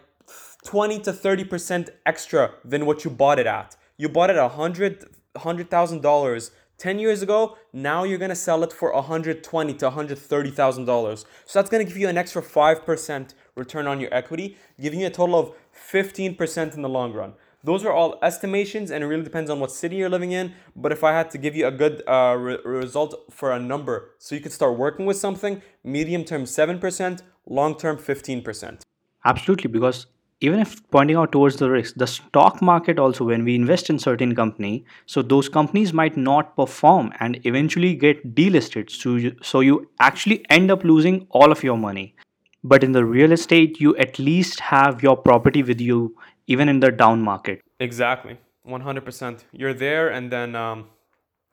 20 0.64 1.00
to 1.00 1.12
30% 1.12 1.90
extra 2.06 2.54
than 2.64 2.86
what 2.86 3.04
you 3.04 3.10
bought 3.10 3.38
it 3.38 3.46
at. 3.46 3.76
You 3.96 4.08
bought 4.08 4.30
it 4.30 4.36
a 4.36 4.48
hundred 4.48 5.04
hundred 5.36 5.68
thousand 5.68 6.00
dollars 6.00 6.52
10 6.78 6.98
years 6.98 7.22
ago, 7.22 7.56
now 7.72 8.02
you're 8.02 8.18
gonna 8.18 8.34
sell 8.34 8.64
it 8.64 8.72
for 8.72 8.92
120 8.92 9.74
to 9.74 9.84
130 9.84 10.50
thousand 10.50 10.84
dollars. 10.86 11.24
So 11.46 11.58
that's 11.58 11.70
gonna 11.70 11.84
give 11.84 11.96
you 11.96 12.08
an 12.08 12.18
extra 12.18 12.42
5% 12.42 13.34
return 13.54 13.86
on 13.86 14.00
your 14.00 14.12
equity, 14.12 14.56
giving 14.80 15.00
you 15.00 15.06
a 15.06 15.10
total 15.10 15.38
of 15.38 15.52
15% 15.92 16.74
in 16.74 16.82
the 16.82 16.88
long 16.88 17.12
run. 17.12 17.34
Those 17.62 17.84
are 17.84 17.92
all 17.92 18.18
estimations 18.22 18.90
and 18.90 19.02
it 19.02 19.06
really 19.06 19.22
depends 19.22 19.50
on 19.50 19.60
what 19.60 19.70
city 19.70 19.96
you're 19.96 20.10
living 20.10 20.32
in. 20.32 20.52
But 20.76 20.92
if 20.92 21.04
I 21.04 21.12
had 21.12 21.30
to 21.30 21.38
give 21.38 21.54
you 21.56 21.66
a 21.66 21.70
good 21.70 22.02
uh, 22.06 22.36
re- 22.38 22.58
result 22.64 23.14
for 23.30 23.52
a 23.52 23.60
number 23.60 24.10
so 24.18 24.34
you 24.34 24.40
could 24.40 24.52
start 24.52 24.76
working 24.76 25.06
with 25.06 25.16
something, 25.16 25.62
medium 25.82 26.24
term 26.24 26.44
7%, 26.44 27.22
long 27.46 27.78
term 27.78 27.96
15%. 27.96 28.82
Absolutely, 29.24 29.70
because 29.70 30.06
even 30.44 30.60
if 30.60 30.72
pointing 30.90 31.16
out 31.20 31.32
towards 31.34 31.56
the 31.60 31.68
risk 31.70 31.94
the 32.02 32.06
stock 32.06 32.60
market 32.70 32.98
also 33.04 33.26
when 33.30 33.44
we 33.48 33.54
invest 33.54 33.90
in 33.92 33.98
certain 33.98 34.34
company 34.40 34.72
so 35.06 35.22
those 35.22 35.48
companies 35.56 35.92
might 36.00 36.16
not 36.16 36.54
perform 36.56 37.12
and 37.20 37.40
eventually 37.44 37.94
get 37.94 38.34
delisted. 38.34 38.90
So 38.90 39.16
you, 39.16 39.36
so 39.42 39.60
you 39.60 39.90
actually 40.00 40.44
end 40.50 40.70
up 40.70 40.84
losing 40.84 41.26
all 41.30 41.50
of 41.52 41.62
your 41.62 41.76
money. 41.76 42.14
But 42.62 42.84
in 42.84 42.92
the 42.92 43.04
real 43.04 43.32
estate 43.32 43.80
you 43.80 43.96
at 43.96 44.18
least 44.18 44.60
have 44.60 45.02
your 45.02 45.16
property 45.16 45.62
with 45.62 45.80
you 45.80 46.16
even 46.46 46.68
in 46.68 46.80
the 46.80 46.90
down 46.90 47.22
market. 47.22 47.60
Exactly. 47.80 48.38
100% 48.66 49.44
you're 49.52 49.74
there 49.74 50.08
and 50.08 50.30
then 50.30 50.54
um, 50.56 50.86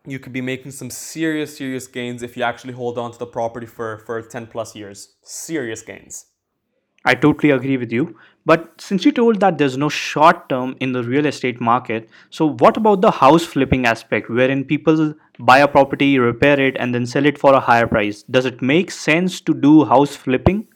you 0.06 0.18
could 0.20 0.34
be 0.34 0.42
making 0.42 0.72
some 0.72 0.90
serious 0.90 1.58
serious 1.58 1.88
gains 1.88 2.24
if 2.24 2.36
you 2.36 2.44
actually 2.44 2.74
hold 2.74 2.98
on 2.98 3.12
to 3.12 3.20
the 3.20 3.28
property 3.28 3.68
for 3.68 4.00
for 4.06 4.22
10 4.22 4.48
plus 4.48 4.76
years. 4.76 5.16
Serious 5.24 5.82
gains 5.82 6.31
I 7.06 7.16
totally 7.16 7.52
agree 7.52 7.78
with 7.78 7.92
you. 7.92 8.16
But 8.46 8.82
since 8.82 9.06
you 9.06 9.12
told 9.12 9.40
that 9.40 9.58
there's 9.58 9.78
no 9.78 9.90
short 9.90 10.50
term 10.50 10.76
in 10.80 10.94
the 10.94 11.04
real 11.04 11.26
estate 11.26 11.62
market, 11.62 12.10
so 12.30 12.50
what 12.50 12.76
about 12.78 13.02
the 13.02 13.12
house 13.12 13.44
flipping 13.44 13.86
aspect 13.86 14.30
wherein 14.30 14.64
people 14.64 15.14
buy 15.40 15.60
a 15.60 15.68
property, 15.68 16.18
repair 16.18 16.60
it, 16.60 16.76
and 16.80 16.94
then 16.94 17.06
sell 17.06 17.26
it 17.26 17.38
for 17.38 17.54
a 17.54 17.60
higher 17.60 17.88
price? 17.88 18.24
Does 18.24 18.46
it 18.46 18.62
make 18.62 18.90
sense 18.90 19.42
to 19.42 19.54
do 19.54 19.86
house 19.86 20.16
flipping? 20.16 20.68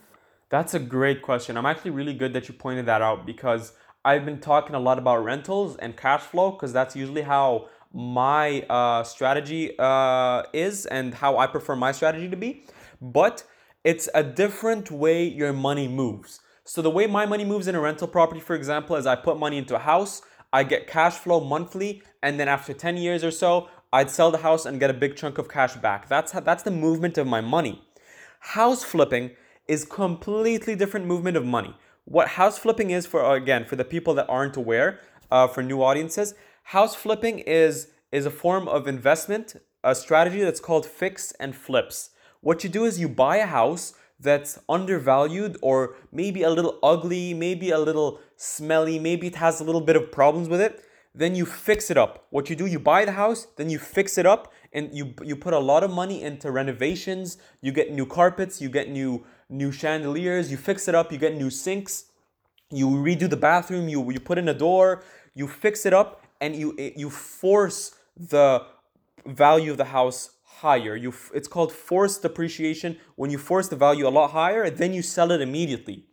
That's 0.49 0.75
a 0.75 0.79
great 0.79 1.21
question. 1.23 1.57
I'm 1.57 1.65
actually 1.65 1.91
really 1.91 2.13
good 2.13 2.33
that 2.33 2.47
you 2.47 2.53
pointed 2.53 2.85
that 2.85 3.01
out 3.01 3.25
because 3.25 3.73
I've 4.03 4.25
been 4.25 4.39
talking 4.39 4.75
a 4.75 4.79
lot 4.79 4.99
about 4.99 5.23
rentals 5.23 5.75
and 5.77 5.97
cash 5.97 6.21
flow 6.21 6.51
because 6.51 6.71
that's 6.71 6.95
usually 6.95 7.23
how 7.23 7.69
my 7.91 8.61
uh, 8.69 9.03
strategy 9.03 9.73
uh, 9.79 10.43
is 10.53 10.85
and 10.85 11.15
how 11.15 11.37
I 11.37 11.47
prefer 11.47 11.75
my 11.75 11.91
strategy 11.91 12.29
to 12.29 12.37
be. 12.37 12.65
But 13.01 13.43
it's 13.85 14.09
a 14.15 14.23
different 14.23 14.89
way 14.89 15.23
your 15.23 15.53
money 15.53 15.87
moves. 15.87 16.39
So 16.63 16.81
the 16.81 16.89
way 16.89 17.05
my 17.05 17.27
money 17.27 17.45
moves 17.45 17.67
in 17.67 17.75
a 17.75 17.79
rental 17.79 18.07
property, 18.07 18.39
for 18.39 18.55
example, 18.55 18.95
is 18.95 19.05
I 19.05 19.15
put 19.15 19.37
money 19.37 19.59
into 19.59 19.75
a 19.75 19.79
house, 19.79 20.23
I 20.51 20.63
get 20.63 20.87
cash 20.87 21.13
flow 21.13 21.39
monthly, 21.39 22.01
and 22.23 22.39
then 22.39 22.47
after 22.47 22.73
10 22.73 22.97
years 22.97 23.23
or 23.23 23.29
so, 23.29 23.69
I'd 23.93 24.09
sell 24.09 24.31
the 24.31 24.39
house 24.39 24.65
and 24.65 24.79
get 24.79 24.89
a 24.89 24.93
big 24.93 25.15
chunk 25.15 25.37
of 25.37 25.47
cash 25.47 25.75
back. 25.75 26.09
That's 26.09 26.31
how, 26.31 26.39
that's 26.39 26.63
the 26.63 26.71
movement 26.71 27.19
of 27.19 27.27
my 27.27 27.41
money. 27.41 27.83
House 28.39 28.83
flipping 28.83 29.31
is 29.67 29.85
completely 29.85 30.75
different 30.75 31.05
movement 31.05 31.37
of 31.37 31.45
money. 31.45 31.75
What 32.05 32.29
house 32.29 32.57
flipping 32.57 32.89
is 32.89 33.05
for 33.05 33.35
again 33.35 33.65
for 33.65 33.75
the 33.75 33.85
people 33.85 34.15
that 34.15 34.27
aren't 34.27 34.57
aware, 34.57 34.99
uh, 35.29 35.47
for 35.47 35.61
new 35.61 35.83
audiences, 35.83 36.33
house 36.63 36.95
flipping 36.95 37.39
is 37.39 37.91
is 38.11 38.25
a 38.25 38.31
form 38.31 38.67
of 38.67 38.87
investment, 38.87 39.55
a 39.83 39.93
strategy 39.93 40.41
that's 40.41 40.59
called 40.59 40.87
fix 40.87 41.31
and 41.33 41.55
flips. 41.55 42.11
What 42.45 42.63
you 42.63 42.69
do 42.69 42.85
is 42.85 42.99
you 42.99 43.09
buy 43.09 43.37
a 43.37 43.47
house 43.47 43.95
that's 44.19 44.59
undervalued 44.69 45.57
or 45.63 45.95
maybe 46.11 46.43
a 46.43 46.49
little 46.51 46.77
ugly, 46.83 47.33
maybe 47.33 47.71
a 47.71 47.79
little 47.79 48.19
smelly, 48.37 48.99
maybe 48.99 49.25
it 49.25 49.37
has 49.37 49.59
a 49.59 49.63
little 49.63 49.81
bit 49.81 49.95
of 49.95 50.11
problems 50.11 50.47
with 50.47 50.61
it, 50.61 50.85
then 51.15 51.33
you 51.33 51.43
fix 51.47 51.89
it 51.89 51.97
up. 51.97 52.27
What 52.29 52.47
you 52.47 52.55
do, 52.55 52.67
you 52.67 52.77
buy 52.77 53.03
the 53.03 53.13
house, 53.13 53.47
then 53.55 53.71
you 53.71 53.79
fix 53.79 54.19
it 54.19 54.27
up 54.27 54.53
and 54.73 54.95
you 54.95 55.15
you 55.23 55.35
put 55.35 55.55
a 55.55 55.59
lot 55.71 55.83
of 55.83 55.89
money 55.89 56.21
into 56.21 56.51
renovations, 56.51 57.39
you 57.61 57.71
get 57.71 57.91
new 57.91 58.05
carpets, 58.05 58.61
you 58.61 58.69
get 58.69 58.89
new 58.91 59.25
new 59.49 59.71
chandeliers, 59.71 60.51
you 60.51 60.57
fix 60.57 60.87
it 60.87 60.93
up, 60.93 61.11
you 61.11 61.17
get 61.17 61.35
new 61.35 61.49
sinks, 61.49 62.11
you 62.69 62.87
redo 62.87 63.27
the 63.27 63.41
bathroom, 63.49 63.89
you 63.89 64.11
you 64.11 64.19
put 64.19 64.37
in 64.37 64.47
a 64.49 64.53
door, 64.53 65.01
you 65.33 65.47
fix 65.47 65.83
it 65.87 65.93
up 65.93 66.21
and 66.39 66.55
you 66.55 66.75
you 66.95 67.09
force 67.09 67.95
the 68.15 68.61
value 69.25 69.71
of 69.71 69.77
the 69.77 69.85
house 69.85 70.34
higher. 70.61 70.95
You 70.95 71.13
it's 71.33 71.47
called 71.47 71.71
forced 71.71 72.23
appreciation. 72.25 72.97
When 73.15 73.31
you 73.31 73.37
force 73.37 73.67
the 73.67 73.75
value 73.75 74.07
a 74.07 74.09
lot 74.09 74.31
higher, 74.31 74.69
then 74.69 74.93
you 74.93 75.01
sell 75.01 75.31
it 75.31 75.41
immediately. 75.41 76.05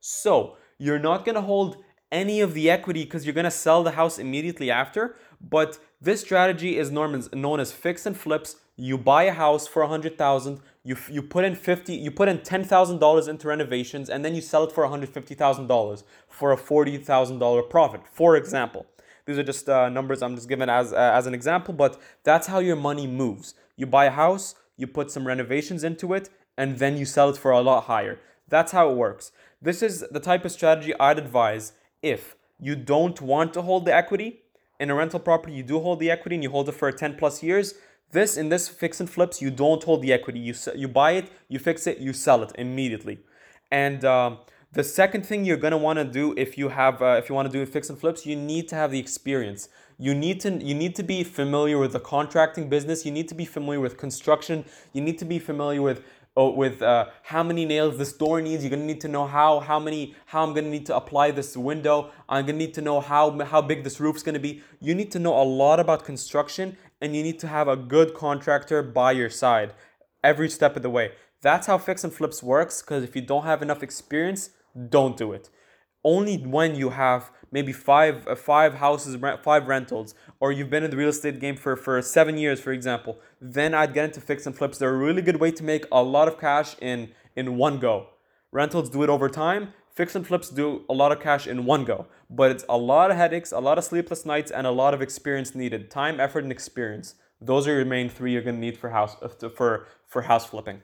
So 0.00 0.56
you're 0.78 0.98
not 0.98 1.24
gonna 1.24 1.42
hold 1.42 1.76
any 2.12 2.40
of 2.40 2.54
the 2.54 2.70
equity 2.70 3.04
because 3.04 3.24
you're 3.24 3.34
gonna 3.34 3.50
sell 3.50 3.82
the 3.82 3.92
house 3.92 4.18
immediately 4.18 4.70
after. 4.70 5.16
But 5.40 5.78
this 6.00 6.20
strategy 6.20 6.78
is 6.78 6.90
Norman's 6.90 7.32
known 7.32 7.60
as 7.60 7.72
fix 7.72 8.06
and 8.06 8.16
flips. 8.16 8.56
You 8.76 8.98
buy 8.98 9.24
a 9.24 9.32
house 9.32 9.66
for 9.66 9.82
a 9.82 9.88
hundred 9.88 10.18
thousand. 10.18 10.60
You 10.84 10.96
you 11.10 11.22
put 11.22 11.44
in 11.44 11.54
fifty. 11.54 11.94
You 11.94 12.10
put 12.10 12.28
in 12.28 12.42
ten 12.42 12.64
thousand 12.64 12.98
dollars 12.98 13.28
into 13.28 13.48
renovations, 13.48 14.10
and 14.10 14.24
then 14.24 14.34
you 14.34 14.42
sell 14.42 14.64
it 14.64 14.72
for 14.72 14.84
a 14.84 14.88
hundred 14.88 15.08
fifty 15.10 15.34
thousand 15.34 15.66
dollars 15.66 16.04
for 16.28 16.52
a 16.52 16.56
forty 16.56 16.98
thousand 16.98 17.38
dollar 17.38 17.62
profit. 17.62 18.02
For 18.12 18.36
example. 18.36 18.86
These 19.26 19.38
are 19.38 19.42
just 19.42 19.68
uh, 19.68 19.88
numbers 19.88 20.22
I'm 20.22 20.34
just 20.34 20.48
giving 20.48 20.68
as, 20.68 20.92
uh, 20.92 20.96
as 20.96 21.26
an 21.26 21.34
example, 21.34 21.74
but 21.74 22.00
that's 22.22 22.46
how 22.46 22.60
your 22.60 22.76
money 22.76 23.06
moves. 23.06 23.54
You 23.76 23.86
buy 23.86 24.06
a 24.06 24.10
house, 24.10 24.54
you 24.76 24.86
put 24.86 25.10
some 25.10 25.26
renovations 25.26 25.84
into 25.84 26.14
it, 26.14 26.30
and 26.56 26.78
then 26.78 26.96
you 26.96 27.04
sell 27.04 27.28
it 27.28 27.36
for 27.36 27.50
a 27.50 27.60
lot 27.60 27.84
higher. 27.84 28.18
That's 28.48 28.72
how 28.72 28.90
it 28.90 28.96
works. 28.96 29.32
This 29.60 29.82
is 29.82 30.04
the 30.10 30.20
type 30.20 30.44
of 30.44 30.52
strategy 30.52 30.94
I'd 30.98 31.18
advise 31.18 31.72
if 32.02 32.36
you 32.60 32.76
don't 32.76 33.20
want 33.20 33.52
to 33.54 33.62
hold 33.62 33.84
the 33.84 33.94
equity 33.94 34.42
in 34.78 34.90
a 34.90 34.94
rental 34.94 35.20
property, 35.20 35.54
you 35.54 35.62
do 35.62 35.80
hold 35.80 36.00
the 36.00 36.10
equity 36.10 36.36
and 36.36 36.42
you 36.42 36.50
hold 36.50 36.68
it 36.68 36.72
for 36.72 36.90
10 36.92 37.16
plus 37.16 37.42
years. 37.42 37.74
This 38.12 38.36
in 38.36 38.48
this 38.50 38.68
fix 38.68 39.00
and 39.00 39.08
flips, 39.08 39.42
you 39.42 39.50
don't 39.50 39.82
hold 39.82 40.02
the 40.02 40.12
equity. 40.12 40.38
You 40.38 40.54
you 40.74 40.88
buy 40.88 41.12
it, 41.12 41.30
you 41.48 41.58
fix 41.58 41.86
it, 41.86 41.98
you 41.98 42.12
sell 42.12 42.42
it 42.42 42.52
immediately. 42.56 43.18
And 43.70 44.04
um, 44.04 44.38
the 44.76 44.84
second 44.84 45.24
thing 45.24 45.46
you're 45.46 45.56
gonna 45.56 45.78
want 45.78 45.98
to 45.98 46.04
do 46.04 46.34
if 46.36 46.58
you 46.58 46.68
have 46.68 47.00
uh, 47.00 47.16
if 47.18 47.30
you 47.30 47.34
want 47.34 47.50
to 47.50 47.58
do 47.58 47.64
fix 47.64 47.88
and 47.88 47.98
flips, 47.98 48.26
you 48.26 48.36
need 48.36 48.68
to 48.68 48.74
have 48.74 48.90
the 48.90 48.98
experience. 48.98 49.70
You 49.98 50.14
need 50.14 50.38
to 50.42 50.50
you 50.52 50.74
need 50.74 50.94
to 50.96 51.02
be 51.02 51.24
familiar 51.24 51.78
with 51.78 51.92
the 51.92 52.00
contracting 52.00 52.68
business. 52.68 53.06
You 53.06 53.10
need 53.10 53.26
to 53.28 53.34
be 53.34 53.46
familiar 53.46 53.80
with 53.80 53.96
construction. 53.96 54.66
You 54.92 55.00
need 55.00 55.18
to 55.18 55.24
be 55.24 55.38
familiar 55.38 55.80
with 55.80 56.04
uh, 56.36 56.50
with 56.50 56.82
uh, 56.82 57.06
how 57.22 57.42
many 57.42 57.64
nails 57.64 57.96
this 57.96 58.12
door 58.12 58.42
needs. 58.42 58.62
You're 58.62 58.70
gonna 58.70 58.84
need 58.84 59.00
to 59.00 59.08
know 59.08 59.26
how 59.26 59.60
how 59.60 59.78
many 59.80 60.14
how 60.26 60.42
I'm 60.42 60.52
gonna 60.52 60.68
need 60.68 60.84
to 60.86 60.96
apply 60.96 61.30
this 61.30 61.56
window. 61.56 62.10
I'm 62.28 62.44
gonna 62.44 62.58
need 62.58 62.74
to 62.74 62.82
know 62.82 63.00
how 63.00 63.38
how 63.46 63.62
big 63.62 63.82
this 63.82 63.98
roof's 63.98 64.22
gonna 64.22 64.38
be. 64.38 64.62
You 64.82 64.94
need 64.94 65.10
to 65.12 65.18
know 65.18 65.40
a 65.40 65.46
lot 65.62 65.80
about 65.80 66.04
construction, 66.04 66.76
and 67.00 67.16
you 67.16 67.22
need 67.22 67.38
to 67.38 67.48
have 67.48 67.66
a 67.66 67.76
good 67.76 68.12
contractor 68.12 68.82
by 68.82 69.12
your 69.12 69.30
side 69.30 69.72
every 70.22 70.50
step 70.50 70.76
of 70.76 70.82
the 70.82 70.90
way. 70.90 71.12
That's 71.40 71.66
how 71.66 71.78
fix 71.78 72.04
and 72.04 72.12
flips 72.12 72.42
works. 72.42 72.82
Because 72.82 73.04
if 73.04 73.16
you 73.16 73.22
don't 73.22 73.44
have 73.44 73.62
enough 73.62 73.82
experience, 73.82 74.50
don't 74.88 75.16
do 75.16 75.32
it. 75.32 75.50
Only 76.04 76.36
when 76.38 76.76
you 76.76 76.90
have 76.90 77.30
maybe 77.50 77.72
five 77.72 78.26
uh, 78.28 78.34
five 78.34 78.74
houses, 78.74 79.16
five 79.42 79.66
rentals, 79.66 80.14
or 80.40 80.52
you've 80.52 80.70
been 80.70 80.84
in 80.84 80.90
the 80.90 80.96
real 80.96 81.08
estate 81.08 81.40
game 81.40 81.56
for, 81.56 81.76
for 81.76 82.00
seven 82.02 82.38
years, 82.38 82.60
for 82.60 82.72
example, 82.72 83.18
then 83.40 83.74
I'd 83.74 83.94
get 83.94 84.04
into 84.04 84.20
fix 84.20 84.46
and 84.46 84.56
flips. 84.56 84.78
They're 84.78 84.94
a 84.94 84.96
really 84.96 85.22
good 85.22 85.40
way 85.40 85.50
to 85.50 85.64
make 85.64 85.84
a 85.90 86.02
lot 86.02 86.28
of 86.28 86.38
cash 86.38 86.76
in 86.80 87.12
in 87.34 87.56
one 87.56 87.78
go. 87.78 88.08
Rentals 88.52 88.90
do 88.90 89.02
it 89.02 89.10
over 89.10 89.28
time. 89.28 89.72
Fix 89.92 90.14
and 90.14 90.26
flips 90.26 90.50
do 90.50 90.84
a 90.90 90.92
lot 90.92 91.10
of 91.10 91.20
cash 91.20 91.46
in 91.46 91.64
one 91.64 91.84
go, 91.84 92.06
but 92.28 92.50
it's 92.50 92.66
a 92.68 92.76
lot 92.76 93.10
of 93.10 93.16
headaches, 93.16 93.50
a 93.50 93.58
lot 93.58 93.78
of 93.78 93.84
sleepless 93.84 94.26
nights, 94.26 94.50
and 94.50 94.66
a 94.66 94.70
lot 94.70 94.92
of 94.92 95.00
experience 95.00 95.54
needed. 95.54 95.90
Time, 95.90 96.20
effort, 96.20 96.42
and 96.44 96.52
experience. 96.52 97.14
Those 97.40 97.66
are 97.66 97.74
your 97.74 97.86
main 97.86 98.10
three 98.10 98.32
you're 98.32 98.42
gonna 98.42 98.58
need 98.58 98.76
for 98.76 98.90
house 98.90 99.16
uh, 99.22 99.48
for 99.48 99.86
for 100.06 100.22
house 100.22 100.46
flipping. 100.46 100.82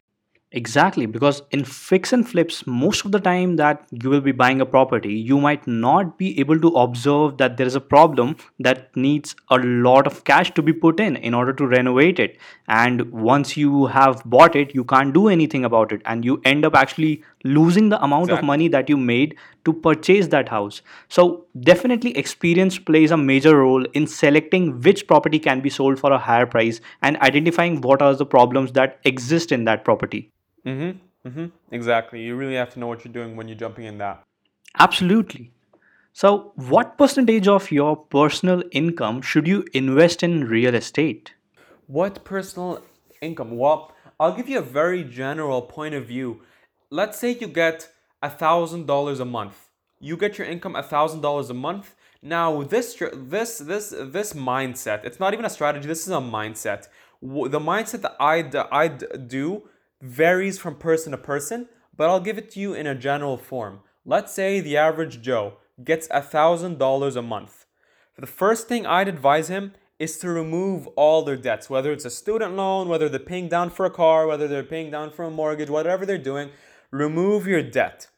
Exactly, 0.54 1.06
because 1.06 1.40
in 1.50 1.64
fix 1.64 2.12
and 2.12 2.28
flips, 2.28 2.66
most 2.66 3.06
of 3.06 3.12
the 3.12 3.18
time 3.18 3.56
that 3.56 3.86
you 3.90 4.10
will 4.10 4.20
be 4.20 4.32
buying 4.32 4.60
a 4.60 4.66
property, 4.66 5.14
you 5.14 5.40
might 5.40 5.66
not 5.66 6.18
be 6.18 6.38
able 6.38 6.60
to 6.60 6.68
observe 6.68 7.38
that 7.38 7.56
there 7.56 7.66
is 7.66 7.74
a 7.74 7.80
problem 7.80 8.36
that 8.58 8.94
needs 8.94 9.34
a 9.48 9.56
lot 9.56 10.06
of 10.06 10.24
cash 10.24 10.52
to 10.52 10.60
be 10.60 10.74
put 10.74 11.00
in 11.00 11.16
in 11.16 11.32
order 11.32 11.54
to 11.54 11.66
renovate 11.66 12.18
it. 12.18 12.36
And 12.68 13.10
once 13.10 13.56
you 13.56 13.86
have 13.86 14.22
bought 14.26 14.54
it, 14.54 14.74
you 14.74 14.84
can't 14.84 15.14
do 15.14 15.28
anything 15.28 15.64
about 15.64 15.90
it, 15.90 16.02
and 16.04 16.22
you 16.22 16.42
end 16.44 16.66
up 16.66 16.74
actually 16.74 17.24
losing 17.44 17.88
the 17.88 18.02
amount 18.04 18.30
of 18.30 18.44
money 18.44 18.68
that 18.68 18.90
you 18.90 18.98
made 18.98 19.36
to 19.64 19.72
purchase 19.72 20.28
that 20.28 20.50
house. 20.50 20.82
So, 21.08 21.46
definitely, 21.60 22.14
experience 22.14 22.78
plays 22.78 23.10
a 23.10 23.16
major 23.16 23.56
role 23.56 23.86
in 23.94 24.06
selecting 24.06 24.82
which 24.82 25.06
property 25.06 25.38
can 25.38 25.62
be 25.62 25.70
sold 25.70 25.98
for 25.98 26.12
a 26.12 26.18
higher 26.18 26.44
price 26.44 26.82
and 27.00 27.16
identifying 27.18 27.80
what 27.80 28.02
are 28.02 28.14
the 28.14 28.26
problems 28.26 28.72
that 28.72 29.00
exist 29.04 29.50
in 29.50 29.64
that 29.64 29.82
property. 29.82 30.28
Mm-hmm. 30.66 31.28
Mm-hmm. 31.28 31.46
Exactly. 31.70 32.22
You 32.22 32.36
really 32.36 32.56
have 32.56 32.70
to 32.70 32.80
know 32.80 32.86
what 32.86 33.04
you're 33.04 33.12
doing 33.12 33.36
when 33.36 33.48
you're 33.48 33.56
jumping 33.56 33.84
in 33.84 33.98
that. 33.98 34.22
Absolutely. 34.78 35.52
So, 36.12 36.52
what 36.56 36.98
percentage 36.98 37.48
of 37.48 37.70
your 37.70 37.96
personal 37.96 38.62
income 38.70 39.22
should 39.22 39.46
you 39.46 39.64
invest 39.72 40.22
in 40.22 40.44
real 40.44 40.74
estate? 40.74 41.32
What 41.86 42.24
personal 42.24 42.82
income? 43.20 43.56
Well, 43.56 43.92
I'll 44.20 44.34
give 44.34 44.48
you 44.48 44.58
a 44.58 44.62
very 44.62 45.04
general 45.04 45.62
point 45.62 45.94
of 45.94 46.06
view. 46.06 46.42
Let's 46.90 47.18
say 47.18 47.32
you 47.32 47.46
get 47.46 47.88
a 48.22 48.28
thousand 48.28 48.86
dollars 48.86 49.20
a 49.20 49.24
month. 49.24 49.70
You 50.00 50.16
get 50.16 50.36
your 50.36 50.46
income 50.46 50.76
a 50.76 50.82
thousand 50.82 51.22
dollars 51.22 51.48
a 51.48 51.54
month. 51.54 51.94
Now, 52.20 52.62
this 52.62 52.94
this 53.14 53.58
this 53.58 53.94
this 53.98 54.32
mindset. 54.34 55.04
It's 55.04 55.18
not 55.18 55.32
even 55.32 55.44
a 55.44 55.50
strategy. 55.50 55.88
This 55.88 56.06
is 56.06 56.12
a 56.12 56.20
mindset. 56.20 56.88
The 57.22 57.60
mindset 57.60 58.02
that 58.02 58.16
I 58.20 58.44
I 58.70 58.88
do 58.88 59.62
varies 60.02 60.58
from 60.58 60.74
person 60.74 61.12
to 61.12 61.18
person, 61.18 61.68
but 61.96 62.10
I'll 62.10 62.20
give 62.20 62.36
it 62.36 62.50
to 62.52 62.60
you 62.60 62.74
in 62.74 62.86
a 62.86 62.94
general 62.94 63.36
form. 63.36 63.80
Let's 64.04 64.34
say 64.34 64.60
the 64.60 64.76
average 64.76 65.22
Joe 65.22 65.54
gets 65.82 66.08
a 66.10 66.20
thousand 66.20 66.78
dollars 66.78 67.16
a 67.16 67.22
month. 67.22 67.66
The 68.18 68.26
first 68.26 68.68
thing 68.68 68.84
I'd 68.84 69.08
advise 69.08 69.48
him 69.48 69.72
is 69.98 70.18
to 70.18 70.28
remove 70.28 70.88
all 70.88 71.22
their 71.22 71.36
debts, 71.36 71.70
whether 71.70 71.92
it's 71.92 72.04
a 72.04 72.10
student 72.10 72.54
loan, 72.56 72.88
whether 72.88 73.08
they're 73.08 73.20
paying 73.20 73.48
down 73.48 73.70
for 73.70 73.86
a 73.86 73.90
car, 73.90 74.26
whether 74.26 74.48
they're 74.48 74.64
paying 74.64 74.90
down 74.90 75.12
for 75.12 75.24
a 75.24 75.30
mortgage, 75.30 75.70
whatever 75.70 76.04
they're 76.04 76.18
doing, 76.18 76.50
remove 76.90 77.46
your 77.46 77.62
debt. 77.62 78.08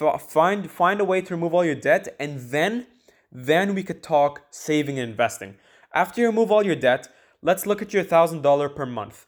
F- 0.00 0.28
find 0.28 0.70
find 0.70 1.00
a 1.00 1.04
way 1.04 1.20
to 1.22 1.34
remove 1.34 1.54
all 1.54 1.64
your 1.64 1.74
debt 1.74 2.14
and 2.18 2.50
then 2.50 2.86
then 3.32 3.74
we 3.74 3.82
could 3.82 4.02
talk 4.02 4.42
saving 4.50 4.98
and 4.98 5.10
investing. 5.10 5.56
After 5.94 6.20
you 6.20 6.26
remove 6.26 6.50
all 6.50 6.64
your 6.64 6.76
debt, 6.76 7.08
let's 7.42 7.66
look 7.66 7.82
at 7.82 7.92
your 7.92 8.04
$1000 8.04 8.74
per 8.74 8.86
month. 8.86 9.26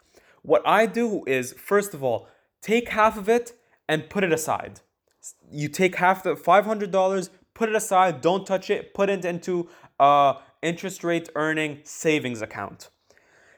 What 0.49 0.67
I 0.67 0.87
do 0.87 1.25
is 1.27 1.53
first 1.53 1.93
of 1.93 2.03
all, 2.03 2.27
take 2.63 2.89
half 2.89 3.19
of 3.19 3.29
it 3.29 3.53
and 3.87 4.09
put 4.09 4.25
it 4.25 4.33
aside. 4.33 4.81
You 5.51 5.69
take 5.69 5.97
half 5.97 6.23
the 6.23 6.37
$500 6.37 7.29
put 7.53 7.69
it 7.69 7.75
aside 7.75 8.23
don't 8.23 8.47
touch 8.47 8.71
it 8.71 8.95
put 8.95 9.11
it 9.11 9.27
into 9.27 9.69
a 10.01 10.37
interest 10.63 11.05
rate 11.05 11.29
earning 11.35 11.81
savings 11.85 12.41
account. 12.41 12.89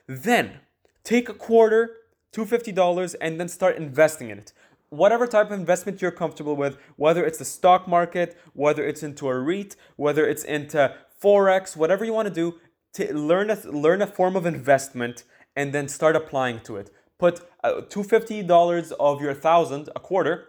Then 0.08 0.58
take 1.04 1.28
a 1.28 1.34
quarter 1.34 1.96
$250 2.32 3.14
and 3.20 3.38
then 3.38 3.46
start 3.46 3.76
investing 3.76 4.30
in 4.30 4.38
it. 4.38 4.52
Whatever 4.88 5.28
type 5.28 5.52
of 5.52 5.60
investment 5.60 6.02
you're 6.02 6.10
comfortable 6.10 6.56
with 6.56 6.76
whether 6.96 7.24
it's 7.24 7.38
the 7.38 7.44
stock 7.44 7.86
market 7.86 8.36
whether 8.52 8.84
it's 8.84 9.04
into 9.04 9.28
a 9.28 9.38
REIT 9.38 9.76
whether 9.94 10.26
it's 10.26 10.42
into 10.42 10.92
forex 11.22 11.76
whatever 11.76 12.04
you 12.04 12.12
want 12.12 12.26
to 12.26 12.34
do 12.34 12.58
to 12.94 13.16
learn 13.16 13.48
a 13.48 13.54
learn 13.70 14.02
a 14.02 14.08
form 14.08 14.34
of 14.34 14.44
investment 14.44 15.22
and 15.56 15.72
then 15.72 15.88
start 15.88 16.16
applying 16.16 16.60
to 16.60 16.76
it 16.76 16.90
put 17.20 17.42
uh, 17.62 17.82
$250 17.82 18.92
of 18.98 19.20
your 19.20 19.32
1000 19.32 19.90
a 19.94 20.00
quarter 20.00 20.46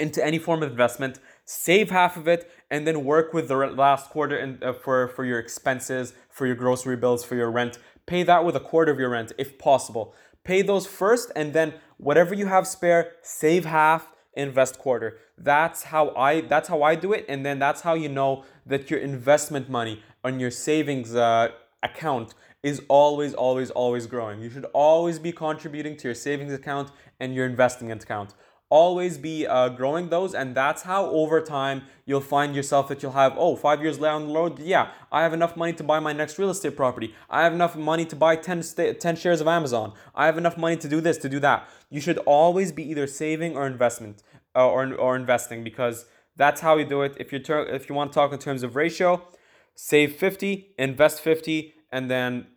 into 0.00 0.24
any 0.24 0.38
form 0.38 0.62
of 0.62 0.70
investment, 0.70 1.18
save 1.44 1.90
half 1.90 2.16
of 2.16 2.26
it, 2.26 2.50
and 2.70 2.86
then 2.86 3.04
work 3.04 3.34
with 3.34 3.48
the 3.48 3.56
last 3.56 4.10
quarter 4.10 4.36
in, 4.36 4.58
uh, 4.62 4.72
for, 4.72 5.08
for 5.08 5.24
your 5.24 5.38
expenses, 5.38 6.14
for 6.30 6.46
your 6.46 6.56
grocery 6.56 6.96
bills, 6.96 7.24
for 7.24 7.34
your 7.34 7.50
rent. 7.50 7.78
Pay 8.06 8.22
that 8.22 8.44
with 8.44 8.56
a 8.56 8.60
quarter 8.60 8.90
of 8.90 8.98
your 8.98 9.10
rent 9.10 9.32
if 9.38 9.58
possible. 9.58 10.14
Pay 10.44 10.62
those 10.62 10.86
first, 10.86 11.30
and 11.36 11.52
then 11.52 11.74
whatever 11.98 12.32
you 12.34 12.46
have 12.46 12.66
spare, 12.66 13.12
save 13.22 13.66
half, 13.66 14.12
invest 14.34 14.78
quarter. 14.78 15.18
That's 15.36 15.82
how 15.84 16.14
I 16.16 16.40
that's 16.40 16.68
how 16.68 16.82
I 16.82 16.94
do 16.94 17.12
it, 17.12 17.26
and 17.28 17.44
then 17.44 17.58
that's 17.58 17.82
how 17.82 17.94
you 17.94 18.08
know 18.08 18.44
that 18.64 18.90
your 18.90 19.00
investment 19.00 19.68
money 19.68 20.02
on 20.24 20.40
your 20.40 20.50
savings 20.50 21.14
uh, 21.14 21.48
account 21.82 22.34
is 22.62 22.82
always, 22.88 23.34
always, 23.34 23.70
always 23.70 24.06
growing. 24.06 24.40
You 24.40 24.50
should 24.50 24.66
always 24.72 25.18
be 25.18 25.32
contributing 25.32 25.96
to 25.98 26.08
your 26.08 26.14
savings 26.14 26.52
account 26.52 26.90
and 27.20 27.34
your 27.34 27.46
investing 27.46 27.92
account. 27.92 28.34
Always 28.70 29.16
be 29.16 29.46
uh, 29.46 29.70
growing 29.70 30.10
those 30.10 30.34
and 30.34 30.54
that's 30.54 30.82
how 30.82 31.06
over 31.06 31.40
time 31.40 31.84
you'll 32.04 32.20
find 32.20 32.54
yourself 32.54 32.88
that 32.88 33.02
you'll 33.02 33.12
have 33.12 33.32
oh 33.38 33.56
five 33.56 33.80
years 33.80 33.96
down 33.96 34.28
the 34.28 34.34
road 34.34 34.58
yeah 34.58 34.90
i 35.10 35.22
have 35.22 35.32
enough 35.32 35.56
money 35.56 35.72
to 35.72 35.82
buy 35.82 35.98
my 35.98 36.12
next 36.12 36.38
real 36.38 36.50
estate 36.50 36.76
property. 36.76 37.14
I 37.30 37.44
have 37.44 37.54
enough 37.54 37.76
money 37.76 38.04
to 38.04 38.14
buy 38.14 38.36
10, 38.36 38.62
sta 38.62 38.92
10 38.92 39.16
shares 39.16 39.40
of 39.40 39.48
amazon. 39.48 39.94
I 40.14 40.26
have 40.26 40.36
enough 40.36 40.58
money 40.58 40.76
to 40.76 40.86
do 40.86 41.00
this 41.00 41.16
to 41.18 41.30
do 41.30 41.40
that. 41.40 41.66
You 41.88 42.02
should 42.02 42.18
always 42.18 42.70
be 42.70 42.82
either 42.90 43.06
saving 43.06 43.56
or 43.56 43.66
investment 43.66 44.22
uh, 44.54 44.68
or, 44.68 44.92
or 44.92 45.16
investing 45.16 45.64
because 45.64 46.04
that's 46.36 46.60
how 46.60 46.76
you 46.76 46.84
do 46.84 47.00
it. 47.02 47.16
If 47.18 47.32
you 47.32 47.38
ter- 47.38 47.64
if 47.64 47.88
you 47.88 47.94
want 47.94 48.12
to 48.12 48.14
talk 48.14 48.34
in 48.34 48.38
terms 48.38 48.62
of 48.62 48.76
ratio 48.76 49.22
save 49.80 50.16
50 50.16 50.74
invest 50.76 51.20
50 51.20 51.72
and 51.92 52.10
then 52.10 52.48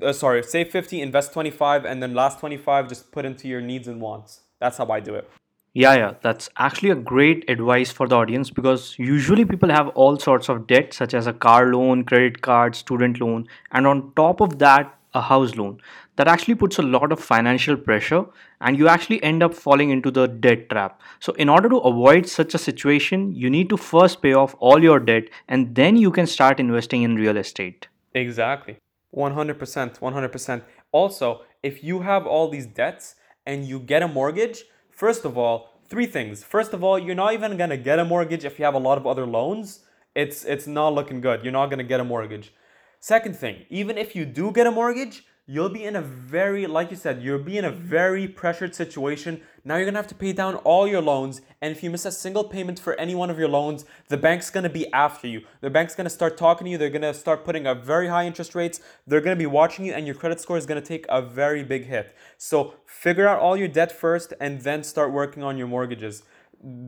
uh, 0.00 0.12
sorry 0.12 0.44
save 0.44 0.70
50 0.70 1.02
invest 1.02 1.32
25 1.32 1.84
and 1.84 2.00
then 2.00 2.14
last 2.14 2.38
25 2.38 2.88
just 2.88 3.10
put 3.10 3.24
into 3.24 3.48
your 3.48 3.60
needs 3.60 3.88
and 3.88 4.00
wants. 4.00 4.42
That's 4.60 4.78
how 4.78 4.88
i 4.90 5.00
do 5.00 5.16
it. 5.16 5.28
Yeah, 5.74 5.94
yeah, 5.94 6.14
that's 6.22 6.48
actually 6.56 6.90
a 6.90 6.94
great 6.94 7.48
advice 7.50 7.90
for 7.90 8.06
the 8.08 8.14
audience 8.16 8.50
because 8.50 8.94
usually 8.96 9.44
people 9.44 9.70
have 9.70 9.88
all 9.88 10.18
sorts 10.18 10.48
of 10.48 10.66
debt, 10.66 10.94
such 10.94 11.14
as 11.14 11.26
a 11.26 11.32
car 11.32 11.66
loan, 11.72 12.04
credit 12.04 12.40
card, 12.42 12.74
student 12.74 13.20
loan, 13.20 13.46
and 13.72 13.86
on 13.86 14.12
top 14.14 14.40
of 14.40 14.58
that, 14.58 14.94
a 15.14 15.20
house 15.20 15.54
loan. 15.56 15.80
That 16.18 16.26
actually 16.26 16.56
puts 16.56 16.78
a 16.78 16.82
lot 16.82 17.12
of 17.12 17.20
financial 17.20 17.76
pressure, 17.76 18.24
and 18.60 18.76
you 18.76 18.88
actually 18.88 19.22
end 19.22 19.40
up 19.40 19.54
falling 19.54 19.90
into 19.90 20.10
the 20.10 20.26
debt 20.26 20.68
trap. 20.68 21.00
So, 21.20 21.32
in 21.34 21.48
order 21.48 21.68
to 21.68 21.76
avoid 21.76 22.26
such 22.26 22.54
a 22.54 22.58
situation, 22.58 23.32
you 23.32 23.48
need 23.48 23.68
to 23.68 23.76
first 23.76 24.20
pay 24.20 24.32
off 24.32 24.56
all 24.58 24.82
your 24.82 24.98
debt, 24.98 25.28
and 25.46 25.76
then 25.76 25.96
you 25.96 26.10
can 26.10 26.26
start 26.26 26.58
investing 26.58 27.04
in 27.04 27.14
real 27.14 27.36
estate. 27.36 27.86
Exactly. 28.14 28.78
100%. 29.14 30.00
100%. 30.00 30.62
Also, 30.90 31.42
if 31.62 31.84
you 31.84 32.00
have 32.00 32.26
all 32.26 32.48
these 32.48 32.66
debts 32.66 33.14
and 33.46 33.64
you 33.64 33.78
get 33.78 34.02
a 34.02 34.08
mortgage, 34.08 34.64
first 34.90 35.24
of 35.24 35.38
all, 35.38 35.80
three 35.88 36.06
things. 36.06 36.42
First 36.42 36.72
of 36.72 36.82
all, 36.82 36.98
you're 36.98 37.14
not 37.14 37.32
even 37.32 37.56
going 37.56 37.70
to 37.70 37.76
get 37.76 38.00
a 38.00 38.04
mortgage 38.04 38.44
if 38.44 38.58
you 38.58 38.64
have 38.64 38.74
a 38.74 38.84
lot 38.88 38.98
of 38.98 39.06
other 39.06 39.26
loans. 39.26 39.84
It's 40.16 40.44
it's 40.44 40.66
not 40.66 40.94
looking 40.94 41.20
good. 41.20 41.44
You're 41.44 41.52
not 41.52 41.66
going 41.66 41.78
to 41.78 41.90
get 41.94 42.00
a 42.00 42.04
mortgage. 42.04 42.52
Second 42.98 43.36
thing, 43.36 43.66
even 43.70 43.96
if 43.96 44.16
you 44.16 44.24
do 44.24 44.50
get 44.50 44.66
a 44.66 44.72
mortgage, 44.72 45.24
you'll 45.50 45.70
be 45.70 45.84
in 45.84 45.96
a 45.96 46.02
very, 46.02 46.66
like 46.66 46.90
you 46.90 46.96
said, 46.96 47.22
you'll 47.22 47.38
be 47.38 47.56
in 47.56 47.64
a 47.64 47.70
very 47.70 48.28
pressured 48.28 48.74
situation. 48.74 49.40
Now 49.64 49.76
you're 49.76 49.86
gonna 49.86 49.96
have 49.96 50.06
to 50.08 50.14
pay 50.14 50.34
down 50.34 50.56
all 50.56 50.86
your 50.86 51.00
loans, 51.00 51.40
and 51.62 51.72
if 51.72 51.82
you 51.82 51.88
miss 51.88 52.04
a 52.04 52.12
single 52.12 52.44
payment 52.44 52.78
for 52.78 52.94
any 53.00 53.14
one 53.14 53.30
of 53.30 53.38
your 53.38 53.48
loans, 53.48 53.86
the 54.08 54.18
bank's 54.18 54.50
gonna 54.50 54.68
be 54.68 54.92
after 54.92 55.26
you. 55.26 55.40
The 55.62 55.70
bank's 55.70 55.94
gonna 55.94 56.10
start 56.10 56.36
talking 56.36 56.66
to 56.66 56.70
you. 56.70 56.76
They're 56.76 56.90
gonna 56.90 57.14
start 57.14 57.46
putting 57.46 57.66
up 57.66 57.82
very 57.82 58.08
high 58.08 58.26
interest 58.26 58.54
rates. 58.54 58.80
They're 59.06 59.22
gonna 59.22 59.36
be 59.36 59.46
watching 59.46 59.86
you, 59.86 59.94
and 59.94 60.04
your 60.04 60.14
credit 60.14 60.38
score 60.38 60.58
is 60.58 60.66
gonna 60.66 60.82
take 60.82 61.06
a 61.08 61.22
very 61.22 61.64
big 61.64 61.86
hit. 61.86 62.14
So 62.36 62.74
figure 62.84 63.26
out 63.26 63.40
all 63.40 63.56
your 63.56 63.68
debt 63.68 63.90
first, 63.90 64.34
and 64.38 64.60
then 64.60 64.84
start 64.84 65.12
working 65.12 65.42
on 65.42 65.56
your 65.56 65.66
mortgages. 65.66 66.24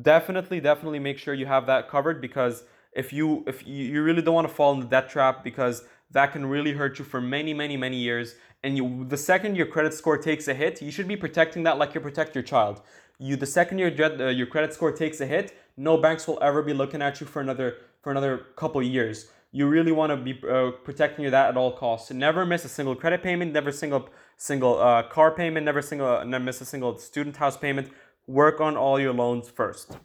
Definitely, 0.02 0.60
definitely 0.60 0.98
make 0.98 1.16
sure 1.16 1.32
you 1.32 1.46
have 1.46 1.64
that 1.66 1.88
covered 1.88 2.20
because 2.20 2.64
if 2.92 3.12
you 3.12 3.42
if 3.46 3.66
you, 3.66 4.02
really 4.02 4.20
don't 4.20 4.34
want 4.34 4.48
to 4.48 4.52
fall 4.52 4.74
in 4.74 4.80
the 4.80 4.86
debt 4.86 5.08
trap 5.08 5.44
because 5.44 5.84
that 6.10 6.32
can 6.32 6.44
really 6.44 6.72
hurt 6.72 6.98
you 6.98 7.04
for 7.04 7.20
many 7.20 7.54
many 7.54 7.76
many 7.76 7.96
years 7.96 8.34
and 8.62 8.76
you 8.76 9.04
the 9.08 9.16
second 9.16 9.56
your 9.56 9.66
credit 9.66 9.94
score 9.94 10.18
takes 10.18 10.48
a 10.48 10.54
hit 10.54 10.82
you 10.82 10.90
should 10.90 11.08
be 11.08 11.16
protecting 11.16 11.62
that 11.64 11.78
like 11.78 11.94
you 11.94 12.00
protect 12.00 12.34
your 12.34 12.44
child. 12.44 12.82
You 13.18 13.36
the 13.36 13.46
second 13.46 13.78
your 13.78 13.90
uh, 14.02 14.30
your 14.30 14.46
credit 14.46 14.72
score 14.74 14.92
takes 14.92 15.20
a 15.20 15.26
hit 15.26 15.56
no 15.76 15.96
banks 15.96 16.26
will 16.26 16.38
ever 16.42 16.62
be 16.62 16.74
looking 16.74 17.02
at 17.02 17.20
you 17.20 17.26
for 17.26 17.40
another 17.40 17.76
for 18.02 18.10
another 18.10 18.38
couple 18.56 18.82
years. 18.82 19.30
You 19.52 19.66
really 19.66 19.92
want 19.92 20.10
to 20.10 20.16
be 20.16 20.40
uh, 20.48 20.70
protecting 20.84 21.28
that 21.30 21.48
at 21.48 21.56
all 21.56 21.72
costs. 21.72 22.10
Never 22.10 22.46
miss 22.46 22.64
a 22.64 22.68
single 22.68 22.94
credit 22.94 23.22
payment 23.22 23.52
never 23.52 23.72
single 23.72 24.08
single 24.36 24.78
uh, 24.80 25.02
car 25.04 25.30
payment 25.32 25.64
never 25.66 25.82
single 25.82 26.24
never 26.24 26.44
miss 26.44 26.60
a 26.60 26.64
single 26.64 26.98
student 26.98 27.36
house 27.36 27.56
payment. 27.56 27.90
Work 28.26 28.60
on 28.60 28.76
all 28.76 29.00
your 29.00 29.12
loans 29.12 29.50
first. 29.50 29.96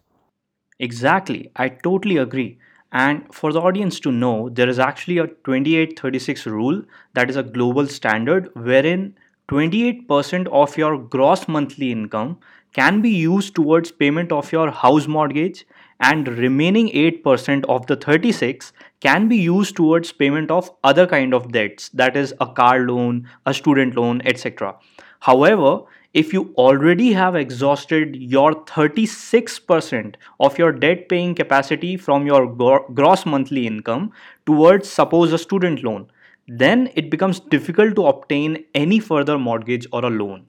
Exactly, 0.79 1.51
I 1.55 1.69
totally 1.69 2.17
agree. 2.17 2.59
And 2.95 3.23
for 3.29 3.51
the 3.51 3.59
audience 3.59 3.99
to 4.01 4.11
know, 4.11 4.47
there 4.47 4.69
is 4.69 4.79
actually 4.79 5.17
a 5.17 5.27
2836 5.27 6.45
rule 6.45 6.81
that 7.13 7.29
is 7.29 7.35
a 7.35 7.43
global 7.43 7.87
standard 7.87 8.49
wherein 8.53 9.15
28% 9.49 10.47
of 10.47 10.77
your 10.77 10.97
gross 10.97 11.45
monthly 11.49 11.91
income 11.91 12.37
can 12.71 13.01
be 13.01 13.09
used 13.09 13.53
towards 13.53 13.91
payment 13.91 14.31
of 14.31 14.49
your 14.53 14.71
house 14.71 15.07
mortgage 15.07 15.65
and 15.99 16.25
remaining 16.37 16.87
8% 16.87 17.65
of 17.65 17.85
the 17.87 17.97
36 17.97 18.71
can 19.01 19.27
be 19.27 19.35
used 19.35 19.75
towards 19.75 20.13
payment 20.13 20.49
of 20.49 20.71
other 20.85 21.05
kind 21.05 21.33
of 21.33 21.51
debts 21.51 21.89
that 21.89 22.15
is 22.15 22.33
a 22.39 22.47
car 22.47 22.79
loan 22.79 23.27
a 23.45 23.53
student 23.53 23.95
loan 23.95 24.21
etc 24.25 24.73
however 25.19 25.79
if 26.21 26.33
you 26.33 26.41
already 26.65 27.11
have 27.13 27.35
exhausted 27.35 28.15
your 28.15 28.53
36% 28.71 30.15
of 30.39 30.57
your 30.57 30.71
debt 30.71 31.07
paying 31.09 31.35
capacity 31.35 31.95
from 31.97 32.25
your 32.25 32.47
gro- 32.47 32.85
gross 32.99 33.25
monthly 33.25 33.67
income 33.67 34.11
towards 34.45 34.89
suppose 34.89 35.33
a 35.33 35.37
student 35.45 35.83
loan 35.83 36.07
then 36.47 36.89
it 36.95 37.09
becomes 37.11 37.39
difficult 37.57 37.95
to 37.95 38.07
obtain 38.13 38.57
any 38.83 38.99
further 38.99 39.37
mortgage 39.37 39.87
or 39.91 40.05
a 40.05 40.09
loan 40.21 40.45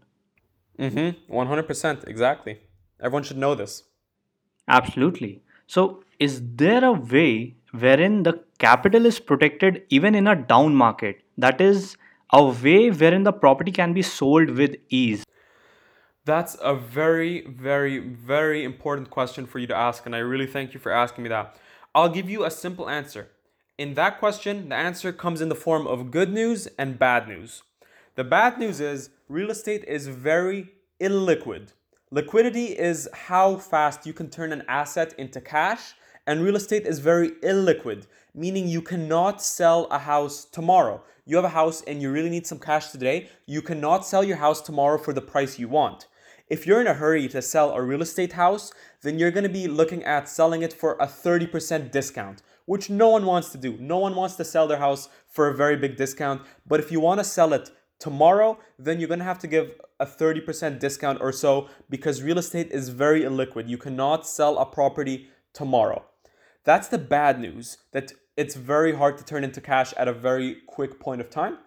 Mm-hmm. 0.79 1.33
100%. 1.35 2.07
Exactly. 2.07 2.61
Everyone 3.01 3.23
should 3.23 3.39
know 3.39 3.55
this. 3.55 3.85
Absolutely. 4.69 5.43
So, 5.67 6.03
is 6.19 6.43
there 6.57 6.85
a 6.85 6.93
way 6.93 7.57
wherein 7.73 8.23
the 8.23 8.41
capital 8.59 9.07
is 9.07 9.19
protected 9.21 9.83
even 9.91 10.15
in 10.15 10.27
a 10.27 10.37
down 10.37 10.75
market? 10.75 11.23
That 11.39 11.61
is, 11.61 11.97
a 12.33 12.43
way 12.45 12.91
wherein 12.91 13.25
the 13.25 13.33
property 13.33 13.73
can 13.73 13.93
be 13.93 14.03
sold 14.03 14.51
with 14.51 14.77
ease? 14.89 15.25
That's 16.27 16.57
a 16.61 16.75
very, 16.75 17.43
very, 17.43 18.01
very 18.01 18.65
important 18.65 19.11
question 19.11 19.47
for 19.47 19.61
you 19.61 19.69
to 19.69 19.77
ask, 19.77 20.07
and 20.07 20.17
I 20.17 20.19
really 20.19 20.49
thank 20.49 20.75
you 20.75 20.81
for 20.81 20.91
asking 20.91 21.23
me 21.23 21.29
that. 21.29 21.55
I'll 21.95 22.09
give 22.09 22.29
you 22.29 22.45
a 22.45 22.51
simple 22.51 22.91
answer. 22.91 23.29
In 23.79 23.95
that 23.95 24.19
question, 24.19 24.69
the 24.71 24.75
answer 24.75 25.13
comes 25.13 25.41
in 25.41 25.49
the 25.51 25.55
form 25.55 25.87
of 25.87 26.11
good 26.11 26.33
news 26.33 26.67
and 26.79 26.99
bad 26.99 27.29
news. 27.29 27.63
The 28.17 28.25
bad 28.25 28.59
news 28.59 28.81
is 28.81 29.11
real 29.29 29.53
estate 29.53 29.85
is 29.85 30.09
very 30.09 30.71
illiquid. 31.01 31.69
Liquidity 32.11 32.77
is 32.77 33.09
how 33.13 33.55
fast 33.55 34.05
you 34.05 34.13
can 34.13 34.29
turn 34.29 34.53
an 34.53 34.65
asset 34.67 35.15
into 35.17 35.41
cash, 35.41 35.95
and 36.27 36.43
real 36.43 36.57
estate 36.57 36.89
is 36.89 36.99
very 36.99 37.31
illiquid, 37.45 38.09
meaning 38.35 38.67
you 38.67 38.83
cannot 38.83 39.41
sell 39.41 39.87
a 39.93 39.99
house 40.01 40.45
tomorrow. 40.45 41.05
You 41.25 41.37
have 41.37 41.45
a 41.45 41.51
house 41.51 41.83
and 41.83 42.03
you 42.03 42.11
really 42.11 42.31
need 42.31 42.49
some 42.49 42.59
cash 42.59 42.91
today, 42.91 43.29
you 43.47 43.63
cannot 43.63 44.05
sell 44.05 44.25
your 44.25 44.39
house 44.39 44.61
tomorrow 44.61 44.99
for 44.99 45.13
the 45.13 45.23
price 45.23 45.57
you 45.57 45.69
want. 45.69 46.09
If 46.49 46.65
you're 46.65 46.81
in 46.81 46.87
a 46.87 46.95
hurry 46.95 47.27
to 47.29 47.43
sell 47.43 47.73
a 47.73 47.83
real 47.83 48.03
estate 48.03 48.35
house, 48.35 48.73
then 49.03 49.19
you're 49.19 49.33
to 49.33 49.49
be 49.49 49.67
looking 49.67 50.05
at 50.05 50.29
selling 50.29 50.63
it 50.63 50.73
for 50.73 50.95
a 51.01 51.07
30% 51.07 51.91
discount, 51.91 52.41
which 52.67 52.89
no 52.89 53.09
one 53.09 53.27
wants 53.27 53.51
to 53.51 53.59
do. 53.59 53.77
No 53.81 53.99
one 53.99 54.15
wants 54.15 54.37
to 54.37 54.45
sell 54.45 54.69
their 54.69 54.79
house 54.79 55.09
for 55.27 55.49
a 55.49 55.57
very 55.57 55.77
big 55.77 55.97
discount. 55.97 56.43
But 56.65 56.79
if 56.79 56.93
you 56.93 57.01
want 57.01 57.19
to 57.19 57.25
sell 57.25 57.53
it 57.53 57.71
tomorrow, 57.99 58.59
then 58.79 59.01
you're 59.01 59.09
to 59.09 59.25
have 59.25 59.41
to 59.41 59.49
give 59.49 59.73
a 59.99 60.07
30% 60.07 60.79
discount 60.79 61.21
or 61.21 61.33
so 61.33 61.69
because 61.91 62.23
real 62.23 62.39
estate 62.39 62.71
is 62.71 62.91
very 62.91 63.23
illiquid. 63.23 63.69
You 63.69 63.79
cannot 63.79 64.25
sell 64.25 64.59
a 64.59 64.67
property 64.67 65.29
tomorrow. 65.53 66.05
That's 66.63 66.87
the 66.87 66.99
bad 66.99 67.41
news 67.41 67.79
that 67.93 68.13
it's 68.37 68.55
very 68.55 68.95
hard 68.95 69.19
to 69.19 69.25
turn 69.25 69.43
into 69.43 69.61
cash 69.61 69.95
at 69.95 70.07
a 70.07 70.13
very 70.13 70.59
quick 70.69 71.01
point 71.01 71.21
of 71.21 71.31
time. 71.31 71.59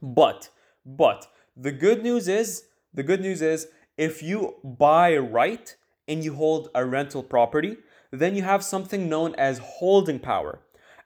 But 0.00 0.50
but 0.84 1.28
the 1.56 1.72
good 1.72 2.02
news 2.02 2.28
is 2.28 2.64
the 2.92 3.02
good 3.02 3.20
news 3.20 3.40
is 3.40 3.68
if 4.02 4.20
you 4.20 4.56
buy 4.64 5.16
right 5.16 5.76
and 6.08 6.24
you 6.24 6.34
hold 6.34 6.68
a 6.74 6.84
rental 6.84 7.22
property, 7.22 7.76
then 8.10 8.34
you 8.34 8.42
have 8.42 8.64
something 8.64 9.08
known 9.08 9.32
as 9.36 9.58
holding 9.78 10.18
power. 10.18 10.58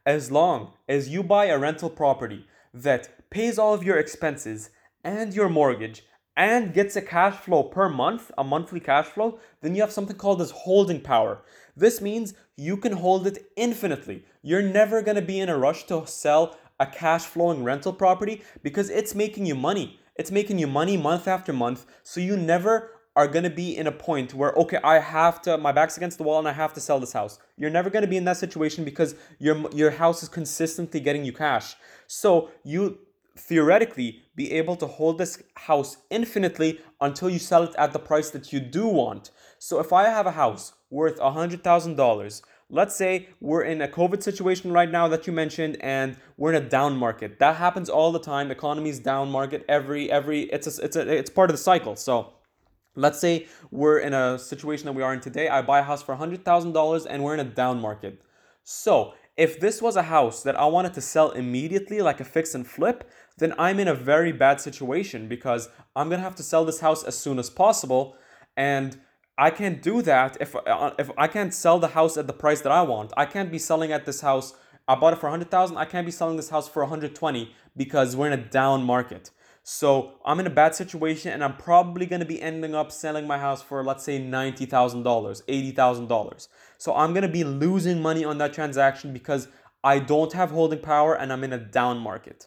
As 0.06 0.30
long 0.30 0.72
as 0.88 1.10
you 1.10 1.22
buy 1.22 1.44
a 1.46 1.58
rental 1.58 1.90
property 1.90 2.46
that 2.72 3.28
pays 3.28 3.58
all 3.58 3.74
of 3.74 3.84
your 3.84 3.98
expenses 3.98 4.70
and 5.04 5.34
your 5.34 5.50
mortgage 5.50 6.04
and 6.38 6.72
gets 6.72 6.96
a 6.96 7.02
cash 7.02 7.34
flow 7.34 7.64
per 7.64 7.90
month, 7.90 8.30
a 8.38 8.42
monthly 8.42 8.80
cash 8.80 9.08
flow, 9.08 9.38
then 9.60 9.74
you 9.74 9.82
have 9.82 9.92
something 9.92 10.16
called 10.16 10.40
as 10.40 10.62
holding 10.64 11.02
power. 11.02 11.42
This 11.76 12.00
means 12.00 12.32
you 12.56 12.78
can 12.78 12.92
hold 12.92 13.26
it 13.26 13.52
infinitely. 13.56 14.24
You're 14.40 14.62
never 14.62 15.02
to 15.02 15.20
be 15.20 15.38
in 15.38 15.50
a 15.50 15.58
rush 15.58 15.84
to 15.88 16.06
sell 16.06 16.56
a 16.80 16.86
cash 16.86 17.24
flowing 17.24 17.62
rental 17.62 17.92
property 17.92 18.42
because 18.62 18.88
it's 18.88 19.14
making 19.14 19.44
you 19.44 19.54
money. 19.54 20.00
It's 20.18 20.30
making 20.30 20.58
you 20.58 20.66
money 20.66 20.96
month 20.96 21.28
after 21.28 21.52
month. 21.52 21.86
So 22.02 22.20
you 22.20 22.36
never 22.36 22.90
are 23.16 23.26
going 23.26 23.44
to 23.44 23.50
be 23.50 23.76
in 23.76 23.86
a 23.86 23.92
point 23.92 24.34
where 24.34 24.52
okay 24.52 24.78
i 24.84 24.98
have 24.98 25.40
to 25.40 25.56
my 25.56 25.72
back's 25.72 25.96
against 25.96 26.18
the 26.18 26.22
wall 26.22 26.38
and 26.38 26.46
i 26.46 26.52
have 26.52 26.74
to 26.74 26.80
sell 26.80 27.00
this 27.00 27.14
house 27.14 27.38
you're 27.56 27.70
never 27.70 27.88
going 27.88 28.02
to 28.02 28.08
be 28.08 28.18
in 28.18 28.24
that 28.24 28.36
situation 28.36 28.84
because 28.84 29.16
your 29.38 29.68
your 29.72 29.90
house 29.90 30.22
is 30.22 30.28
consistently 30.28 31.00
getting 31.00 31.24
you 31.24 31.32
cash 31.32 31.74
so 32.06 32.50
you 32.62 32.98
theoretically 33.36 34.22
be 34.34 34.52
able 34.52 34.76
to 34.76 34.86
hold 34.86 35.18
this 35.18 35.42
house 35.54 35.96
infinitely 36.10 36.80
until 37.00 37.28
you 37.28 37.38
sell 37.38 37.64
it 37.64 37.74
at 37.76 37.92
the 37.92 37.98
price 37.98 38.30
that 38.30 38.52
you 38.52 38.60
do 38.60 38.86
want 38.86 39.30
so 39.58 39.80
if 39.80 39.92
i 39.92 40.04
have 40.04 40.26
a 40.26 40.32
house 40.32 40.74
worth 40.90 41.18
$100000 41.18 42.42
let's 42.68 42.96
say 42.96 43.28
we're 43.40 43.62
in 43.62 43.80
a 43.80 43.88
covid 43.88 44.22
situation 44.22 44.72
right 44.72 44.90
now 44.90 45.06
that 45.08 45.26
you 45.26 45.32
mentioned 45.32 45.76
and 45.80 46.16
we're 46.36 46.52
in 46.52 46.62
a 46.62 46.68
down 46.68 46.96
market. 46.96 47.38
That 47.38 47.56
happens 47.56 47.88
all 47.88 48.12
the 48.12 48.20
time. 48.20 48.50
Economy's 48.50 48.98
down 48.98 49.30
market 49.30 49.64
every 49.68 50.10
every 50.10 50.42
it's 50.44 50.66
a, 50.66 50.84
it's 50.84 50.96
a, 50.96 51.08
it's 51.08 51.30
part 51.30 51.50
of 51.50 51.54
the 51.54 51.62
cycle. 51.62 51.96
So 51.96 52.34
let's 52.94 53.20
say 53.20 53.46
we're 53.70 53.98
in 53.98 54.14
a 54.14 54.38
situation 54.38 54.86
that 54.86 54.92
we 54.94 55.02
are 55.02 55.14
in 55.14 55.20
today. 55.20 55.48
I 55.48 55.62
buy 55.62 55.80
a 55.80 55.82
house 55.82 56.02
for 56.02 56.16
$100000 56.16 57.06
and 57.08 57.22
we're 57.22 57.34
in 57.34 57.40
a 57.40 57.44
down 57.44 57.80
market. 57.80 58.22
So 58.64 59.14
if 59.36 59.60
this 59.60 59.82
was 59.82 59.96
a 59.96 60.02
house 60.02 60.42
that 60.42 60.58
i 60.58 60.64
wanted 60.64 60.94
to 60.94 61.00
sell 61.00 61.30
immediately 61.30 62.00
like 62.00 62.20
a 62.20 62.24
fix 62.24 62.54
and 62.54 62.66
flip 62.66 63.10
then 63.38 63.54
i'm 63.58 63.78
in 63.78 63.88
a 63.88 63.94
very 63.94 64.32
bad 64.32 64.60
situation 64.60 65.28
because 65.28 65.68
i'm 65.94 66.10
to 66.10 66.18
have 66.18 66.34
to 66.34 66.42
sell 66.42 66.64
this 66.64 66.80
house 66.80 67.04
as 67.04 67.18
soon 67.18 67.38
as 67.38 67.50
possible 67.50 68.16
and 68.56 68.98
I 69.38 69.50
can't 69.50 69.82
do 69.82 70.02
that 70.02 70.36
if 70.40 70.56
uh, 70.56 70.92
if 70.98 71.10
I 71.18 71.28
can't 71.28 71.52
sell 71.52 71.78
the 71.78 71.88
house 71.88 72.16
at 72.16 72.26
the 72.26 72.32
price 72.32 72.62
that 72.62 72.72
I 72.72 72.82
want. 72.82 73.12
I 73.16 73.26
can't 73.26 73.50
be 73.50 73.58
selling 73.58 73.92
at 73.92 74.06
this 74.06 74.20
house. 74.22 74.54
I 74.88 74.94
bought 74.94 75.12
it 75.12 75.18
for 75.18 75.26
100,000. 75.26 75.76
I 75.76 75.84
can't 75.84 76.06
be 76.06 76.12
selling 76.12 76.36
this 76.36 76.50
house 76.50 76.68
for 76.68 76.82
120 76.82 77.52
because 77.76 78.14
we're 78.14 78.28
in 78.28 78.32
a 78.32 78.48
down 78.48 78.84
market. 78.84 79.30
So 79.64 80.12
I'm 80.24 80.38
in 80.38 80.46
a 80.46 80.50
bad 80.50 80.76
situation 80.76 81.32
and 81.32 81.42
I'm 81.42 81.56
probably 81.56 82.06
going 82.06 82.20
to 82.20 82.26
be 82.26 82.40
ending 82.40 82.76
up 82.76 82.92
selling 82.92 83.26
my 83.26 83.36
house 83.36 83.60
for 83.60 83.82
let's 83.82 84.04
say 84.04 84.20
$90,000, 84.20 85.02
$80,000. 85.02 86.48
So 86.78 86.94
I'm 86.94 87.12
going 87.12 87.22
to 87.22 87.28
be 87.28 87.42
losing 87.42 88.00
money 88.00 88.24
on 88.24 88.38
that 88.38 88.52
transaction 88.52 89.12
because 89.12 89.48
I 89.82 89.98
don't 89.98 90.32
have 90.34 90.52
holding 90.52 90.78
power 90.78 91.14
and 91.16 91.32
I'm 91.32 91.42
in 91.42 91.52
a 91.52 91.58
down 91.58 91.98
market. 91.98 92.46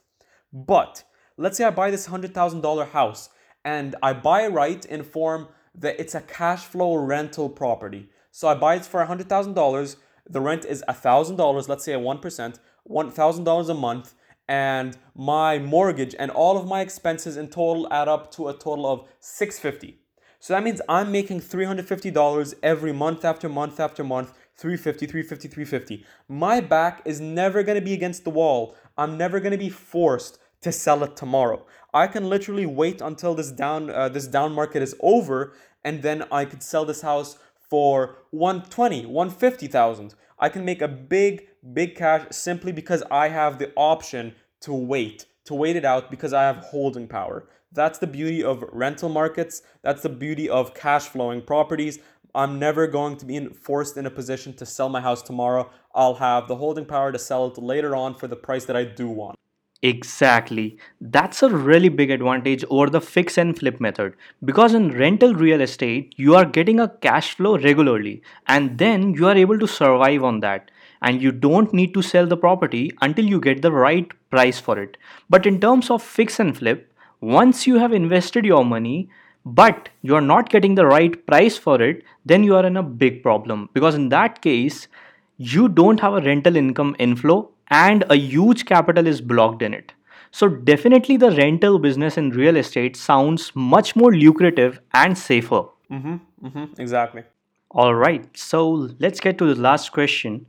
But 0.54 1.04
let's 1.36 1.58
say 1.58 1.66
I 1.66 1.72
buy 1.72 1.92
this 1.92 2.08
$100,000 2.08 2.90
house 2.92 3.30
and 3.66 3.98
I 4.02 4.14
buy 4.14 4.48
right 4.48 4.86
in 4.86 5.04
form 5.04 5.50
that 5.80 6.00
it's 6.00 6.14
a 6.14 6.22
cash 6.22 6.66
flow 6.66 6.96
rental 6.96 7.50
property. 7.50 8.10
So 8.32 8.48
I 8.48 8.54
buy 8.54 8.76
it 8.76 8.86
for 8.86 9.04
$100,000. 9.04 9.96
The 10.30 10.42
rent 10.42 10.66
is 10.66 10.84
$1,000, 10.88 11.68
let's 11.68 11.84
say 11.84 11.94
at 11.94 12.00
1%, 12.00 12.60
$1,000 12.90 13.70
a 13.70 13.74
month. 13.74 14.14
And 14.48 14.98
my 15.16 15.60
mortgage 15.60 16.16
and 16.18 16.32
all 16.32 16.58
of 16.58 16.68
my 16.68 16.82
expenses 16.82 17.38
in 17.38 17.48
total 17.48 17.92
add 17.92 18.08
up 18.08 18.32
to 18.34 18.50
a 18.50 18.54
total 18.54 18.88
of 18.88 19.08
650 19.20 20.00
So 20.40 20.54
that 20.54 20.64
means 20.64 20.82
I'm 20.90 21.12
making 21.12 21.42
$350 21.42 22.56
every 22.64 22.92
month 22.92 23.24
after 23.24 23.48
month 23.48 23.80
after 23.80 24.04
month 24.04 24.34
350 24.56 25.06
350 25.06 25.48
350 25.48 26.06
my 26.28 26.60
back 26.60 27.02
is 27.06 27.22
never 27.22 27.64
to 27.64 27.86
be 27.86 27.94
against 27.94 28.26
the 28.26 28.30
wall 28.30 28.76
i'm 28.98 29.18
never 29.18 29.40
to 29.54 29.58
be 29.58 29.70
forced 29.70 30.38
to 30.62 30.72
sell 30.72 31.04
it 31.04 31.16
tomorrow. 31.16 31.66
I 31.94 32.08
can 32.08 32.30
literally 32.30 32.66
wait 32.66 33.02
until 33.02 33.34
this 33.34 33.52
down 33.52 33.90
uh, 33.90 34.10
this 34.10 34.28
down 34.28 34.54
market 34.54 34.82
is 34.82 34.96
over 35.00 35.54
and 35.84 36.02
then 36.02 36.24
I 36.32 36.46
could 36.46 36.64
sell 36.64 36.86
this 36.86 37.02
house 37.02 37.38
for 37.70 38.18
120, 38.32 39.06
150,000. 39.06 40.16
I 40.40 40.50
can 40.50 40.66
make 40.66 40.82
a 40.82 40.88
big 40.88 41.48
big 41.74 41.96
cash 41.96 42.28
simply 42.32 42.72
because 42.72 43.04
I 43.12 43.30
have 43.30 43.60
the 43.60 43.72
option 43.76 44.36
to 44.62 44.74
wait, 44.74 45.26
to 45.46 45.54
wait 45.54 45.76
it 45.76 45.86
out 45.86 46.10
because 46.10 46.34
I 46.34 46.44
have 46.44 46.58
holding 46.58 47.08
power. 47.08 47.48
That's 47.72 48.00
the 48.00 48.08
beauty 48.08 48.44
of 48.44 48.64
rental 48.72 49.10
markets. 49.10 49.62
That's 49.84 50.02
the 50.02 50.10
beauty 50.10 50.50
of 50.50 50.74
cash 50.74 51.06
flowing 51.06 51.42
properties. 51.42 52.00
I'm 52.34 52.60
never 52.60 52.88
going 52.88 53.18
to 53.18 53.26
be 53.26 53.48
forced 53.48 53.98
in 53.98 54.06
a 54.06 54.12
position 54.12 54.54
to 54.56 54.66
sell 54.66 54.90
my 54.90 55.02
house 55.02 55.22
tomorrow. 55.22 55.70
I'll 55.94 56.16
have 56.16 56.48
the 56.48 56.56
holding 56.56 56.86
power 56.86 57.12
to 57.12 57.20
sell 57.20 57.48
it 57.48 57.58
later 57.58 57.96
on 57.96 58.16
for 58.16 58.28
the 58.28 58.36
price 58.36 58.66
that 58.66 58.76
I 58.76 58.84
do 58.84 59.08
want. 59.08 59.38
Exactly. 59.82 60.78
That's 61.00 61.42
a 61.42 61.50
really 61.50 61.88
big 61.88 62.12
advantage 62.12 62.66
over 62.70 62.90
the 62.90 63.00
fix 63.00 63.38
and 63.38 63.58
flip 63.58 63.80
method 63.80 64.14
because 64.44 64.74
in 64.74 64.92
rental 64.92 65.34
real 65.34 65.62
estate, 65.62 66.14
you 66.18 66.36
are 66.36 66.44
getting 66.44 66.82
a 66.82 66.90
cash 66.90 67.36
flow 67.36 67.58
regularly 67.58 68.22
and 68.48 68.78
then 68.78 69.14
you 69.14 69.28
are 69.28 69.38
able 69.38 69.58
to 69.58 69.68
survive 69.68 70.22
on 70.24 70.42
that. 70.42 70.70
And 71.02 71.22
you 71.22 71.32
don't 71.32 71.74
need 71.74 71.94
to 71.94 72.02
sell 72.02 72.28
the 72.28 72.36
property 72.36 72.92
until 73.02 73.24
you 73.24 73.40
get 73.40 73.62
the 73.62 73.72
right 73.72 74.12
price 74.30 74.60
for 74.60 74.78
it. 74.78 74.98
But 75.30 75.46
in 75.46 75.62
terms 75.62 75.90
of 75.90 76.04
fix 76.04 76.42
and 76.42 76.58
flip, 76.58 76.92
once 77.22 77.66
you 77.66 77.80
have 77.80 77.94
invested 77.94 78.44
your 78.44 78.66
money, 78.66 79.10
but 79.46 79.88
you 80.02 80.14
are 80.16 80.22
not 80.22 80.50
getting 80.50 80.76
the 80.76 80.86
right 80.86 81.26
price 81.26 81.58
for 81.58 81.82
it, 81.82 82.04
then 82.26 82.44
you 82.44 82.54
are 82.58 82.66
in 82.66 82.76
a 82.76 82.84
big 82.84 83.24
problem 83.24 83.70
because 83.74 83.96
in 83.96 84.10
that 84.10 84.42
case, 84.42 84.90
you 85.38 85.70
don't 85.70 86.02
have 86.02 86.16
a 86.16 86.22
rental 86.22 86.58
income 86.58 86.98
inflow 87.00 87.50
and 87.70 88.04
a 88.10 88.16
huge 88.16 88.66
capital 88.66 89.08
is 89.08 89.22
blocked 89.22 89.62
in 89.62 89.74
it. 89.74 89.94
So, 90.32 90.48
definitely 90.48 91.18
the 91.18 91.32
rental 91.32 91.80
business 91.80 92.18
in 92.18 92.30
real 92.30 92.56
estate 92.56 92.96
sounds 92.96 93.52
much 93.56 93.96
more 93.96 94.14
lucrative 94.14 94.80
and 94.94 95.18
safer. 95.18 95.64
Mm-hmm. 95.92 96.16
Mm-hmm. 96.46 96.82
Exactly. 96.82 97.24
All 97.72 97.96
right, 97.96 98.26
so 98.38 98.90
let's 99.00 99.20
get 99.20 99.38
to 99.40 99.54
the 99.54 99.60
last 99.60 99.92
question. 99.92 100.46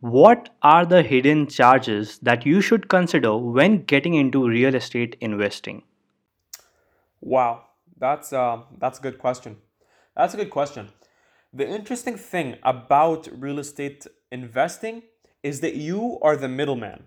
What 0.00 0.50
are 0.62 0.86
the 0.86 1.02
hidden 1.02 1.46
charges 1.46 2.18
that 2.18 2.46
you 2.46 2.60
should 2.60 2.88
consider 2.88 3.36
when 3.36 3.84
getting 3.84 4.14
into 4.14 4.46
real 4.46 4.74
estate 4.74 5.16
investing? 5.20 5.82
Wow, 7.20 7.64
that's 7.98 8.32
uh, 8.32 8.62
that's 8.78 8.98
a 8.98 9.02
good 9.02 9.18
question. 9.18 9.56
That's 10.16 10.34
a 10.34 10.36
good 10.36 10.50
question. 10.50 10.90
The 11.52 11.66
interesting 11.68 12.16
thing 12.16 12.56
about 12.62 13.28
real 13.32 13.58
estate 13.58 14.06
investing 14.30 15.02
is 15.48 15.60
that 15.60 15.76
you 15.76 16.18
are 16.20 16.36
the 16.36 16.46
middleman. 16.46 17.04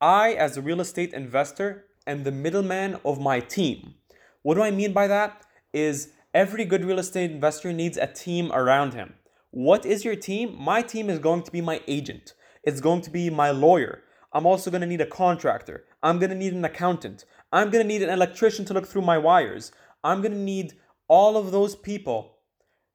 I, 0.00 0.32
as 0.34 0.56
a 0.56 0.62
real 0.62 0.80
estate 0.80 1.12
investor, 1.12 1.86
am 2.06 2.22
the 2.22 2.30
middleman 2.30 3.00
of 3.04 3.20
my 3.20 3.40
team. 3.40 3.94
What 4.42 4.54
do 4.54 4.62
I 4.62 4.70
mean 4.70 4.92
by 4.92 5.08
that? 5.08 5.44
Is 5.72 6.12
every 6.32 6.64
good 6.64 6.84
real 6.84 7.00
estate 7.00 7.32
investor 7.32 7.72
needs 7.72 7.96
a 7.96 8.06
team 8.06 8.52
around 8.52 8.94
him. 8.94 9.14
What 9.50 9.84
is 9.84 10.04
your 10.04 10.14
team? 10.14 10.56
My 10.56 10.82
team 10.82 11.10
is 11.10 11.18
going 11.18 11.42
to 11.42 11.50
be 11.50 11.60
my 11.60 11.80
agent. 11.88 12.34
It's 12.62 12.80
going 12.80 13.00
to 13.02 13.10
be 13.10 13.28
my 13.28 13.50
lawyer. 13.50 14.04
I'm 14.32 14.46
also 14.46 14.70
going 14.70 14.82
to 14.82 14.92
need 14.92 15.00
a 15.00 15.16
contractor. 15.22 15.84
I'm 16.00 16.20
going 16.20 16.30
to 16.30 16.36
need 16.36 16.52
an 16.52 16.64
accountant. 16.64 17.24
I'm 17.50 17.70
going 17.70 17.82
to 17.82 17.92
need 17.92 18.02
an 18.02 18.10
electrician 18.10 18.64
to 18.66 18.74
look 18.74 18.86
through 18.86 19.02
my 19.02 19.18
wires. 19.18 19.72
I'm 20.04 20.20
going 20.22 20.38
to 20.40 20.48
need 20.54 20.74
all 21.08 21.36
of 21.36 21.50
those 21.50 21.74
people 21.74 22.36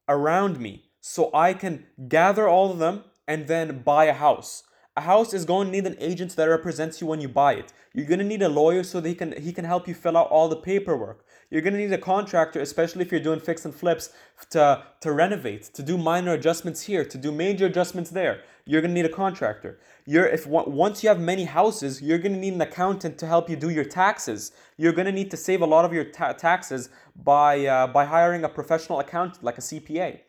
around 0.08 0.58
me 0.58 0.84
so 1.02 1.30
I 1.34 1.52
can 1.52 1.84
gather 2.08 2.48
all 2.48 2.70
of 2.70 2.78
them 2.78 3.04
and 3.28 3.46
then 3.46 3.82
buy 3.82 4.06
a 4.06 4.14
house. 4.14 4.62
A 4.96 5.02
house 5.02 5.34
is 5.34 5.44
going 5.44 5.66
to 5.68 5.72
need 5.72 5.86
an 5.86 5.96
agent 5.98 6.34
that 6.36 6.46
represents 6.46 7.00
you 7.00 7.06
when 7.06 7.20
you 7.20 7.28
buy 7.28 7.52
it. 7.54 7.72
You're 7.92 8.06
going 8.06 8.18
to 8.18 8.24
need 8.24 8.40
a 8.40 8.48
lawyer 8.48 8.82
so 8.82 9.00
that 9.00 9.08
he 9.08 9.14
can 9.14 9.32
he 9.40 9.52
can 9.52 9.64
help 9.64 9.86
you 9.86 9.94
fill 9.94 10.16
out 10.16 10.28
all 10.28 10.48
the 10.48 10.56
paperwork. 10.56 11.24
You're 11.50 11.62
going 11.62 11.74
to 11.74 11.78
need 11.78 11.92
a 11.92 11.98
contractor, 11.98 12.60
especially 12.60 13.02
if 13.02 13.12
you're 13.12 13.20
doing 13.20 13.38
fix 13.38 13.64
and 13.64 13.74
flips, 13.74 14.10
to, 14.50 14.82
to 15.00 15.12
renovate, 15.12 15.62
to 15.74 15.82
do 15.82 15.96
minor 15.96 16.32
adjustments 16.32 16.82
here, 16.82 17.04
to 17.04 17.18
do 17.18 17.30
major 17.30 17.66
adjustments 17.66 18.10
there. 18.10 18.40
You're 18.64 18.80
going 18.80 18.94
to 18.94 19.00
need 19.00 19.08
a 19.08 19.14
contractor. 19.14 19.78
You're 20.06 20.26
if 20.26 20.46
once 20.46 21.02
you 21.02 21.08
have 21.08 21.20
many 21.20 21.44
houses, 21.44 22.02
you're 22.02 22.18
going 22.18 22.32
to 22.32 22.38
need 22.38 22.54
an 22.54 22.60
accountant 22.60 23.18
to 23.18 23.26
help 23.26 23.48
you 23.48 23.56
do 23.56 23.70
your 23.70 23.84
taxes. 23.84 24.52
You're 24.76 24.92
going 24.92 25.06
to 25.06 25.12
need 25.12 25.30
to 25.30 25.36
save 25.36 25.60
a 25.60 25.66
lot 25.66 25.84
of 25.84 25.92
your 25.92 26.04
ta- 26.04 26.32
taxes 26.32 26.88
by 27.14 27.66
uh, 27.66 27.86
by 27.86 28.06
hiring 28.06 28.42
a 28.44 28.48
professional 28.48 28.98
accountant 28.98 29.44
like 29.44 29.58
a 29.58 29.60
CPA. 29.60 30.20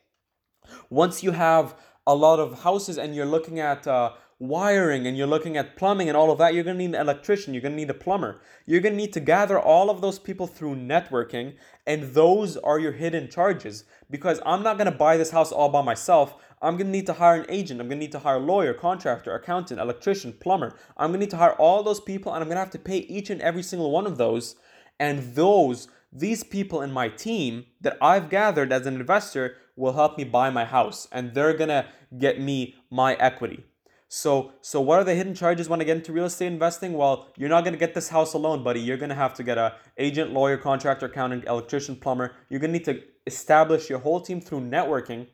Once 0.89 1.23
you 1.23 1.31
have 1.31 1.75
a 2.05 2.13
lot 2.13 2.39
of 2.39 2.61
houses 2.61 2.97
and 2.97 3.15
you're 3.15 3.25
looking 3.25 3.59
at 3.59 3.87
uh, 3.87 4.11
wiring 4.39 5.07
and 5.07 5.17
you're 5.17 5.25
looking 5.25 5.57
at 5.57 5.75
plumbing 5.75 6.07
and 6.07 6.17
all 6.17 6.31
of 6.31 6.37
that, 6.37 6.53
you're 6.53 6.63
to 6.63 6.73
need 6.73 6.93
an 6.93 7.01
electrician, 7.01 7.53
you're 7.53 7.61
to 7.61 7.69
need 7.69 7.89
a 7.89 7.93
plumber. 7.93 8.39
You're 8.65 8.81
to 8.81 8.91
need 8.91 9.13
to 9.13 9.19
gather 9.19 9.59
all 9.59 9.89
of 9.89 10.01
those 10.01 10.19
people 10.19 10.45
through 10.45 10.75
networking, 10.75 11.55
and 11.85 12.13
those 12.13 12.57
are 12.57 12.79
your 12.79 12.91
hidden 12.91 13.29
charges. 13.29 13.85
Because 14.09 14.39
I'm 14.45 14.63
not 14.63 14.77
to 14.77 14.91
buy 14.91 15.17
this 15.17 15.31
house 15.31 15.51
all 15.51 15.69
by 15.69 15.81
myself. 15.81 16.35
I'm 16.61 16.77
to 16.77 16.83
need 16.83 17.05
to 17.07 17.13
hire 17.13 17.41
an 17.41 17.45
agent. 17.49 17.81
I'm 17.81 17.89
to 17.89 17.95
need 17.95 18.11
to 18.11 18.19
hire 18.19 18.37
a 18.37 18.39
lawyer, 18.39 18.73
contractor, 18.73 19.33
accountant, 19.33 19.79
electrician, 19.79 20.33
plumber. 20.33 20.75
I'm 20.97 21.13
to 21.13 21.17
need 21.17 21.29
to 21.31 21.37
hire 21.37 21.53
all 21.53 21.83
those 21.83 21.99
people, 21.99 22.33
and 22.33 22.43
I'm 22.43 22.49
to 22.49 22.55
have 22.55 22.71
to 22.71 22.79
pay 22.79 22.97
each 22.97 23.29
and 23.29 23.41
every 23.41 23.63
single 23.63 23.91
one 23.91 24.05
of 24.05 24.17
those. 24.17 24.55
And 24.99 25.35
those, 25.35 25.87
these 26.11 26.43
people 26.43 26.81
in 26.81 26.91
my 26.91 27.09
team 27.09 27.65
that 27.81 27.97
I've 28.01 28.29
gathered 28.29 28.71
as 28.71 28.85
an 28.85 28.99
investor 28.99 29.55
will 29.75 29.93
help 29.93 30.17
me 30.17 30.23
buy 30.23 30.49
my 30.49 30.65
house, 30.65 31.07
and 31.11 31.33
they're 31.33 31.55
to 31.69 31.85
get 32.17 32.41
me 32.41 32.75
my 32.89 33.13
equity. 33.15 33.63
So, 34.09 34.53
so 34.61 34.79
what 34.79 34.99
are 34.99 35.03
the 35.03 35.15
hidden 35.15 35.35
charges 35.35 35.67
when 35.67 35.81
I 35.81 35.83
get 35.83 35.97
into 35.97 36.13
real 36.13 36.25
estate 36.25 36.47
investing? 36.47 36.93
Well, 36.93 37.27
you're 37.35 37.49
not 37.49 37.65
to 37.73 37.79
get 37.79 37.93
this 37.93 38.07
house 38.07 38.33
alone, 38.33 38.63
buddy. 38.63 38.79
You're 38.79 38.97
to 39.09 39.15
have 39.15 39.33
to 39.35 39.43
get 39.43 39.57
a 39.57 39.75
agent, 39.97 40.31
lawyer, 40.31 40.57
contractor, 40.57 41.07
accountant, 41.07 41.45
electrician, 41.45 41.95
plumber. 41.97 42.33
You're 42.49 42.61
to 42.61 42.67
need 42.69 42.85
to 42.85 43.01
establish 43.25 43.89
your 43.89 43.99
whole 43.99 44.21
team 44.21 44.39
through 44.39 44.61
networking, 44.61 45.27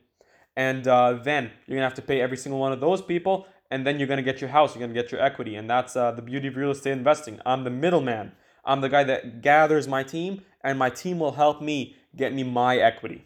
and 0.56 0.88
uh, 0.88 1.14
then 1.22 1.52
you're 1.66 1.76
to 1.82 1.82
have 1.84 1.94
to 1.94 2.02
pay 2.02 2.20
every 2.20 2.36
single 2.36 2.58
one 2.58 2.72
of 2.72 2.80
those 2.80 3.00
people, 3.00 3.46
and 3.70 3.86
then 3.86 3.98
you're 3.98 4.08
to 4.08 4.24
get 4.24 4.40
your 4.40 4.50
house. 4.50 4.74
You're 4.74 4.80
to 4.94 5.02
get 5.02 5.12
your 5.12 5.22
equity, 5.22 5.54
and 5.54 5.70
that's 5.70 5.94
uh, 5.94 6.10
the 6.10 6.22
beauty 6.22 6.48
of 6.48 6.56
real 6.56 6.72
estate 6.72 6.92
investing. 6.92 7.40
I'm 7.46 7.62
the 7.62 7.70
middleman. 7.70 8.32
I'm 8.64 8.80
the 8.80 8.88
guy 8.88 9.04
that 9.04 9.40
gathers 9.40 9.86
my 9.86 10.02
team, 10.02 10.42
and 10.64 10.78
my 10.78 10.90
team 10.90 11.20
will 11.20 11.32
help 11.32 11.62
me 11.62 11.96
get 12.16 12.34
me 12.34 12.42
my 12.42 12.78
equity. 12.78 13.24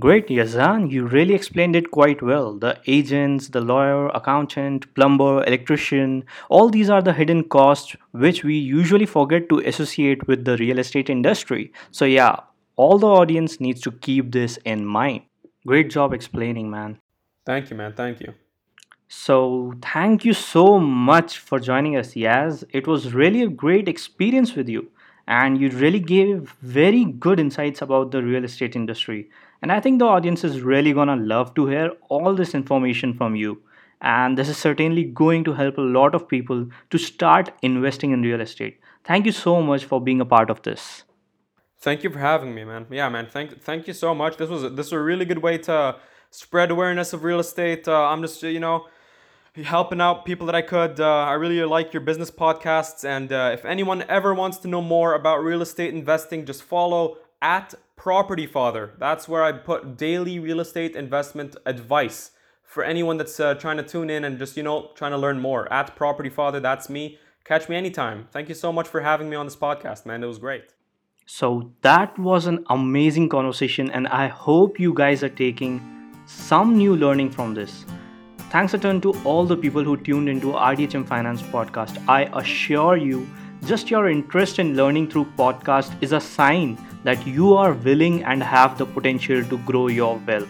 Great, 0.00 0.26
Yazan, 0.26 0.90
you 0.90 1.06
really 1.06 1.34
explained 1.34 1.76
it 1.76 1.92
quite 1.92 2.20
well. 2.20 2.54
The 2.58 2.80
agents, 2.88 3.48
the 3.48 3.60
lawyer, 3.60 4.08
accountant, 4.08 4.92
plumber, 4.94 5.44
electrician, 5.44 6.24
all 6.48 6.68
these 6.68 6.90
are 6.90 7.00
the 7.00 7.12
hidden 7.12 7.44
costs 7.44 7.94
which 8.10 8.42
we 8.42 8.56
usually 8.56 9.06
forget 9.06 9.48
to 9.50 9.60
associate 9.60 10.26
with 10.26 10.44
the 10.44 10.56
real 10.56 10.80
estate 10.80 11.08
industry. 11.08 11.72
So, 11.92 12.04
yeah, 12.06 12.36
all 12.74 12.98
the 12.98 13.06
audience 13.06 13.60
needs 13.60 13.80
to 13.82 13.92
keep 13.92 14.32
this 14.32 14.56
in 14.64 14.84
mind. 14.84 15.22
Great 15.64 15.90
job 15.90 16.12
explaining, 16.12 16.68
man. 16.70 16.98
Thank 17.46 17.70
you, 17.70 17.76
man. 17.76 17.92
Thank 17.92 18.20
you. 18.20 18.34
So, 19.06 19.74
thank 19.80 20.24
you 20.24 20.32
so 20.32 20.80
much 20.80 21.38
for 21.38 21.60
joining 21.60 21.96
us, 21.96 22.14
Yaz. 22.14 22.64
It 22.72 22.88
was 22.88 23.14
really 23.14 23.42
a 23.42 23.48
great 23.48 23.88
experience 23.88 24.56
with 24.56 24.68
you, 24.68 24.88
and 25.28 25.60
you 25.60 25.68
really 25.68 26.00
gave 26.00 26.56
very 26.62 27.04
good 27.04 27.38
insights 27.38 27.80
about 27.80 28.10
the 28.10 28.22
real 28.24 28.44
estate 28.44 28.74
industry. 28.74 29.30
And 29.62 29.72
I 29.72 29.80
think 29.80 29.98
the 29.98 30.06
audience 30.06 30.44
is 30.44 30.60
really 30.60 30.92
gonna 30.92 31.16
love 31.16 31.54
to 31.54 31.66
hear 31.66 31.92
all 32.08 32.34
this 32.34 32.54
information 32.54 33.14
from 33.14 33.36
you. 33.36 33.62
And 34.00 34.36
this 34.36 34.48
is 34.48 34.58
certainly 34.58 35.04
going 35.04 35.44
to 35.44 35.54
help 35.54 35.78
a 35.78 35.80
lot 35.80 36.14
of 36.14 36.28
people 36.28 36.68
to 36.90 36.98
start 36.98 37.52
investing 37.62 38.12
in 38.12 38.22
real 38.22 38.40
estate. 38.40 38.78
Thank 39.04 39.26
you 39.26 39.32
so 39.32 39.62
much 39.62 39.84
for 39.84 40.00
being 40.00 40.20
a 40.20 40.26
part 40.26 40.50
of 40.50 40.62
this. 40.62 41.04
Thank 41.78 42.02
you 42.02 42.10
for 42.10 42.18
having 42.18 42.54
me, 42.54 42.64
man. 42.64 42.86
Yeah, 42.90 43.08
man. 43.10 43.26
Thank 43.30 43.60
thank 43.62 43.86
you 43.86 43.92
so 43.92 44.14
much. 44.14 44.38
This 44.38 44.48
was 44.48 44.62
this 44.62 44.86
was 44.86 44.92
a 44.92 44.98
really 45.00 45.26
good 45.26 45.38
way 45.38 45.58
to 45.58 45.96
spread 46.30 46.70
awareness 46.70 47.12
of 47.12 47.24
real 47.24 47.40
estate. 47.40 47.86
Uh, 47.86 48.08
I'm 48.08 48.22
just 48.22 48.42
you 48.42 48.60
know 48.60 48.86
helping 49.62 50.00
out 50.00 50.24
people 50.24 50.46
that 50.46 50.54
I 50.54 50.62
could. 50.62 50.98
Uh, 50.98 51.24
I 51.24 51.32
really 51.34 51.62
like 51.64 51.92
your 51.92 52.00
business 52.00 52.30
podcasts, 52.30 53.04
and 53.04 53.30
uh, 53.30 53.50
if 53.52 53.64
anyone 53.66 54.02
ever 54.08 54.32
wants 54.32 54.56
to 54.58 54.68
know 54.68 54.80
more 54.80 55.14
about 55.14 55.44
real 55.44 55.60
estate 55.60 55.92
investing, 55.92 56.46
just 56.46 56.62
follow 56.62 57.18
at 57.42 57.74
Property 57.96 58.46
Father. 58.46 58.92
That's 58.98 59.28
where 59.28 59.42
I 59.42 59.52
put 59.52 59.96
daily 59.96 60.38
real 60.38 60.60
estate 60.60 60.96
investment 60.96 61.56
advice 61.64 62.32
for 62.62 62.82
anyone 62.84 63.16
that's 63.16 63.38
uh, 63.38 63.54
trying 63.54 63.76
to 63.76 63.82
tune 63.82 64.10
in 64.10 64.24
and 64.24 64.38
just, 64.38 64.56
you 64.56 64.62
know, 64.62 64.90
trying 64.94 65.12
to 65.12 65.18
learn 65.18 65.40
more. 65.40 65.72
At 65.72 65.94
Property 65.94 66.28
Father, 66.28 66.60
that's 66.60 66.88
me. 66.88 67.18
Catch 67.44 67.68
me 67.68 67.76
anytime. 67.76 68.28
Thank 68.32 68.48
you 68.48 68.54
so 68.54 68.72
much 68.72 68.88
for 68.88 69.00
having 69.00 69.30
me 69.30 69.36
on 69.36 69.46
this 69.46 69.56
podcast, 69.56 70.06
man. 70.06 70.22
It 70.22 70.26
was 70.26 70.38
great. 70.38 70.64
So, 71.26 71.72
that 71.80 72.18
was 72.18 72.46
an 72.46 72.64
amazing 72.68 73.30
conversation, 73.30 73.90
and 73.90 74.06
I 74.08 74.26
hope 74.26 74.78
you 74.78 74.92
guys 74.92 75.22
are 75.22 75.30
taking 75.30 75.80
some 76.26 76.76
new 76.76 76.96
learning 76.96 77.30
from 77.30 77.54
this. 77.54 77.86
Thanks 78.50 78.74
a 78.74 78.78
ton 78.78 79.00
to 79.02 79.14
all 79.24 79.46
the 79.46 79.56
people 79.56 79.82
who 79.82 79.96
tuned 79.96 80.28
into 80.28 80.48
RDHM 80.48 81.06
Finance 81.06 81.42
podcast. 81.42 82.02
I 82.08 82.24
assure 82.38 82.96
you, 82.96 83.26
just 83.64 83.90
your 83.90 84.08
interest 84.10 84.58
in 84.58 84.76
learning 84.76 85.10
through 85.10 85.24
podcast 85.38 85.96
is 86.02 86.12
a 86.12 86.20
sign 86.20 86.76
that 87.04 87.26
you 87.26 87.54
are 87.54 87.72
willing 87.72 88.24
and 88.24 88.42
have 88.42 88.76
the 88.76 88.86
potential 88.86 89.44
to 89.44 89.58
grow 89.58 89.86
your 89.88 90.16
wealth. 90.26 90.48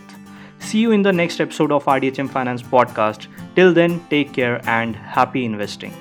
See 0.61 0.78
you 0.78 0.92
in 0.92 1.02
the 1.02 1.12
next 1.12 1.40
episode 1.40 1.72
of 1.72 1.84
RDHM 1.84 2.30
Finance 2.30 2.62
Podcast. 2.62 3.26
Till 3.55 3.74
then, 3.74 4.00
take 4.09 4.32
care 4.32 4.61
and 4.68 4.96
happy 4.96 5.44
investing. 5.44 5.92